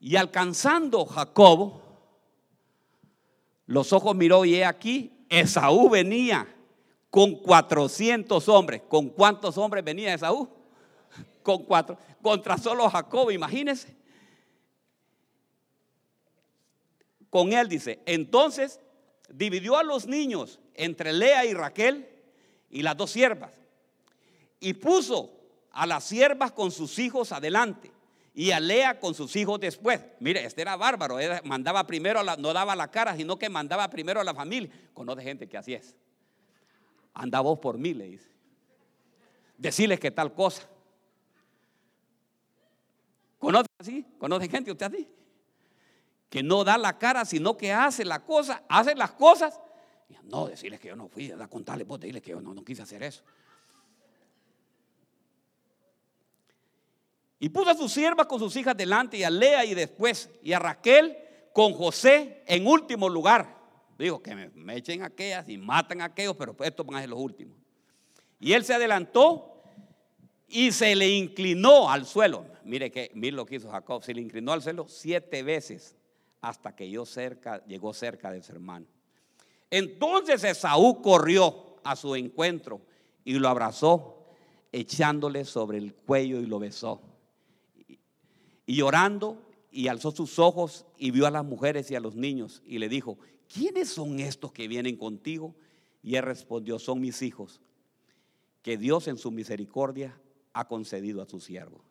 Y 0.00 0.16
alcanzando 0.16 1.04
Jacobo 1.04 1.85
los 3.66 3.92
ojos 3.92 4.14
miró 4.14 4.44
y 4.44 4.54
he 4.54 4.64
aquí, 4.64 5.12
Esaú 5.28 5.90
venía 5.90 6.46
con 7.10 7.34
400 7.34 8.48
hombres. 8.48 8.82
¿Con 8.88 9.08
cuántos 9.08 9.58
hombres 9.58 9.84
venía 9.84 10.14
Esaú? 10.14 10.48
Con 11.42 11.64
cuatro. 11.64 11.98
Contra 12.22 12.58
solo 12.58 12.88
Jacob, 12.88 13.30
imagínense. 13.30 13.96
Con 17.28 17.52
él 17.52 17.68
dice, 17.68 18.00
entonces 18.06 18.80
dividió 19.28 19.76
a 19.76 19.82
los 19.82 20.06
niños 20.06 20.60
entre 20.74 21.12
Lea 21.12 21.44
y 21.44 21.52
Raquel 21.52 22.08
y 22.70 22.82
las 22.82 22.96
dos 22.96 23.10
siervas. 23.10 23.52
Y 24.60 24.74
puso 24.74 25.32
a 25.72 25.86
las 25.86 26.04
siervas 26.04 26.52
con 26.52 26.70
sus 26.70 26.98
hijos 26.98 27.32
adelante 27.32 27.90
y 28.36 28.50
a 28.50 28.60
Lea 28.60 29.00
con 29.00 29.14
sus 29.14 29.34
hijos 29.34 29.58
después. 29.58 29.98
Mire, 30.20 30.44
este 30.44 30.60
era 30.60 30.76
bárbaro, 30.76 31.16
mandaba 31.44 31.86
primero, 31.86 32.22
no 32.22 32.52
daba 32.52 32.76
la 32.76 32.90
cara, 32.90 33.16
sino 33.16 33.38
que 33.38 33.48
mandaba 33.48 33.88
primero 33.88 34.20
a 34.20 34.24
la 34.24 34.34
familia. 34.34 34.70
Conoce 34.92 35.22
gente 35.22 35.48
que 35.48 35.56
así 35.56 35.72
es. 35.72 35.96
Anda 37.14 37.40
vos 37.40 37.58
por 37.58 37.78
mí, 37.78 37.94
le 37.94 38.04
dice. 38.04 38.30
Decirles 39.56 39.98
que 39.98 40.10
tal 40.10 40.34
cosa. 40.34 40.68
¿Conoce 43.38 43.68
así? 43.78 44.06
¿Conoce 44.18 44.50
gente 44.50 44.70
usted 44.70 44.84
así? 44.84 45.08
Que 46.28 46.42
no 46.42 46.62
da 46.62 46.76
la 46.76 46.98
cara, 46.98 47.24
sino 47.24 47.56
que 47.56 47.72
hace 47.72 48.04
la 48.04 48.22
cosa, 48.22 48.62
hace 48.68 48.94
las 48.94 49.12
cosas. 49.12 49.58
No, 50.24 50.46
decirles 50.46 50.78
que 50.78 50.88
yo 50.88 50.96
no 50.96 51.08
fui, 51.08 51.30
a 51.30 51.48
contarle, 51.48 51.84
vos 51.84 52.00
decirles 52.00 52.22
que 52.22 52.32
yo 52.32 52.40
no 52.42 52.62
quise 52.62 52.82
hacer 52.82 53.02
eso. 53.02 53.24
Y 57.38 57.48
puso 57.50 57.70
a 57.70 57.74
sus 57.74 57.92
siervas 57.92 58.26
con 58.26 58.38
sus 58.38 58.56
hijas 58.56 58.76
delante 58.76 59.18
y 59.18 59.22
a 59.22 59.30
Lea 59.30 59.64
y 59.64 59.74
después 59.74 60.30
y 60.42 60.52
a 60.52 60.58
Raquel 60.58 61.16
con 61.52 61.72
José 61.74 62.42
en 62.46 62.66
último 62.66 63.08
lugar. 63.08 63.56
Dijo 63.98 64.22
que 64.22 64.34
me, 64.34 64.76
echen 64.76 65.02
aquellas 65.02 65.48
y 65.48 65.56
matan 65.56 66.00
a 66.00 66.06
aquellos, 66.06 66.36
pero 66.36 66.54
estos 66.60 66.84
van 66.84 66.96
a 66.96 67.00
ser 67.00 67.10
los 67.10 67.18
últimos. 67.18 67.56
Y 68.38 68.52
él 68.52 68.64
se 68.64 68.74
adelantó 68.74 69.62
y 70.48 70.72
se 70.72 70.94
le 70.94 71.08
inclinó 71.08 71.90
al 71.90 72.04
suelo. 72.06 72.46
Mire 72.64 72.90
que 72.90 73.10
mire 73.14 73.36
lo 73.36 73.46
que 73.46 73.56
hizo 73.56 73.70
Jacob, 73.70 74.02
se 74.02 74.14
le 74.14 74.20
inclinó 74.20 74.52
al 74.52 74.62
suelo 74.62 74.86
siete 74.88 75.42
veces 75.42 75.96
hasta 76.40 76.74
que 76.76 76.90
yo 76.90 77.06
cerca, 77.06 77.64
llegó 77.66 77.92
cerca 77.94 78.30
de 78.30 78.42
su 78.42 78.52
hermano. 78.52 78.86
Entonces 79.70 80.44
Esaú 80.44 81.02
corrió 81.02 81.76
a 81.82 81.96
su 81.96 82.14
encuentro 82.14 82.80
y 83.24 83.34
lo 83.34 83.48
abrazó, 83.48 84.26
echándole 84.72 85.44
sobre 85.44 85.78
el 85.78 85.94
cuello 85.94 86.40
y 86.40 86.46
lo 86.46 86.58
besó. 86.58 87.00
Y 88.66 88.76
llorando, 88.76 89.46
y 89.76 89.88
alzó 89.88 90.10
sus 90.10 90.38
ojos 90.38 90.86
y 90.96 91.10
vio 91.10 91.26
a 91.26 91.30
las 91.30 91.44
mujeres 91.44 91.90
y 91.90 91.94
a 91.94 92.00
los 92.00 92.14
niños 92.16 92.62
y 92.64 92.78
le 92.78 92.88
dijo, 92.88 93.18
¿quiénes 93.52 93.90
son 93.90 94.20
estos 94.20 94.50
que 94.50 94.68
vienen 94.68 94.96
contigo? 94.96 95.54
Y 96.02 96.16
él 96.16 96.22
respondió, 96.22 96.78
son 96.78 97.00
mis 97.00 97.20
hijos, 97.20 97.60
que 98.62 98.78
Dios 98.78 99.06
en 99.06 99.18
su 99.18 99.30
misericordia 99.30 100.18
ha 100.54 100.66
concedido 100.66 101.20
a 101.20 101.26
su 101.26 101.40
siervo. 101.40 101.84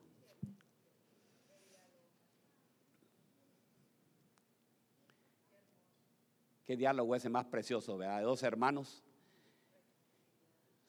Qué 6.65 6.75
diálogo 6.75 7.15
ese 7.15 7.29
más 7.29 7.45
precioso, 7.45 7.97
¿verdad? 7.97 8.17
De 8.17 8.23
dos 8.23 8.41
hermanos. 8.41 9.03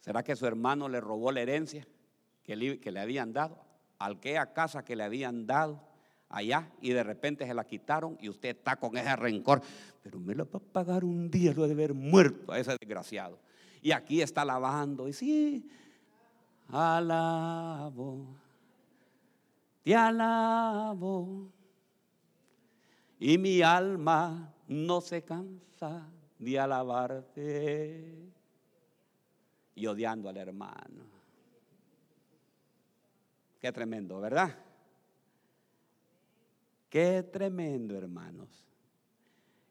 ¿Será 0.01 0.23
que 0.23 0.35
su 0.35 0.47
hermano 0.47 0.89
le 0.89 1.01
robó 1.03 1.31
la 1.31 1.43
herencia 1.43 1.87
que 2.43 2.57
le, 2.57 2.81
que 2.81 2.91
le 2.91 3.01
habían 3.01 3.35
dado? 3.35 3.66
A 3.99 4.53
casa 4.53 4.85
que 4.85 4.97
le 4.97 5.05
habían 5.05 5.47
dado 5.47 5.81
allá 6.29 6.71
y 6.81 6.91
de 6.91 7.03
repente 7.03 7.47
se 7.47 7.55
la 7.55 7.65
quitaron 7.65 8.17
y 8.21 8.29
usted 8.29 8.57
está 8.57 8.77
con 8.77 8.97
ese 8.97 9.15
rencor. 9.17 9.63
Pero 10.03 10.19
me 10.19 10.35
la 10.35 10.45
va 10.45 10.59
a 10.59 10.61
pagar 10.61 11.05
un 11.05 11.31
día, 11.31 11.53
lo 11.53 11.67
de 11.67 11.73
haber 11.73 11.95
muerto 11.95 12.53
a 12.53 12.59
ese 12.59 12.77
desgraciado. 12.79 13.39
Y 13.83 13.93
aquí 13.93 14.21
está 14.21 14.45
lavando 14.45 15.09
y 15.09 15.13
sí, 15.13 15.69
alabo, 16.69 18.27
te 19.83 19.95
alabo. 19.95 21.51
Y 23.19 23.39
mi 23.39 23.63
alma 23.63 24.53
no 24.69 25.01
se 25.01 25.23
cansa 25.23 26.07
de 26.39 26.59
alabarte. 26.59 28.33
Y 29.75 29.87
odiando 29.87 30.29
al 30.29 30.37
hermano. 30.39 31.16
Qué 33.61 33.73
tremendo, 33.73 34.21
¿verdad? 34.21 34.57
Qué 36.89 37.23
tremendo, 37.23 37.97
hermanos. 37.97 38.49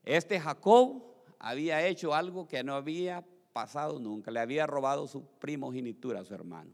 Este 0.04 0.40
Jacob 0.40 1.04
había 1.40 1.86
hecho 1.86 2.14
algo 2.14 2.48
que 2.48 2.64
no 2.64 2.76
había 2.76 3.26
pasado 3.54 4.00
nunca. 4.00 4.32
Le 4.32 4.40
había 4.40 4.68
robado 4.68 5.08
su 5.08 5.26
primogenitura 5.40 6.20
a 6.20 6.26
su 6.26 6.34
hermano. 6.34 6.72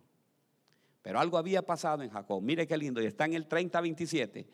Pero 1.02 1.20
algo 1.20 1.38
había 1.38 1.66
pasado 1.66 2.04
en 2.04 2.10
Jacob. 2.10 2.42
Mire 2.42 2.68
qué 2.68 2.78
lindo. 2.78 3.02
Y 3.02 3.06
está 3.06 3.26
en 3.26 3.34
el 3.34 3.48
30-27. 3.48 4.46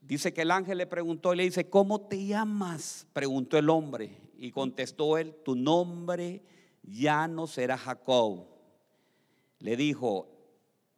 Dice 0.00 0.32
que 0.32 0.42
el 0.42 0.50
ángel 0.50 0.78
le 0.78 0.86
preguntó 0.86 1.32
y 1.32 1.36
le 1.36 1.44
dice, 1.44 1.68
¿cómo 1.68 2.00
te 2.00 2.24
llamas? 2.24 3.06
Preguntó 3.12 3.56
el 3.56 3.70
hombre. 3.70 4.16
Y 4.36 4.50
contestó 4.50 5.18
él, 5.18 5.34
tu 5.44 5.54
nombre 5.54 6.42
ya 6.82 7.28
no 7.28 7.46
será 7.46 7.78
Jacob. 7.78 8.46
Le 9.60 9.76
dijo 9.76 10.31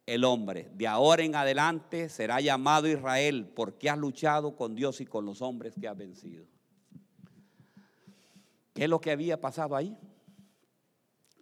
el 0.05 0.23
hombre, 0.23 0.69
de 0.75 0.87
ahora 0.87 1.23
en 1.23 1.35
adelante 1.35 2.09
será 2.09 2.39
llamado 2.39 2.87
Israel 2.87 3.51
porque 3.55 3.89
has 3.89 3.97
luchado 3.97 4.55
con 4.55 4.75
Dios 4.75 5.01
y 5.01 5.05
con 5.05 5.25
los 5.25 5.41
hombres 5.41 5.73
que 5.79 5.87
has 5.87 5.97
vencido. 5.97 6.45
¿Qué 8.73 8.83
es 8.83 8.89
lo 8.89 9.01
que 9.01 9.11
había 9.11 9.41
pasado 9.41 9.75
ahí? 9.75 9.97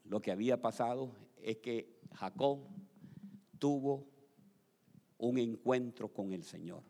Lo 0.06 0.22
que 0.22 0.32
había 0.32 0.62
pasado 0.62 1.12
es 1.42 1.58
que 1.58 2.00
Jacob 2.14 2.60
tuvo 3.60 4.08
un 5.18 5.38
encuentro 5.40 6.14
con 6.14 6.32
el 6.32 6.44
Señor. 6.44 6.84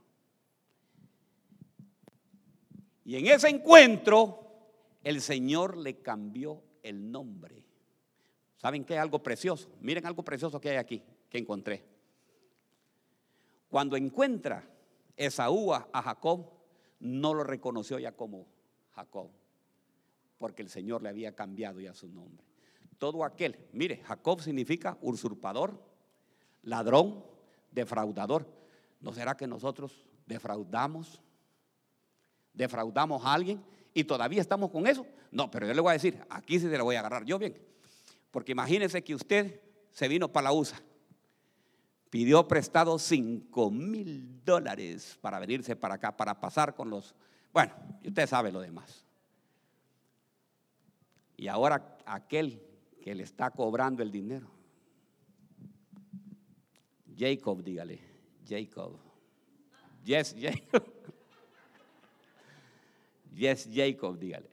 Y 3.05 3.15
en 3.15 3.27
ese 3.27 3.49
encuentro 3.49 4.39
el 5.03 5.21
Señor 5.21 5.77
le 5.77 6.01
cambió 6.01 6.63
el 6.83 7.11
nombre. 7.11 7.63
¿Saben 8.57 8.85
qué? 8.85 8.97
Algo 8.97 9.21
precioso. 9.21 9.69
Miren 9.81 10.05
algo 10.05 10.23
precioso 10.23 10.59
que 10.59 10.69
hay 10.69 10.77
aquí, 10.77 11.03
que 11.33 11.39
encontré. 11.39 11.83
Cuando 13.67 13.97
encuentra 13.97 14.63
Esaú 15.17 15.73
a 15.73 16.01
Jacob, 16.03 16.47
no 16.99 17.33
lo 17.33 17.43
reconoció 17.43 17.97
ya 17.97 18.11
como 18.11 18.45
Jacob, 18.91 19.31
porque 20.37 20.61
el 20.61 20.69
Señor 20.69 21.01
le 21.01 21.09
había 21.09 21.35
cambiado 21.35 21.81
ya 21.81 21.95
su 21.95 22.07
nombre. 22.07 22.45
Todo 22.99 23.25
aquel, 23.25 23.57
mire, 23.73 23.97
Jacob 24.03 24.41
significa 24.41 24.97
usurpador, 25.01 25.83
ladrón, 26.61 27.25
defraudador. 27.71 28.47
¿No 29.01 29.11
será 29.11 29.35
que 29.35 29.47
nosotros 29.47 30.05
defraudamos? 30.27 31.19
¿Defraudamos 32.53 33.25
a 33.25 33.33
alguien? 33.33 33.61
y 33.93 34.03
todavía 34.03 34.41
estamos 34.41 34.71
con 34.71 34.87
eso. 34.87 35.05
No, 35.31 35.49
pero 35.49 35.67
yo 35.67 35.73
le 35.73 35.81
voy 35.81 35.91
a 35.91 35.93
decir, 35.93 36.19
aquí 36.29 36.59
sí 36.59 36.69
se 36.69 36.77
lo 36.77 36.83
voy 36.83 36.95
a 36.95 36.99
agarrar 36.99 37.25
yo 37.25 37.37
bien. 37.37 37.57
Porque 38.31 38.51
imagínese 38.51 39.03
que 39.03 39.15
usted 39.15 39.61
se 39.91 40.07
vino 40.07 40.31
para 40.31 40.45
la 40.45 40.53
USA, 40.53 40.81
pidió 42.13 42.47
prestado 42.47 42.99
5 42.99 43.71
mil 43.71 44.39
dólares 44.45 45.17
para 45.19 45.39
venirse 45.39 45.75
para 45.75 45.95
acá, 45.95 46.15
para 46.15 46.39
pasar 46.39 46.75
con 46.75 46.91
los... 46.91 47.15
Bueno, 47.51 47.73
usted 48.05 48.27
sabe 48.27 48.51
lo 48.51 48.61
demás. 48.61 49.03
Y 51.35 51.47
ahora 51.47 51.97
aquel 52.05 52.61
que 53.01 53.15
le 53.15 53.23
está 53.23 53.49
cobrando 53.49 54.03
el 54.03 54.11
dinero, 54.11 54.47
Jacob, 57.17 57.63
dígale, 57.63 57.99
Jacob. 58.47 58.95
Yes, 60.05 60.35
Jacob. 60.39 60.83
Yes, 63.33 63.67
Jacob, 63.73 64.19
dígale. 64.19 64.52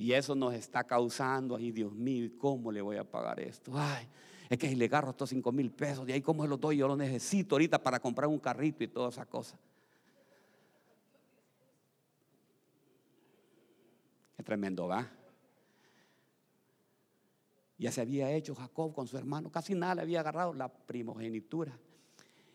Y 0.00 0.14
eso 0.14 0.34
nos 0.34 0.54
está 0.54 0.82
causando, 0.84 1.56
ay 1.56 1.72
Dios 1.72 1.92
mío, 1.92 2.30
¿cómo 2.38 2.72
le 2.72 2.80
voy 2.80 2.96
a 2.96 3.04
pagar 3.04 3.38
esto? 3.38 3.72
Ay, 3.74 4.08
es 4.48 4.56
que 4.56 4.66
si 4.66 4.74
le 4.74 4.86
agarro 4.86 5.10
estos 5.10 5.28
5 5.28 5.52
mil 5.52 5.70
pesos, 5.70 6.06
de 6.06 6.14
ahí 6.14 6.22
cómo 6.22 6.42
se 6.42 6.48
los 6.48 6.58
doy, 6.58 6.78
yo 6.78 6.88
lo 6.88 6.96
necesito 6.96 7.56
ahorita 7.56 7.82
para 7.82 8.00
comprar 8.00 8.26
un 8.26 8.38
carrito 8.38 8.82
y 8.82 8.88
todas 8.88 9.12
esas 9.12 9.26
cosas. 9.26 9.60
Es 14.38 14.44
tremendo, 14.46 14.88
¿va? 14.88 15.06
Ya 17.76 17.92
se 17.92 18.00
había 18.00 18.32
hecho 18.32 18.54
Jacob 18.54 18.94
con 18.94 19.06
su 19.06 19.18
hermano, 19.18 19.52
casi 19.52 19.74
nada 19.74 19.96
le 19.96 20.00
había 20.00 20.20
agarrado 20.20 20.54
la 20.54 20.72
primogenitura 20.72 21.78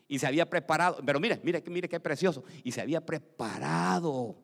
y 0.08 0.18
se 0.18 0.26
había 0.26 0.50
preparado, 0.50 0.98
pero 1.06 1.20
mire, 1.20 1.40
mire, 1.44 1.62
mire 1.68 1.88
qué 1.88 2.00
precioso, 2.00 2.42
y 2.64 2.72
se 2.72 2.80
había 2.80 3.06
preparado 3.06 4.34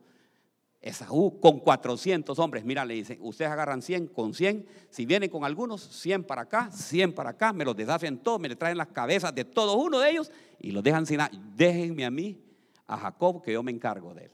Esaú 0.82 1.38
con 1.38 1.60
400 1.60 2.36
hombres. 2.40 2.64
Mira, 2.64 2.84
le 2.84 2.94
dicen, 2.94 3.18
ustedes 3.22 3.52
agarran 3.52 3.80
100 3.80 4.08
con 4.08 4.34
100, 4.34 4.66
si 4.90 5.06
vienen 5.06 5.30
con 5.30 5.44
algunos, 5.44 5.80
100 5.80 6.24
para 6.24 6.42
acá, 6.42 6.72
100 6.72 7.14
para 7.14 7.30
acá, 7.30 7.52
me 7.52 7.64
los 7.64 7.76
deshacen 7.76 8.18
todos, 8.18 8.40
me 8.40 8.48
le 8.48 8.56
traen 8.56 8.76
las 8.76 8.88
cabezas 8.88 9.32
de 9.32 9.44
todos 9.44 9.76
uno 9.76 10.00
de 10.00 10.10
ellos 10.10 10.32
y 10.58 10.72
los 10.72 10.82
dejan 10.82 11.06
sin 11.06 11.18
nada. 11.18 11.30
Déjenme 11.56 12.04
a 12.04 12.10
mí, 12.10 12.42
a 12.88 12.98
Jacob, 12.98 13.40
que 13.42 13.52
yo 13.52 13.62
me 13.62 13.70
encargo 13.70 14.12
de 14.12 14.24
él. 14.24 14.30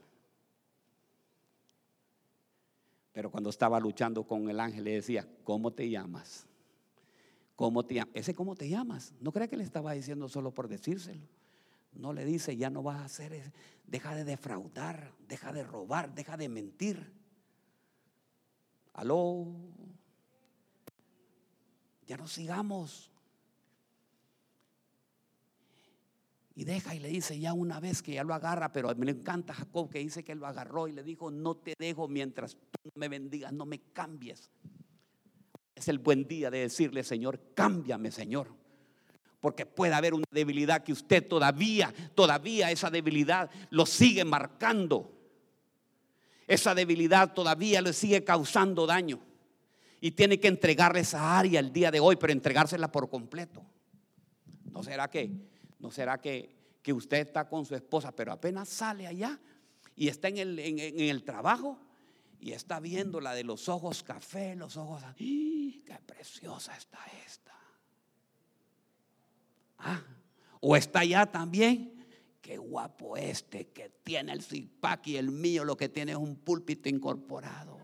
Pero 3.13 3.31
cuando 3.31 3.51
estaba 3.51 3.79
luchando 3.79 4.25
con 4.25 4.49
el 4.49 4.59
ángel 4.59 4.85
le 4.85 4.93
decía, 4.93 5.29
¿cómo 5.45 5.71
te 5.71 5.91
llamas? 5.91 6.47
¿Cómo 7.57 7.85
te 7.85 7.97
llamas? 7.97 8.15
Ese 8.15 8.35
cómo 8.35 8.57
te 8.57 8.71
llamas. 8.71 9.13
No 9.21 9.33
crea 9.33 9.49
que 9.49 9.57
le 9.57 9.65
estaba 9.65 9.93
diciendo 9.93 10.29
solo 10.31 10.51
por 10.53 10.67
decírselo. 10.67 11.27
No 11.99 12.13
le 12.13 12.25
dice, 12.25 12.57
ya 12.57 12.71
no 12.71 12.83
vas 12.83 13.01
a 13.01 13.05
hacer, 13.07 13.53
deja 13.85 14.15
de 14.15 14.25
defraudar, 14.25 15.13
deja 15.27 15.53
de 15.53 15.65
robar, 15.65 16.15
deja 16.15 16.37
de 16.37 16.49
mentir. 16.49 17.13
Aló. 18.93 19.49
Ya 22.07 22.17
no 22.17 22.29
sigamos. 22.29 23.11
Y 26.55 26.65
deja 26.65 26.95
y 26.95 27.01
le 27.01 27.09
dice 27.09 27.39
ya 27.39 27.53
una 27.53 27.81
vez 27.81 28.01
que 28.01 28.13
ya 28.13 28.23
lo 28.25 28.33
agarra, 28.33 28.73
pero 28.73 28.95
me 28.95 29.11
encanta 29.11 29.53
Jacob 29.53 29.91
que 29.91 29.99
dice 29.99 30.25
que 30.25 30.37
lo 30.37 30.47
agarró 30.47 30.87
y 30.87 30.93
le 30.93 31.03
dijo, 31.03 31.33
no 31.33 31.57
te 31.57 31.75
dejo 31.79 32.07
mientras 32.07 32.57
tú 32.57 32.91
me 32.95 33.09
bendigas, 33.09 33.53
no 33.53 33.67
me 33.67 33.81
cambies. 33.93 34.51
Es 35.75 35.89
el 35.89 35.99
buen 35.99 36.27
día 36.27 36.51
de 36.51 36.59
decirle, 36.59 37.03
Señor, 37.03 37.55
cámbiame, 37.55 38.11
Señor. 38.13 38.58
Porque 39.41 39.67
puede 39.67 39.95
haber 39.95 40.15
una 40.15 40.25
debilidad 40.31 40.83
que 40.83 40.93
usted 40.93 41.27
todavía, 41.27 41.95
todavía 42.15 42.71
esa 42.71 42.91
debilidad 42.91 43.51
lo 43.71 43.87
sigue 43.87 44.25
marcando. 44.25 45.13
Esa 46.47 46.75
debilidad 46.75 47.35
todavía 47.35 47.81
le 47.81 47.93
sigue 47.93 48.25
causando 48.25 48.87
daño. 48.87 49.21
Y 50.01 50.13
tiene 50.13 50.41
que 50.41 50.49
entregarle 50.49 51.01
esa 51.01 51.39
área 51.39 51.61
el 51.61 51.73
día 51.73 51.91
de 51.91 52.01
hoy, 52.01 52.17
pero 52.17 52.33
entregársela 52.33 52.91
por 52.91 53.09
completo. 53.09 53.65
¿No 54.71 54.83
será 54.83 55.09
que, 55.09 55.31
no 55.79 55.91
será 55.91 56.21
que, 56.21 56.57
que 56.83 56.93
usted 56.93 57.19
está 57.19 57.49
con 57.49 57.65
su 57.65 57.75
esposa, 57.75 58.13
pero 58.13 58.33
apenas 58.33 58.69
sale 58.69 59.07
allá 59.07 59.39
y 59.95 60.09
está 60.09 60.29
en 60.29 60.39
el, 60.39 60.59
en 60.59 61.01
el 61.01 61.25
trabajo? 61.25 61.79
y 62.41 62.53
está 62.53 62.81
viendo 62.81 63.21
la 63.21 63.35
de 63.35 63.45
los 63.45 63.69
ojos 63.69 64.03
café, 64.03 64.55
los 64.55 64.77
ojos, 64.77 65.03
¡qué 65.17 65.99
preciosa 66.07 66.77
está 66.77 66.99
esta! 67.27 67.53
Ah, 69.79 70.03
o 70.61 70.77
está 70.77 71.01
allá 71.01 71.27
también, 71.27 72.05
qué 72.41 72.59
guapo 72.59 73.17
este 73.17 73.69
que 73.69 73.91
tiene 74.03 74.33
el 74.33 74.43
zipac 74.43 75.07
y 75.07 75.17
el 75.17 75.31
mío 75.31 75.65
lo 75.65 75.77
que 75.77 75.89
tiene 75.89 76.13
es 76.13 76.19
un 76.19 76.37
púlpito 76.37 76.89
incorporado. 76.89 77.79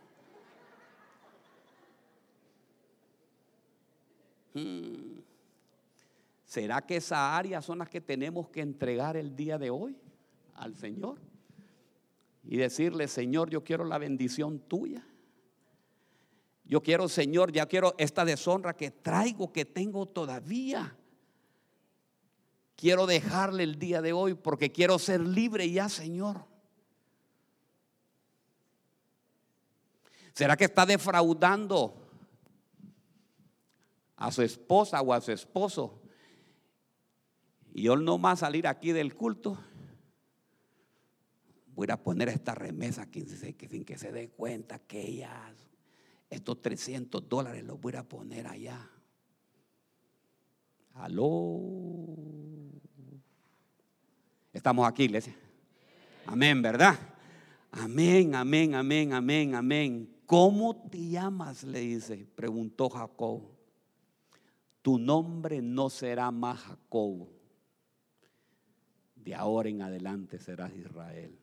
Hmm. 4.55 5.20
¿Será 6.45 6.82
que 6.82 6.97
esas 6.97 7.18
áreas 7.18 7.64
son 7.64 7.78
las 7.78 7.88
que 7.88 8.01
tenemos 8.01 8.49
que 8.49 8.61
entregar 8.61 9.16
el 9.16 9.34
día 9.34 9.59
de 9.59 9.70
hoy 9.70 9.97
al 10.55 10.76
Señor? 10.76 11.18
y 12.47 12.57
decirle, 12.57 13.09
Señor, 13.09 13.51
yo 13.51 13.64
quiero 13.64 13.84
la 13.84 13.99
bendición 13.99 14.61
tuya. 14.61 15.07
Yo 16.64 16.82
quiero, 16.82 17.09
Señor, 17.09 17.53
ya 17.53 17.66
quiero 17.66 17.95
esta 17.99 18.24
deshonra 18.24 18.74
que 18.74 18.90
traigo, 18.90 19.53
que 19.53 19.64
tengo 19.64 20.07
todavía. 20.07 20.97
Quiero 22.85 23.07
dejarle 23.07 23.62
el 23.62 23.78
día 23.78 24.03
de 24.03 24.12
hoy 24.12 24.35
porque 24.35 24.70
quiero 24.70 24.99
ser 24.99 25.18
libre 25.22 25.70
ya, 25.70 25.89
Señor. 25.89 26.45
¿Será 30.35 30.55
que 30.55 30.66
está 30.66 30.85
defraudando 30.85 31.97
a 34.16 34.30
su 34.30 34.43
esposa 34.43 35.01
o 35.01 35.14
a 35.14 35.22
su 35.22 35.32
esposo? 35.32 36.03
Y 37.72 37.85
yo 37.85 37.97
no 37.97 38.18
más 38.18 38.41
salir 38.41 38.66
aquí 38.66 38.93
del 38.93 39.14
culto 39.14 39.57
voy 41.74 41.87
a 41.91 41.97
poner 41.97 42.28
esta 42.28 42.55
remesa 42.55 43.09
sin 43.11 43.87
que 43.87 43.97
se 43.97 44.12
dé 44.12 44.28
cuenta 44.28 44.78
que 44.78 45.01
ella, 45.01 45.55
estos 46.28 46.61
300 46.61 47.30
dólares 47.30 47.64
los 47.64 47.80
voy 47.80 47.97
a 47.97 48.07
poner 48.07 48.47
allá. 48.47 48.91
Aló. 50.93 52.43
Estamos 54.64 54.88
aquí, 54.88 55.02
iglesia. 55.02 55.36
Amén, 56.24 56.62
¿verdad? 56.62 56.98
Amén, 57.70 58.34
amén, 58.34 58.74
amén, 58.74 59.12
amén, 59.12 59.54
amén. 59.54 60.16
¿Cómo 60.24 60.74
te 60.88 61.06
llamas? 61.06 61.64
Le 61.64 61.80
dice, 61.80 62.26
preguntó 62.34 62.88
Jacob. 62.88 63.42
tu 64.80 64.98
nombre 64.98 65.60
no 65.60 65.90
será 65.90 66.30
más 66.30 66.60
Jacobo. 66.60 67.28
De 69.16 69.34
ahora 69.34 69.68
en 69.68 69.82
adelante 69.82 70.38
serás 70.38 70.74
Israel. 70.74 71.38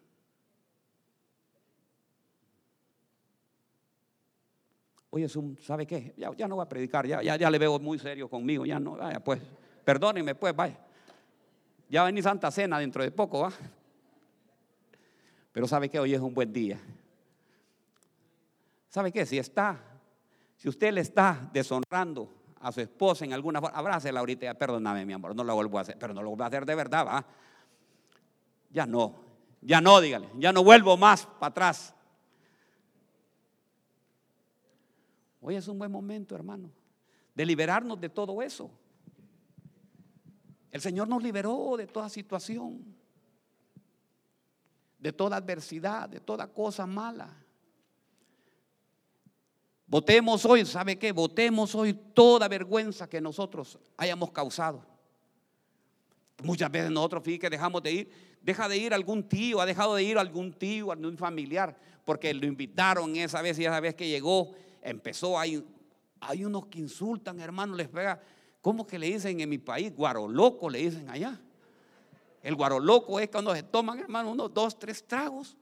Oye, 5.11 5.27
¿sabe 5.59 5.85
qué? 5.85 6.15
Ya, 6.17 6.47
no 6.47 6.55
voy 6.55 6.65
a 6.65 6.67
predicar, 6.67 7.05
ya, 7.05 7.21
ya, 7.21 7.35
ya 7.35 7.51
le 7.51 7.59
veo 7.59 7.77
muy 7.77 7.99
serio 7.99 8.27
conmigo, 8.27 8.65
ya 8.65 8.79
no, 8.79 8.93
vaya, 8.93 9.23
pues, 9.23 9.39
perdónenme, 9.85 10.33
pues, 10.33 10.55
vaya. 10.55 10.87
Ya 11.91 11.99
va 11.99 12.07
a 12.07 12.11
venir 12.11 12.23
Santa 12.23 12.49
Cena 12.51 12.79
dentro 12.79 13.03
de 13.03 13.11
poco, 13.11 13.41
¿va? 13.41 13.51
Pero 15.51 15.67
¿sabe 15.67 15.89
qué? 15.89 15.99
Hoy 15.99 16.13
es 16.13 16.21
un 16.21 16.33
buen 16.33 16.53
día. 16.53 16.79
¿Sabe 18.87 19.11
qué? 19.11 19.25
Si 19.25 19.37
está, 19.37 19.77
si 20.55 20.69
usted 20.69 20.93
le 20.93 21.01
está 21.01 21.49
deshonrando 21.51 22.33
a 22.61 22.71
su 22.71 22.79
esposa 22.79 23.25
en 23.25 23.33
alguna 23.33 23.59
forma, 23.59 23.77
abrácela 23.77 24.21
ahorita, 24.21 24.53
perdóname 24.53 25.05
mi 25.05 25.11
amor, 25.11 25.35
no 25.35 25.43
lo 25.43 25.53
vuelvo 25.53 25.79
a 25.79 25.81
hacer, 25.81 25.97
pero 25.99 26.13
no 26.13 26.21
lo 26.21 26.29
vuelvo 26.29 26.45
a 26.45 26.47
hacer 26.47 26.65
de 26.65 26.75
verdad, 26.75 27.05
¿va? 27.05 27.25
Ya 28.69 28.85
no, 28.85 29.13
ya 29.59 29.81
no, 29.81 29.99
dígale, 29.99 30.29
ya 30.37 30.53
no 30.53 30.63
vuelvo 30.63 30.95
más 30.95 31.25
para 31.25 31.47
atrás. 31.47 31.93
Hoy 35.41 35.55
es 35.55 35.67
un 35.67 35.77
buen 35.77 35.91
momento, 35.91 36.35
hermano, 36.35 36.71
de 37.35 37.45
liberarnos 37.45 37.99
de 37.99 38.07
todo 38.07 38.41
eso. 38.41 38.71
El 40.71 40.81
Señor 40.81 41.07
nos 41.07 41.21
liberó 41.21 41.75
de 41.77 41.85
toda 41.85 42.07
situación, 42.07 42.83
de 44.97 45.11
toda 45.11 45.37
adversidad, 45.37 46.07
de 46.07 46.19
toda 46.19 46.47
cosa 46.47 46.87
mala. 46.87 47.35
Votemos 49.85 50.45
hoy, 50.45 50.65
¿sabe 50.65 50.97
qué? 50.97 51.11
Votemos 51.11 51.75
hoy 51.75 51.93
toda 51.93 52.47
vergüenza 52.47 53.09
que 53.09 53.19
nosotros 53.19 53.77
hayamos 53.97 54.31
causado. 54.31 54.85
Muchas 56.43 56.71
veces 56.71 56.89
nosotros, 56.89 57.21
fíjate 57.23 57.49
dejamos 57.49 57.83
de 57.83 57.91
ir, 57.91 58.11
deja 58.41 58.69
de 58.69 58.77
ir 58.77 58.93
algún 58.93 59.27
tío, 59.27 59.59
ha 59.59 59.65
dejado 59.65 59.95
de 59.95 60.03
ir 60.03 60.17
algún 60.17 60.53
tío, 60.53 60.93
algún 60.93 61.17
familiar, 61.17 61.77
porque 62.05 62.33
lo 62.33 62.45
invitaron 62.45 63.15
esa 63.17 63.41
vez 63.41 63.59
y 63.59 63.65
esa 63.65 63.81
vez 63.81 63.93
que 63.93 64.07
llegó, 64.07 64.53
empezó, 64.81 65.37
hay, 65.37 65.63
hay 66.21 66.45
unos 66.45 66.67
que 66.67 66.79
insultan, 66.79 67.41
hermano, 67.41 67.75
les 67.75 67.89
pega, 67.89 68.21
¿cómo 68.61 68.85
que 68.87 68.97
le 68.97 69.07
dicen 69.07 69.39
en 69.39 69.49
mi 69.49 69.57
país? 69.57 69.93
Guaroloco 69.95 70.69
le 70.69 70.79
dicen 70.79 71.09
allá. 71.09 71.39
El 72.41 72.55
guaroloco 72.55 73.19
es 73.19 73.29
cuando 73.29 73.53
se 73.53 73.63
toman, 73.63 73.99
hermano, 73.99 74.31
unos 74.31 74.53
dos, 74.53 74.77
tres 74.79 75.05
tragos 75.05 75.57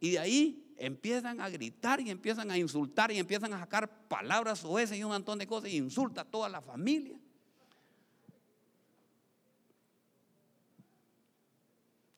y 0.00 0.12
de 0.12 0.18
ahí 0.18 0.74
empiezan 0.76 1.40
a 1.40 1.48
gritar 1.48 2.00
y 2.00 2.10
empiezan 2.10 2.50
a 2.50 2.58
insultar 2.58 3.10
y 3.10 3.18
empiezan 3.18 3.52
a 3.52 3.58
sacar 3.58 4.08
palabras 4.08 4.64
o 4.64 4.78
ese 4.78 4.96
y 4.96 5.02
un 5.02 5.10
montón 5.10 5.38
de 5.38 5.46
cosas 5.46 5.70
y 5.70 5.76
insulta 5.76 6.20
a 6.20 6.24
toda 6.24 6.48
la 6.48 6.60
familia. 6.60 7.18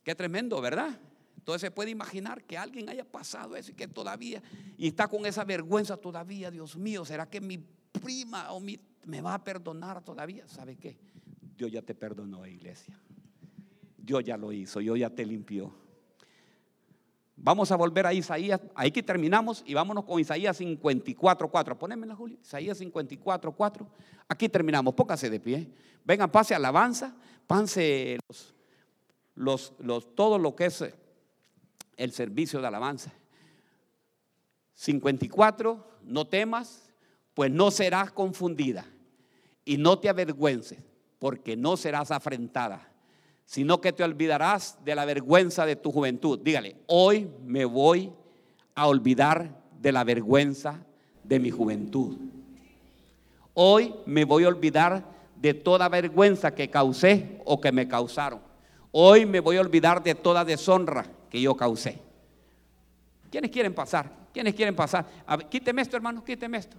Qué 0.02 0.14
tremendo, 0.14 0.60
¿verdad? 0.60 0.98
Entonces 1.36 1.62
se 1.62 1.70
puede 1.70 1.90
imaginar 1.90 2.44
que 2.44 2.58
alguien 2.58 2.88
haya 2.88 3.04
pasado 3.04 3.56
eso 3.56 3.70
y 3.70 3.74
que 3.74 3.88
todavía, 3.88 4.42
y 4.76 4.88
está 4.88 5.08
con 5.08 5.24
esa 5.24 5.44
vergüenza 5.44 5.96
todavía, 5.96 6.50
Dios 6.50 6.76
mío, 6.76 7.04
¿será 7.04 7.28
que 7.28 7.40
mi 7.40 7.58
prima 7.58 8.52
o 8.52 8.60
mi, 8.60 8.78
me 9.08 9.22
va 9.22 9.34
a 9.34 9.42
perdonar 9.42 10.04
todavía? 10.04 10.46
¿Sabe 10.46 10.76
qué? 10.76 10.98
Dios 11.56 11.72
ya 11.72 11.80
te 11.80 11.94
perdonó, 11.94 12.46
iglesia. 12.46 13.00
Dios 13.96 14.22
ya 14.22 14.36
lo 14.36 14.52
hizo, 14.52 14.80
Dios 14.80 14.98
ya 14.98 15.08
te 15.08 15.24
limpió. 15.24 15.74
Vamos 17.34 17.72
a 17.72 17.76
volver 17.76 18.06
a 18.06 18.12
Isaías, 18.12 18.60
ahí 18.74 18.90
que 18.90 19.02
terminamos 19.02 19.62
y 19.64 19.72
vámonos 19.72 20.04
con 20.04 20.20
Isaías 20.20 20.60
54.4. 20.60 21.78
Ponémela, 21.78 22.14
Julio. 22.14 22.38
Isaías 22.42 22.80
54.4. 22.80 23.86
Aquí 24.28 24.48
terminamos, 24.48 24.94
póngase 24.94 25.30
de 25.30 25.40
pie. 25.40 25.72
Vengan, 26.04 26.30
pase 26.30 26.54
alabanza, 26.54 27.16
pase 27.46 28.18
los, 29.34 29.72
los, 29.78 30.14
todo 30.14 30.38
lo 30.38 30.54
que 30.54 30.66
es 30.66 30.84
el 31.96 32.12
servicio 32.12 32.60
de 32.60 32.66
alabanza. 32.66 33.10
54, 34.74 36.00
no 36.02 36.26
temas, 36.26 36.90
pues 37.32 37.50
no 37.50 37.70
serás 37.70 38.12
confundida 38.12 38.84
y 39.68 39.76
no 39.76 39.98
te 39.98 40.08
avergüences, 40.08 40.78
porque 41.18 41.56
no 41.56 41.76
serás 41.76 42.10
afrentada 42.10 42.88
sino 43.48 43.80
que 43.80 43.94
te 43.94 44.04
olvidarás 44.04 44.76
de 44.84 44.94
la 44.94 45.06
vergüenza 45.06 45.64
de 45.64 45.74
tu 45.74 45.90
juventud. 45.90 46.38
Dígale, 46.38 46.76
hoy 46.86 47.30
me 47.46 47.64
voy 47.64 48.12
a 48.74 48.86
olvidar 48.86 49.58
de 49.80 49.90
la 49.90 50.04
vergüenza 50.04 50.84
de 51.24 51.40
mi 51.40 51.50
juventud. 51.50 52.18
Hoy 53.54 53.94
me 54.04 54.26
voy 54.26 54.44
a 54.44 54.48
olvidar 54.48 55.02
de 55.34 55.54
toda 55.54 55.88
vergüenza 55.88 56.54
que 56.54 56.68
causé 56.68 57.40
o 57.46 57.58
que 57.58 57.72
me 57.72 57.88
causaron. 57.88 58.40
Hoy 58.90 59.24
me 59.24 59.40
voy 59.40 59.56
a 59.56 59.62
olvidar 59.62 60.02
de 60.02 60.14
toda 60.14 60.44
deshonra 60.44 61.06
que 61.30 61.40
yo 61.40 61.56
causé. 61.56 62.02
¿Quiénes 63.30 63.50
quieren 63.50 63.74
pasar? 63.74 64.12
¿Quiénes 64.34 64.54
quieren 64.54 64.76
pasar? 64.76 65.06
quíteme 65.48 65.80
esto, 65.80 65.96
hermano, 65.96 66.22
quíteme 66.22 66.58
esto. 66.58 66.76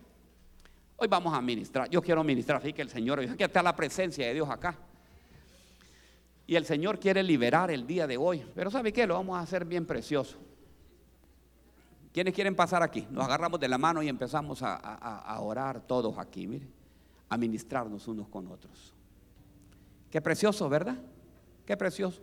Hoy 1.02 1.08
vamos 1.08 1.34
a 1.34 1.41
ministrar. 1.41 1.89
Yo 1.89 2.02
quiero 2.02 2.24
ministrar. 2.24 2.58
Así 2.58 2.74
que 2.74 2.82
el 2.82 2.89
Señor, 2.89 3.22
aquí 3.22 3.43
está 3.43 3.64
la 3.64 3.74
presencia 3.76 4.28
de 4.28 4.34
Dios 4.34 4.50
acá. 4.50 4.76
Y 6.45 6.56
el 6.56 6.66
Señor 6.66 7.00
quiere 7.00 7.24
liberar 7.24 7.72
el 7.72 7.88
día 7.88 8.06
de 8.06 8.18
hoy. 8.18 8.43
Pero 8.54 8.70
¿sabe 8.70 8.91
qué? 8.91 9.08
Lo 9.08 9.14
vamos 9.14 9.38
a 9.38 9.41
hacer 9.41 9.64
bien 9.64 9.86
precioso. 9.86 10.38
¿Quiénes 12.12 12.34
quieren 12.34 12.56
pasar 12.56 12.84
aquí? 12.84 13.08
Nos 13.12 13.24
agarramos 13.24 13.60
de 13.60 13.70
la 13.70 13.78
mano 13.78 14.04
y 14.04 14.10
empezamos 14.10 14.62
a, 14.62 15.39
orar 15.41 15.82
todos 15.82 16.18
aquí, 16.18 16.47
mire, 16.47 16.68
a 17.30 17.38
ministrarnos 17.38 18.08
unos 18.08 18.28
con 18.28 18.47
otros. 18.47 18.93
Qué 20.10 20.20
precioso, 20.20 20.68
¿verdad? 20.68 20.97
Qué 21.66 21.78
precioso. 21.78 22.22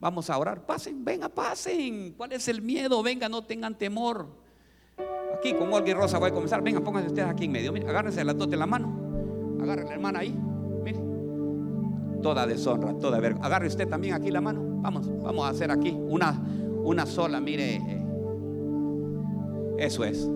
Vamos 0.00 0.28
a 0.28 0.38
orar. 0.38 0.64
Pasen, 0.64 1.04
venga, 1.04 1.28
pasen. 1.28 2.14
¿Cuál 2.16 2.32
es 2.32 2.48
el 2.48 2.62
miedo? 2.62 3.02
Venga, 3.02 3.28
no 3.28 3.44
tengan 3.44 3.76
temor. 3.76 4.43
Aquí 5.36 5.54
con 5.54 5.72
Olga 5.72 5.90
y 5.90 5.94
Rosa 5.94 6.18
voy 6.18 6.30
a 6.30 6.32
comenzar. 6.32 6.62
Venga, 6.62 6.80
pónganse 6.80 7.08
ustedes 7.08 7.28
aquí 7.28 7.44
en 7.44 7.52
medio. 7.52 7.72
Mire, 7.72 7.88
agárrense 7.88 8.24
las 8.24 8.36
dos 8.36 8.48
de 8.48 8.56
la 8.56 8.66
mano. 8.66 9.58
Agarren 9.60 9.86
la 9.86 9.94
hermana 9.94 10.18
ahí 10.20 10.34
toda 12.24 12.46
deshonra, 12.46 12.94
toda 12.94 13.20
vergüenza. 13.20 13.46
Agarre 13.46 13.66
usted 13.68 13.86
también 13.86 14.14
aquí 14.14 14.30
la 14.30 14.40
mano. 14.40 14.62
Vamos, 14.80 15.10
vamos 15.22 15.44
a 15.44 15.50
hacer 15.50 15.70
aquí 15.70 15.94
una, 16.08 16.34
una 16.82 17.04
sola, 17.04 17.38
mire. 17.38 17.80
Eso 19.76 20.04
es. 20.04 20.26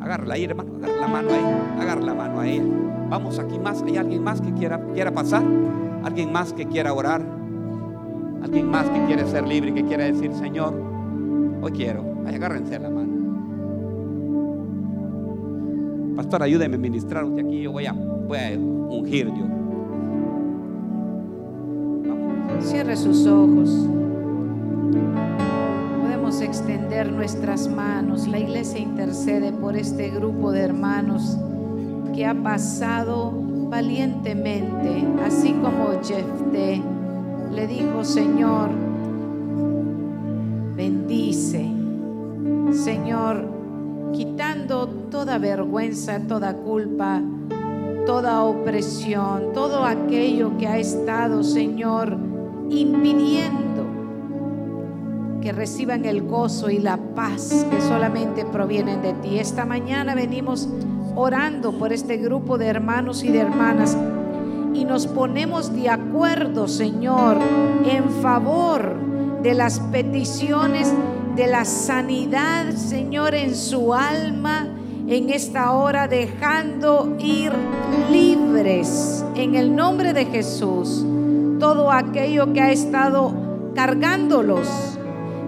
Agárrala 0.00 0.34
ahí, 0.34 0.44
hermano. 0.44 0.76
Agarra 0.78 1.00
la 1.00 1.08
mano 1.08 1.30
ahí. 1.30 1.80
Agarra 1.80 2.00
la 2.00 2.14
mano 2.14 2.40
ahí. 2.40 2.60
Vamos 3.08 3.38
aquí 3.38 3.56
más. 3.60 3.82
¿Hay 3.82 3.96
alguien 3.96 4.24
más 4.24 4.40
que 4.40 4.52
quiera, 4.52 4.84
quiera 4.92 5.12
pasar? 5.12 5.44
¿Alguien 6.02 6.32
más 6.32 6.52
que 6.52 6.66
quiera 6.66 6.92
orar? 6.92 7.22
¿Alguien 8.42 8.68
más 8.68 8.90
que 8.90 9.04
quiere 9.04 9.26
ser 9.26 9.46
libre 9.46 9.70
y 9.70 9.74
que 9.74 9.84
quiera 9.84 10.04
decir, 10.06 10.32
Señor, 10.34 10.74
hoy 11.60 11.72
quiero? 11.72 12.04
Ay, 12.26 12.34
agárrense 12.36 12.78
la 12.78 12.90
mano. 12.90 13.20
Pastor, 16.16 16.42
ayúdeme 16.42 16.76
a 16.76 16.78
ministrar 16.78 17.24
usted 17.24 17.46
aquí. 17.46 17.62
Yo 17.62 17.72
voy 17.72 17.86
a 17.86 17.92
ungir 17.92 19.28
yo. 19.28 19.46
Cierre 22.60 22.96
sus 22.96 23.26
ojos. 23.26 23.88
Podemos 26.02 26.40
extender 26.42 27.10
nuestras 27.10 27.68
manos. 27.68 28.28
La 28.28 28.38
iglesia 28.38 28.78
intercede 28.78 29.52
por 29.52 29.76
este 29.76 30.10
grupo 30.10 30.52
de 30.52 30.60
hermanos 30.60 31.38
que 32.14 32.26
ha 32.26 32.34
pasado 32.34 33.32
valientemente, 33.70 35.06
así 35.24 35.52
como 35.54 35.90
Jefté 36.02 36.82
le 37.52 37.66
dijo, 37.66 38.04
Señor, 38.04 38.89
bendice. 40.80 41.70
Señor, 42.72 43.44
quitando 44.14 44.88
toda 45.10 45.36
vergüenza, 45.36 46.20
toda 46.26 46.54
culpa, 46.54 47.20
toda 48.06 48.42
opresión, 48.44 49.52
todo 49.52 49.84
aquello 49.84 50.56
que 50.56 50.66
ha 50.66 50.78
estado, 50.78 51.42
Señor, 51.44 52.16
impidiendo 52.70 53.84
que 55.42 55.52
reciban 55.52 56.06
el 56.06 56.22
gozo 56.22 56.70
y 56.70 56.78
la 56.78 56.96
paz 57.14 57.66
que 57.70 57.80
solamente 57.82 58.46
provienen 58.46 59.02
de 59.02 59.12
ti. 59.12 59.38
Esta 59.38 59.66
mañana 59.66 60.14
venimos 60.14 60.66
orando 61.14 61.72
por 61.72 61.92
este 61.92 62.16
grupo 62.16 62.56
de 62.56 62.68
hermanos 62.68 63.22
y 63.22 63.30
de 63.30 63.40
hermanas 63.40 63.98
y 64.72 64.86
nos 64.86 65.06
ponemos 65.06 65.74
de 65.74 65.90
acuerdo, 65.90 66.68
Señor, 66.68 67.36
en 67.84 68.08
favor 68.22 69.09
de 69.42 69.54
las 69.54 69.80
peticiones 69.80 70.92
de 71.36 71.46
la 71.46 71.64
sanidad, 71.64 72.72
Señor, 72.74 73.34
en 73.34 73.54
su 73.54 73.94
alma 73.94 74.68
en 75.08 75.30
esta 75.30 75.72
hora 75.72 76.06
dejando 76.06 77.16
ir 77.18 77.52
libres 78.10 79.24
en 79.34 79.54
el 79.54 79.74
nombre 79.74 80.12
de 80.12 80.26
Jesús 80.26 81.04
todo 81.58 81.90
aquello 81.90 82.52
que 82.52 82.60
ha 82.60 82.70
estado 82.70 83.32
cargándolos, 83.74 84.68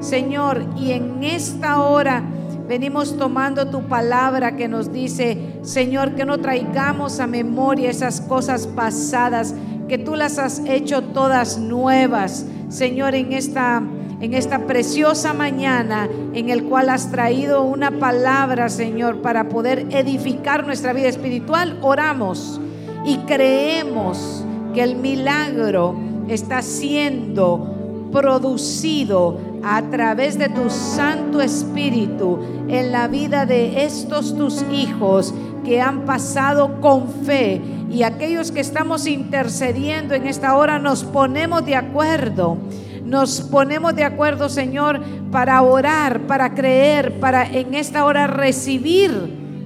Señor, 0.01 0.65
y 0.77 0.93
en 0.93 1.23
esta 1.25 1.81
hora 1.81 2.23
Venimos 2.69 3.19
tomando 3.19 3.67
tu 3.67 3.83
palabra 3.83 4.57
que 4.57 4.69
nos 4.69 4.93
dice, 4.93 5.59
Señor, 5.63 6.15
que 6.15 6.25
no 6.25 6.39
traigamos 6.39 7.21
a 7.21 7.27
memoria 7.27 7.91
esas 7.91 8.21
cosas 8.21 8.67
pasadas, 8.67 9.55
que 9.89 9.99
tú 9.99 10.15
las 10.15 10.39
has 10.39 10.61
hecho 10.61 11.03
todas 11.03 11.59
nuevas. 11.59 12.47
Señor, 12.73 13.15
en 13.15 13.33
esta 13.33 13.83
en 14.23 14.35
esta 14.35 14.67
preciosa 14.69 15.33
mañana 15.33 16.09
en 16.33 16.49
el 16.49 16.63
cual 16.65 16.91
has 16.91 17.11
traído 17.11 17.65
una 17.65 17.91
palabra, 17.91 18.69
Señor, 18.69 19.21
para 19.21 19.49
poder 19.49 19.89
edificar 19.91 20.65
nuestra 20.65 20.93
vida 20.93 21.09
espiritual, 21.09 21.77
oramos 21.83 22.61
y 23.05 23.17
creemos 23.27 24.45
que 24.75 24.85
el 24.85 24.95
milagro 24.95 25.97
está 26.29 26.63
siendo 26.63 28.09
producido 28.13 29.41
a 29.65 29.83
través 29.91 30.39
de 30.39 30.49
tu 30.49 30.71
Santo 30.71 31.41
Espíritu 31.41 32.39
en 32.69 32.93
la 32.93 33.09
vida 33.09 33.45
de 33.45 33.85
estos 33.85 34.37
tus 34.37 34.65
hijos 34.73 35.35
que 35.63 35.81
han 35.81 36.05
pasado 36.05 36.81
con 36.81 37.09
fe 37.25 37.61
y 37.91 38.03
aquellos 38.03 38.51
que 38.51 38.61
estamos 38.61 39.07
intercediendo 39.07 40.15
en 40.15 40.27
esta 40.27 40.57
hora 40.57 40.79
nos 40.79 41.05
ponemos 41.05 41.65
de 41.65 41.77
acuerdo 41.77 42.59
nos 43.05 43.43
ponemos 43.43 43.95
de 43.95 44.05
acuerdo, 44.05 44.49
Señor, 44.49 44.99
para 45.31 45.61
orar, 45.61 46.21
para 46.27 46.55
creer, 46.55 47.21
para 47.21 47.45
en 47.45 47.75
esta 47.75 48.07
hora 48.07 48.27
recibir 48.27 49.11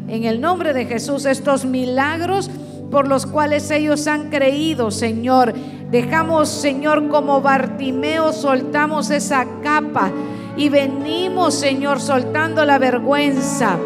en 0.09 0.25
el 0.25 0.41
nombre 0.41 0.73
de 0.73 0.87
Jesús 0.87 1.27
estos 1.27 1.65
milagros 1.65 2.51
por 2.91 3.07
los 3.07 3.25
cuales 3.25 3.71
ellos 3.71 4.09
han 4.09 4.31
creído, 4.31 4.91
Señor. 4.91 5.55
Dejamos, 5.91 6.49
Señor, 6.49 7.09
como 7.09 7.41
Bartimeo, 7.41 8.33
soltamos 8.33 9.11
esa 9.11 9.47
capa 9.63 10.11
y 10.57 10.69
venimos, 10.69 11.55
Señor, 11.55 12.01
soltando 12.01 12.65
la 12.65 12.79
vergüenza. 12.79 13.77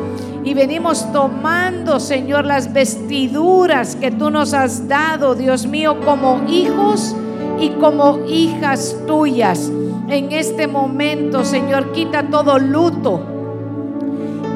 Y 0.42 0.54
venimos 0.54 1.10
tomando, 1.12 2.00
Señor, 2.00 2.46
las 2.46 2.72
vestiduras 2.72 3.94
que 3.96 4.10
tú 4.10 4.30
nos 4.30 4.54
has 4.54 4.88
dado, 4.88 5.34
Dios 5.34 5.66
mío, 5.66 6.00
como 6.04 6.42
hijos 6.48 7.14
y 7.58 7.68
como 7.70 8.20
hijas 8.26 8.96
tuyas. 9.06 9.70
En 10.08 10.32
este 10.32 10.66
momento, 10.66 11.44
Señor, 11.44 11.92
quita 11.92 12.28
todo 12.30 12.58
luto. 12.58 13.20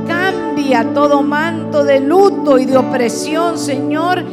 Cambia 0.08 0.92
todo 0.94 1.22
manto 1.22 1.84
de 1.84 2.00
luto 2.00 2.58
y 2.58 2.64
de 2.64 2.76
opresión, 2.76 3.58
Señor, 3.58 4.24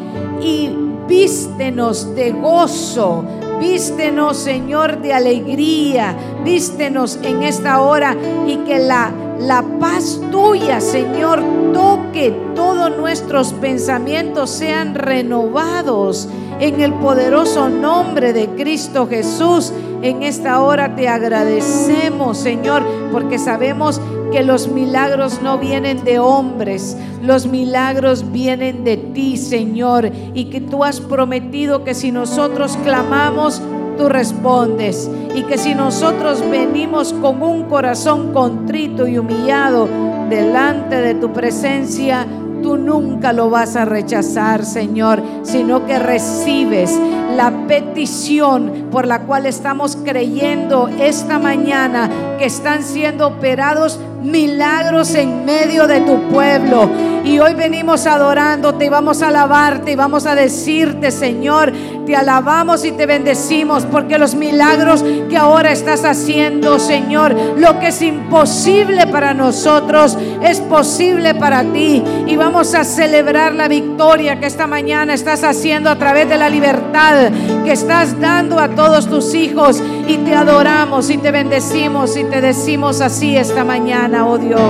y 0.41 0.69
vístenos 1.07 2.15
de 2.15 2.31
gozo. 2.31 3.25
Vístenos, 3.59 4.37
Señor, 4.37 5.01
de 5.01 5.13
alegría. 5.13 6.15
Vístenos 6.43 7.19
en 7.21 7.43
esta 7.43 7.81
hora 7.81 8.15
y 8.47 8.57
que 8.57 8.79
la, 8.79 9.11
la 9.41 9.63
paz 9.79 10.21
tuya, 10.31 10.79
Señor, 10.79 11.41
toque 11.73 12.31
todos 12.55 12.95
nuestros 12.95 13.53
pensamientos, 13.53 14.51
sean 14.51 14.93
renovados 14.93 16.29
en 16.59 16.79
el 16.79 16.93
poderoso 16.93 17.67
nombre 17.69 18.33
de 18.33 18.47
Cristo 18.49 19.07
Jesús. 19.07 19.73
En 20.03 20.21
esta 20.21 20.61
hora 20.61 20.95
te 20.95 21.07
agradecemos, 21.07 22.37
Señor, 22.37 22.83
porque 23.11 23.39
sabemos 23.39 23.99
que 24.31 24.43
los 24.43 24.67
milagros 24.67 25.41
no 25.41 25.57
vienen 25.57 26.03
de 26.03 26.19
hombres, 26.19 26.95
los 27.21 27.47
milagros 27.47 28.31
vienen 28.31 28.83
de 28.83 28.97
ti, 28.97 29.37
Señor, 29.37 30.11
y 30.33 30.45
que 30.45 30.61
tú 30.61 30.83
has 30.83 31.01
prometido 31.01 31.83
que 31.83 31.93
si 31.93 32.11
nosotros 32.11 32.77
clamamos, 32.83 33.61
tú 34.01 34.09
respondes, 34.09 35.07
y 35.35 35.43
que 35.43 35.59
si 35.59 35.75
nosotros 35.75 36.43
venimos 36.49 37.13
con 37.13 37.43
un 37.43 37.65
corazón 37.65 38.33
contrito 38.33 39.07
y 39.07 39.19
humillado 39.19 39.87
delante 40.27 40.99
de 40.99 41.13
tu 41.13 41.31
presencia, 41.31 42.25
tú 42.63 42.77
nunca 42.77 43.31
lo 43.31 43.51
vas 43.51 43.75
a 43.75 43.85
rechazar, 43.85 44.65
Señor, 44.65 45.21
sino 45.43 45.85
que 45.85 45.99
recibes 45.99 46.99
la 47.35 47.67
petición 47.67 48.87
por 48.89 49.05
la 49.05 49.21
cual 49.21 49.45
estamos 49.45 49.95
creyendo 50.03 50.87
esta 50.87 51.37
mañana 51.37 52.09
que 52.39 52.45
están 52.45 52.81
siendo 52.81 53.27
operados 53.27 53.99
milagros 54.21 55.15
en 55.15 55.45
medio 55.45 55.87
de 55.87 56.01
tu 56.01 56.29
pueblo. 56.29 56.89
Y 57.23 57.39
hoy 57.39 57.53
venimos 57.53 58.07
adorándote 58.07 58.85
y 58.85 58.89
vamos 58.89 59.21
a 59.21 59.27
alabarte 59.27 59.91
y 59.91 59.95
vamos 59.95 60.25
a 60.25 60.33
decirte, 60.33 61.11
Señor, 61.11 61.71
te 62.05 62.15
alabamos 62.15 62.83
y 62.83 62.91
te 62.91 63.05
bendecimos 63.05 63.85
porque 63.85 64.17
los 64.17 64.33
milagros 64.33 65.03
que 65.29 65.37
ahora 65.37 65.71
estás 65.71 66.03
haciendo, 66.03 66.79
Señor, 66.79 67.35
lo 67.57 67.79
que 67.79 67.89
es 67.89 68.01
imposible 68.01 69.05
para 69.07 69.33
nosotros 69.33 70.17
es 70.41 70.59
posible 70.61 71.35
para 71.35 71.63
ti. 71.63 72.03
Y 72.25 72.35
vamos 72.37 72.73
a 72.73 72.83
celebrar 72.83 73.53
la 73.53 73.67
victoria 73.67 74.39
que 74.39 74.47
esta 74.47 74.65
mañana 74.65 75.13
estás 75.13 75.43
haciendo 75.43 75.89
a 75.89 75.97
través 75.97 76.27
de 76.27 76.37
la 76.37 76.49
libertad 76.49 77.31
que 77.63 77.71
estás 77.71 78.19
dando 78.19 78.59
a 78.59 78.69
todos 78.69 79.07
tus 79.07 79.33
hijos. 79.35 79.81
Y 80.07 80.17
te 80.17 80.35
adoramos 80.35 81.09
y 81.09 81.17
te 81.17 81.31
bendecimos 81.31 82.17
y 82.17 82.23
te 82.23 82.41
decimos 82.41 83.01
así 83.01 83.37
esta 83.37 83.63
mañana, 83.63 84.27
oh 84.27 84.37
Dios. 84.37 84.61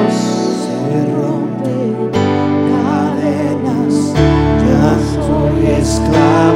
se 0.63 1.05
rompe 1.15 1.71
cadenas, 2.85 4.13
ya 4.67 4.97
soy 5.15 5.65
esclavo. 5.79 6.51